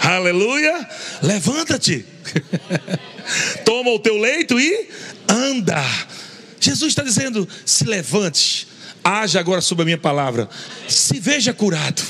Aleluia! 0.00 0.88
Levanta-te. 1.22 2.13
Toma 3.64 3.90
o 3.90 3.98
teu 3.98 4.16
leito 4.16 4.58
e 4.58 4.88
anda. 5.28 5.82
Jesus 6.60 6.90
está 6.90 7.02
dizendo: 7.02 7.48
se 7.64 7.84
levante, 7.84 8.66
haja 9.02 9.40
agora 9.40 9.60
sobre 9.60 9.82
a 9.82 9.84
minha 9.86 9.98
palavra, 9.98 10.48
se 10.88 11.18
veja 11.20 11.52
curado. 11.52 12.02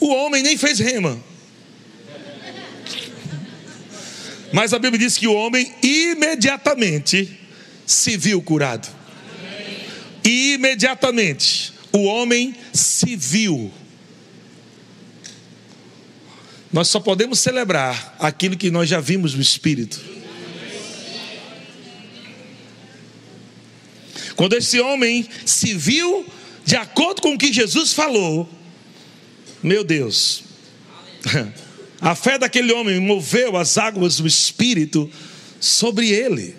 O 0.00 0.08
homem 0.08 0.42
nem 0.42 0.56
fez 0.56 0.78
rema. 0.80 1.22
Mas 4.52 4.74
a 4.74 4.78
Bíblia 4.78 4.98
diz 4.98 5.16
que 5.16 5.26
o 5.26 5.32
homem 5.32 5.72
imediatamente 5.82 7.40
se 7.86 8.16
viu 8.16 8.42
curado. 8.42 8.88
Imediatamente 10.24 11.72
o 11.92 12.04
homem 12.04 12.54
se 12.72 13.16
viu. 13.16 13.72
Nós 16.72 16.88
só 16.88 16.98
podemos 16.98 17.38
celebrar 17.38 18.16
aquilo 18.18 18.56
que 18.56 18.70
nós 18.70 18.88
já 18.88 19.00
vimos 19.00 19.34
no 19.34 19.42
Espírito. 19.42 20.00
Quando 24.34 24.54
esse 24.54 24.80
homem 24.80 25.28
se 25.44 25.74
viu 25.74 26.26
de 26.64 26.76
acordo 26.76 27.20
com 27.20 27.34
o 27.34 27.38
que 27.38 27.52
Jesus 27.52 27.92
falou, 27.92 28.48
meu 29.62 29.84
Deus, 29.84 30.44
A 32.02 32.16
fé 32.16 32.36
daquele 32.36 32.72
homem 32.72 32.98
moveu 32.98 33.56
as 33.56 33.78
águas 33.78 34.16
do 34.16 34.26
Espírito 34.26 35.08
sobre 35.60 36.10
ele. 36.10 36.56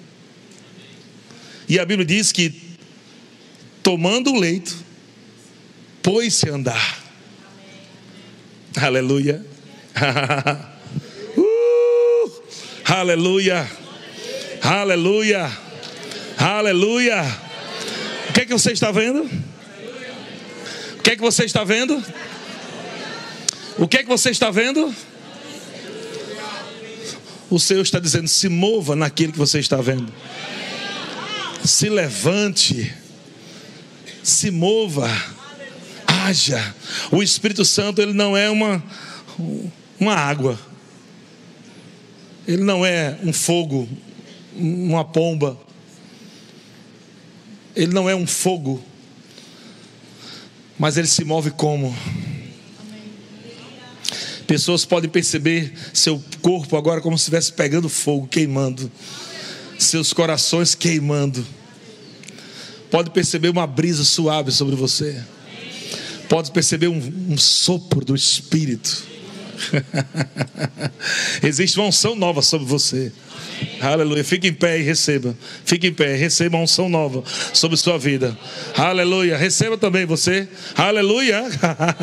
E 1.68 1.78
a 1.78 1.86
Bíblia 1.86 2.06
diz 2.06 2.32
que, 2.32 2.62
tomando 3.84 4.32
o 4.32 4.40
leito, 4.40 4.74
pôs-se 6.02 6.48
a 6.48 6.54
andar. 6.54 7.04
Aleluia. 8.78 9.46
uh, 11.38 12.32
aleluia. 12.86 13.70
Aleluia. 14.62 15.52
Aleluia. 16.38 17.24
O 18.30 18.34
que 18.34 18.42
é 18.42 18.46
que 18.46 18.54
você 18.54 18.72
está 18.72 18.92
vendo? 18.92 19.24
O 20.98 21.02
que 21.04 21.12
é 21.12 21.16
que 21.16 21.22
você 21.22 21.46
está 21.46 21.64
vendo? 21.64 22.04
O 23.78 23.88
que 23.88 23.98
é 23.98 24.04
que 24.04 24.10
você 24.10 24.30
está 24.30 24.52
vendo? 24.52 24.94
o 27.56 27.60
Senhor 27.60 27.82
está 27.82 28.00
dizendo: 28.00 28.28
se 28.28 28.50
mova 28.50 28.96
naquilo 28.96 29.32
que 29.32 29.38
você 29.38 29.60
está 29.60 29.78
vendo. 29.78 30.12
Se 31.64 31.88
levante, 31.88 32.94
se 34.22 34.52
mova, 34.52 35.10
haja. 36.06 36.76
O 37.12 37.22
Espírito 37.22 37.64
Santo, 37.64 38.02
ele 38.02 38.14
não 38.14 38.36
é 38.36 38.50
uma, 38.50 38.84
uma 40.00 40.16
água, 40.16 40.60
ele 42.48 42.64
não 42.64 42.86
é 42.86 43.18
um 43.24 43.32
fogo, 43.32 43.88
uma 44.56 45.06
pomba, 45.06 45.58
ele 47.76 47.94
não 47.94 48.10
é 48.10 48.16
um 48.16 48.28
fogo, 48.28 48.84
mas 50.78 50.98
ele 50.98 51.08
se 51.08 51.24
move 51.24 51.52
como? 51.52 51.96
Pessoas 54.46 54.84
podem 54.86 55.10
perceber 55.10 55.74
seu 55.94 56.22
corpo 56.42 56.76
agora 56.76 57.02
como 57.02 57.18
se 57.18 57.24
estivesse 57.24 57.54
pegando 57.54 57.88
fogo, 57.88 58.28
queimando, 58.28 58.92
seus 59.80 60.12
corações 60.12 60.76
queimando. 60.76 61.46
Pode 62.92 63.10
perceber 63.10 63.50
uma 63.50 63.66
brisa 63.66 64.04
suave 64.04 64.52
sobre 64.52 64.76
você. 64.76 65.24
Pode 66.30 66.52
perceber 66.52 66.88
um, 66.88 67.00
um 67.30 67.38
sopro 67.38 68.04
do 68.06 68.16
Espírito. 68.16 69.13
Existe 71.44 71.78
uma 71.80 71.88
unção 71.88 72.16
nova 72.16 72.42
sobre 72.42 72.68
você. 72.68 73.12
Aleluia. 73.82 74.24
Fique 74.24 74.48
em 74.48 74.54
pé 74.54 74.80
e 74.80 74.84
receba. 74.84 75.36
Fique 75.66 75.88
em 75.88 75.94
pé, 75.94 76.16
receba 76.16 76.58
uma 76.58 76.64
unção 76.64 76.90
nova 76.90 77.24
sobre 77.54 77.78
sua 77.78 77.98
vida. 77.98 78.38
Aleluia. 78.76 79.38
Receba 79.38 79.78
também 79.78 80.06
você. 80.06 80.48
Aleluia. 80.76 81.44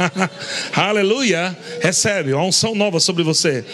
Aleluia. 0.75 1.57
Recebe 1.81 2.33
uma 2.33 2.45
unção 2.45 2.75
nova 2.75 3.01
sobre 3.01 3.23
você. 3.23 3.65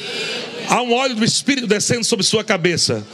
Há 0.68 0.82
um 0.82 0.92
óleo 0.92 1.14
do 1.14 1.24
Espírito 1.24 1.66
descendo 1.66 2.04
sobre 2.04 2.24
sua 2.24 2.42
cabeça 2.42 3.06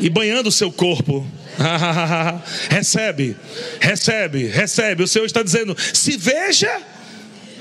e 0.00 0.08
banhando 0.08 0.48
o 0.48 0.52
seu 0.52 0.72
corpo. 0.72 1.26
recebe, 2.68 3.36
recebe, 3.80 4.46
recebe. 4.46 5.02
O 5.04 5.08
Senhor 5.08 5.24
está 5.24 5.42
dizendo: 5.42 5.76
se 5.92 6.16
veja 6.16 6.82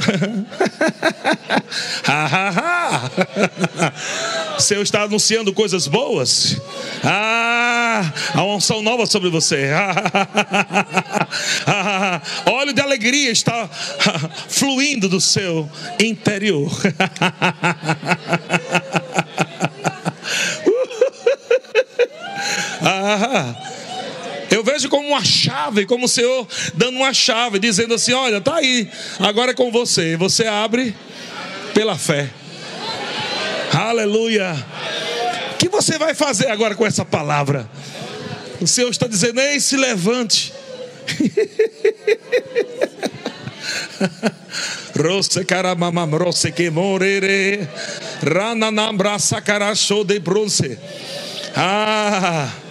Senhor 4.60 4.84
está 4.84 5.04
anunciando 5.04 5.54
coisas 5.54 5.88
boas. 5.88 6.58
Ah, 7.04 8.12
a 8.34 8.43
unção 8.43 8.82
nova 8.82 9.06
sobre 9.06 9.30
você. 9.30 9.70
óleo 12.45 12.74
de 12.74 12.82
alegria 12.82 13.32
está 13.32 13.70
fluindo 14.49 15.08
do 15.10 15.22
seu 15.22 15.70
interior. 15.99 16.72
ah, 22.82 23.56
eu 24.54 24.64
vejo 24.64 24.88
como 24.88 25.08
uma 25.08 25.26
chave, 25.26 25.86
como 25.86 26.06
o 26.06 26.08
Senhor 26.08 26.47
dando 26.76 26.97
uma 26.97 27.12
chave, 27.12 27.58
dizendo 27.58 27.95
assim: 27.95 28.14
Olha, 28.14 28.38
está 28.38 28.58
aí, 28.58 28.88
agora 29.20 29.51
é 29.51 29.56
com 29.56 29.72
você. 29.72 30.16
Você 30.16 30.45
abre 30.45 30.95
pela 31.74 31.97
fé. 31.97 32.30
Aleluia. 33.74 34.54
O 35.54 35.58
que 35.58 35.68
você 35.68 35.97
vai 35.97 36.14
fazer 36.14 36.49
agora 36.49 36.76
com 36.76 36.86
essa 36.86 37.04
palavra? 37.04 37.68
O 38.62 38.68
Senhor 38.68 38.91
está 38.91 39.08
dizendo: 39.08 39.41
Ei, 39.41 39.60
se 39.60 39.76
levante. 39.76 40.54
Que 46.51 46.70
morere. 46.70 47.68
Braça 48.95 49.41
de. 50.06 50.78
Ah. 51.56 52.62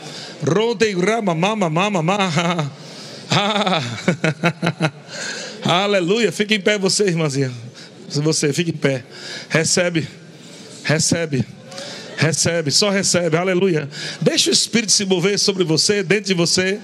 Rodei 0.43 0.95
rama 0.95 1.35
mama 1.35 1.71
mama 1.71 2.03
mama. 2.03 2.73
Ah. 3.35 3.81
Aleluia. 5.85 6.31
Fique 6.31 6.55
em 6.55 6.61
pé 6.61 6.77
você, 6.77 7.05
irmãzinha. 7.05 7.51
Você, 8.11 8.53
fique 8.53 8.73
em 8.73 8.77
pé. 8.77 9.03
Recebe. 9.49 10.07
Recebe. 10.85 11.43
Recebe, 12.17 12.71
só 12.71 12.91
recebe, 12.91 13.37
aleluia. 13.37 13.89
Deixa 14.21 14.51
o 14.51 14.53
Espírito 14.53 14.93
se 14.93 15.05
mover 15.05 15.39
sobre 15.39 15.65
você, 15.65 16.05
dentro 16.05 16.27
de 16.27 16.35
você. 16.35 16.79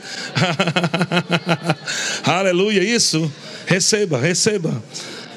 aleluia, 2.24 2.82
isso. 2.82 3.30
Receba, 3.66 4.18
receba. 4.18 4.82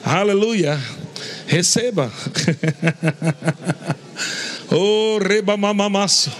Aleluia. 0.04 0.80
Receba. 1.46 2.12
oh, 4.72 5.20
reba 5.20 5.56
mamamaço. 5.56 6.32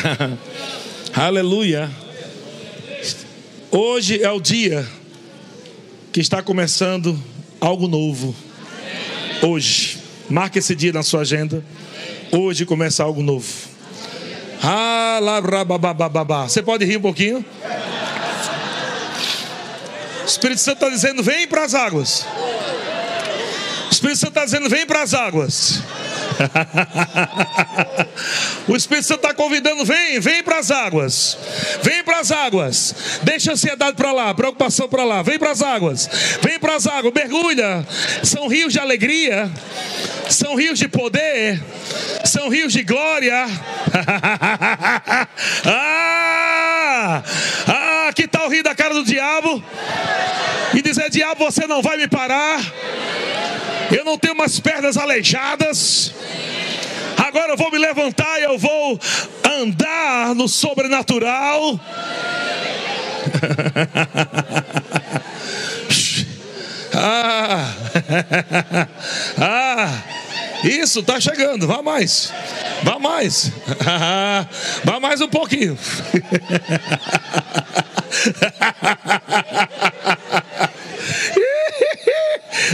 Aleluia. 1.14 1.90
Hoje 3.70 4.22
é 4.22 4.30
o 4.30 4.40
dia 4.40 4.86
que 6.12 6.20
está 6.20 6.42
começando 6.42 7.20
algo 7.60 7.86
novo. 7.86 8.34
Hoje. 9.42 9.98
Marque 10.28 10.60
esse 10.60 10.74
dia 10.76 10.92
na 10.92 11.02
sua 11.02 11.22
agenda. 11.22 11.64
Hoje 12.30 12.64
começa 12.64 13.02
algo 13.02 13.22
novo. 13.22 13.48
Você 16.48 16.62
pode 16.62 16.84
rir 16.84 16.98
um 16.98 17.02
pouquinho? 17.02 17.44
O 20.22 20.26
Espírito 20.26 20.60
Santo 20.60 20.84
está 20.84 20.88
dizendo: 20.88 21.22
vem 21.22 21.48
para 21.48 21.64
as 21.64 21.74
águas. 21.74 22.24
O 23.88 23.92
Espírito 23.92 24.18
Santo 24.18 24.30
está 24.30 24.44
dizendo: 24.44 24.68
vem 24.68 24.86
para 24.86 25.02
as 25.02 25.14
águas. 25.14 25.82
o 28.68 28.76
Espírito 28.76 29.06
Santo 29.06 29.24
está 29.24 29.34
convidando: 29.34 29.84
vem, 29.84 30.20
vem 30.20 30.42
para 30.42 30.58
as 30.58 30.70
águas. 30.70 31.38
Vem 31.82 32.02
para 32.02 32.20
as 32.20 32.30
águas. 32.30 32.94
Deixa 33.22 33.50
a 33.50 33.54
ansiedade 33.54 33.96
para 33.96 34.12
lá, 34.12 34.32
preocupação 34.34 34.88
para 34.88 35.04
lá. 35.04 35.22
Vem 35.22 35.38
para 35.38 35.50
as 35.50 35.62
águas. 35.62 36.08
Vem 36.42 36.58
para 36.58 36.76
as 36.76 36.86
águas, 36.86 37.12
mergulha. 37.14 37.86
São 38.22 38.48
rios 38.48 38.72
de 38.72 38.78
alegria, 38.78 39.50
são 40.28 40.54
rios 40.54 40.78
de 40.78 40.88
poder, 40.88 41.62
são 42.24 42.48
rios 42.48 42.72
de 42.72 42.82
glória. 42.82 43.44
ah, 45.66 47.22
ah, 47.66 48.10
que 48.14 48.26
tal 48.26 48.48
rir 48.48 48.62
da 48.62 48.74
cara 48.74 48.94
do 48.94 49.04
diabo? 49.04 49.62
E 50.74 50.82
dizer: 50.82 51.10
Diabo, 51.10 51.44
você 51.44 51.66
não 51.66 51.82
vai 51.82 51.96
me 51.96 52.08
parar. 52.08 52.60
Eu 53.90 54.04
não 54.04 54.16
tenho 54.16 54.34
umas 54.34 54.60
pernas 54.60 54.96
aleijadas. 54.96 56.14
Agora 57.30 57.52
eu 57.52 57.56
vou 57.56 57.70
me 57.70 57.78
levantar 57.78 58.40
e 58.40 58.42
eu 58.42 58.58
vou 58.58 58.98
andar 59.44 60.34
no 60.34 60.48
sobrenatural. 60.48 61.78
ah, 66.92 67.72
ah, 69.38 70.02
isso 70.64 70.98
está 70.98 71.20
chegando. 71.20 71.68
Vá 71.68 71.80
mais, 71.82 72.32
vá 72.82 72.98
mais, 72.98 73.52
vá 74.82 74.98
mais 74.98 75.20
um 75.20 75.28
pouquinho. 75.28 75.78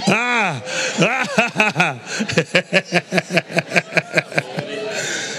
ah, 0.09 0.57
ah, 1.03 1.97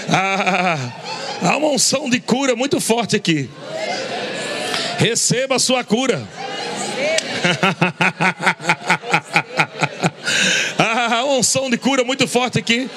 há 0.08 1.56
uma 1.56 1.68
unção 1.68 2.08
de 2.08 2.20
cura 2.20 2.56
muito 2.56 2.80
forte 2.80 3.16
aqui. 3.16 3.50
Receba 4.98 5.56
a 5.56 5.58
sua 5.58 5.84
cura. 5.84 6.26
há 10.78 11.24
uma 11.24 11.34
unção 11.34 11.70
de 11.70 11.76
cura 11.76 12.04
muito 12.04 12.26
forte 12.26 12.58
aqui. 12.58 12.88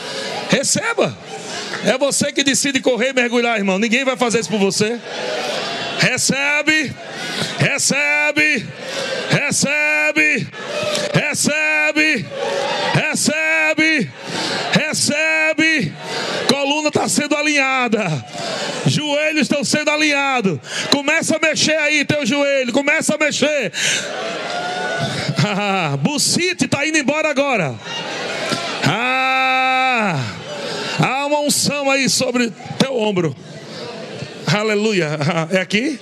Receba. 0.50 1.18
É 1.86 1.98
você 1.98 2.32
que 2.32 2.44
decide 2.44 2.80
correr 2.80 3.10
e 3.10 3.14
mergulhar, 3.14 3.58
irmão. 3.58 3.80
Ninguém 3.80 4.06
vai 4.06 4.16
fazer 4.16 4.40
isso 4.40 4.50
por 4.50 4.60
você. 4.60 5.00
Recebe, 6.00 6.94
recebe, 7.60 8.66
recebe, 9.30 10.48
recebe, 11.14 12.28
recebe. 14.74 15.94
Coluna 16.48 16.90
está 16.90 17.08
sendo 17.08 17.36
alinhada, 17.62 18.26
joelhos 18.88 19.44
estão 19.44 19.64
sendo 19.64 19.92
alinhados. 19.92 20.60
Começa 20.92 21.38
a 21.38 21.40
mexer 21.40 21.78
aí, 21.78 22.04
teu 22.04 22.26
joelho, 22.26 22.74
começa 22.74 23.16
a 23.16 23.18
mexer. 23.18 23.72
Ah, 25.46 25.96
Bucite 25.98 26.66
está 26.66 26.86
indo 26.86 26.98
embora 26.98 27.30
agora. 27.30 27.76
Ah, 28.86 30.20
há 31.00 31.26
uma 31.28 31.40
unção 31.42 31.90
aí 31.90 32.10
sobre 32.10 32.52
teu 32.80 32.98
ombro. 32.98 33.36
Aleluia. 34.48 35.18
É 35.52 35.62
aqui? 35.62 36.00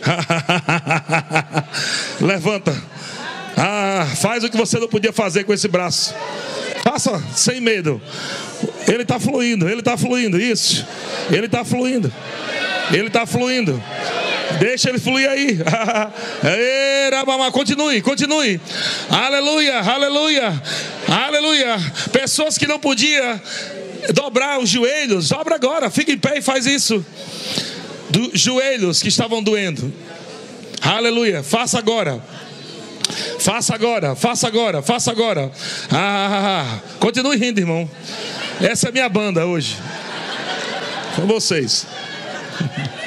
Levanta. 2.20 2.74
Ah, 3.62 4.06
faz 4.16 4.42
o 4.42 4.48
que 4.48 4.56
você 4.56 4.78
não 4.78 4.88
podia 4.88 5.12
fazer 5.12 5.44
com 5.44 5.52
esse 5.52 5.68
braço. 5.68 6.14
Faça 6.82 7.22
sem 7.36 7.60
medo. 7.60 8.00
Ele 8.88 9.02
está 9.02 9.20
fluindo, 9.20 9.68
ele 9.68 9.80
está 9.80 9.98
fluindo. 9.98 10.40
Isso. 10.40 10.86
Ele 11.30 11.44
está 11.44 11.62
fluindo. 11.62 12.10
Ele 12.90 13.08
está 13.08 13.26
fluindo. 13.26 13.82
Deixa 14.58 14.88
ele 14.88 14.98
fluir 14.98 15.28
aí. 15.28 15.58
continue, 17.52 18.00
continue. 18.00 18.58
Aleluia, 19.10 19.78
aleluia, 19.78 20.62
aleluia. 21.06 21.76
Pessoas 22.12 22.56
que 22.56 22.66
não 22.66 22.78
podiam 22.78 23.40
dobrar 24.14 24.58
os 24.58 24.70
joelhos, 24.70 25.28
dobra 25.28 25.54
agora. 25.54 25.90
Fica 25.90 26.10
em 26.12 26.18
pé 26.18 26.38
e 26.38 26.42
faz 26.42 26.64
isso. 26.64 27.04
Do, 28.08 28.30
joelhos 28.32 29.02
que 29.02 29.08
estavam 29.08 29.42
doendo. 29.42 29.92
Aleluia. 30.80 31.42
Faça 31.42 31.78
agora. 31.78 32.20
Faça 33.38 33.74
agora, 33.74 34.14
faça 34.14 34.46
agora, 34.46 34.82
faça 34.82 35.10
agora. 35.10 35.50
Ah, 35.90 35.96
ah, 35.96 36.28
ah, 36.32 36.64
ah. 36.64 36.80
continue 36.98 37.36
rindo, 37.36 37.60
irmão. 37.60 37.88
Essa 38.60 38.88
é 38.88 38.92
minha 38.92 39.08
banda 39.08 39.46
hoje. 39.46 39.76
Com 41.16 41.26
vocês. 41.26 41.86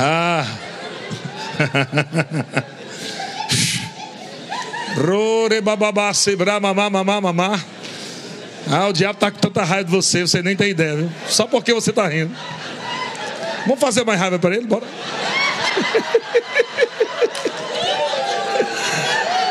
Ah. 0.00 0.46
Rore 4.94 5.60
bababá, 5.60 6.14
sebra 6.14 6.60
mamá, 6.60 6.88
mamá, 6.88 7.20
mamá. 7.20 7.60
Ah, 8.70 8.86
o 8.88 8.92
diabo 8.92 9.14
está 9.14 9.30
com 9.30 9.38
tanta 9.38 9.64
raiva 9.64 9.84
de 9.84 9.90
você, 9.90 10.20
você 10.20 10.42
nem 10.42 10.54
tem 10.54 10.70
ideia, 10.70 10.94
viu? 10.94 11.10
Só 11.26 11.46
porque 11.46 11.72
você 11.72 11.90
está 11.90 12.06
rindo. 12.06 12.30
Vamos 13.66 13.80
fazer 13.80 14.04
mais 14.04 14.20
raiva 14.20 14.38
para 14.38 14.54
ele? 14.54 14.66
Bora. 14.66 14.86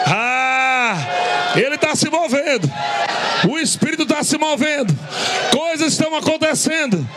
ah, 0.06 0.96
ele 1.56 1.67
está 1.78 1.96
se 1.96 2.10
movendo. 2.10 2.70
O 3.50 3.58
Espírito 3.58 4.04
está 4.04 4.24
se 4.24 4.38
movendo. 4.38 4.94
Coisas 5.52 5.94
estão 5.94 6.16
acontecendo. 6.16 7.08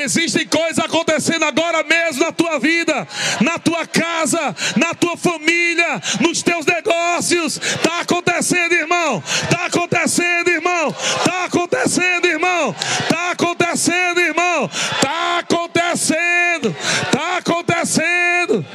Existem 0.00 0.46
coisas 0.46 0.78
acontecendo 0.78 1.44
agora 1.44 1.84
mesmo 1.84 2.24
na 2.24 2.32
tua 2.32 2.58
vida, 2.58 3.06
na 3.40 3.58
tua 3.58 3.86
casa, 3.86 4.54
na 4.76 4.94
tua 4.94 5.16
família, 5.16 6.00
nos 6.20 6.42
teus 6.42 6.64
negócios. 6.66 7.56
Está 7.56 8.00
acontecendo, 8.00 8.72
irmão. 8.72 9.22
Está 9.42 9.66
acontecendo, 9.66 10.48
irmão. 10.48 10.88
Está 10.88 11.44
acontecendo, 11.44 12.26
irmão. 12.26 12.74
Está 13.00 13.30
acontecendo, 13.32 14.20
irmão. 14.20 14.70
Está 14.72 15.38
acontecendo. 15.38 16.76
Está 17.02 17.36
acontecendo. 17.38 18.66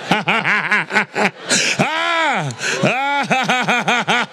ah, 1.80 2.50
ah, 2.84 4.28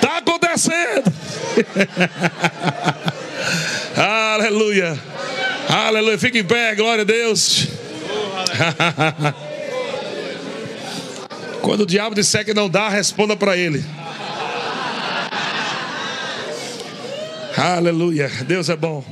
tá 0.00 0.18
acontecendo. 0.18 1.12
Aleluia. 3.96 4.98
Aleluia. 5.68 6.18
Fique 6.18 6.38
em 6.38 6.44
pé, 6.44 6.74
glória 6.74 7.02
a 7.02 7.04
Deus. 7.04 7.68
Quando 11.60 11.82
o 11.82 11.86
diabo 11.86 12.14
disser 12.14 12.44
que 12.44 12.54
não 12.54 12.70
dá, 12.70 12.88
responda 12.88 13.36
para 13.36 13.56
ele. 13.56 13.84
Aleluia. 17.56 18.30
Deus 18.46 18.68
é 18.68 18.76
bom. 18.76 19.04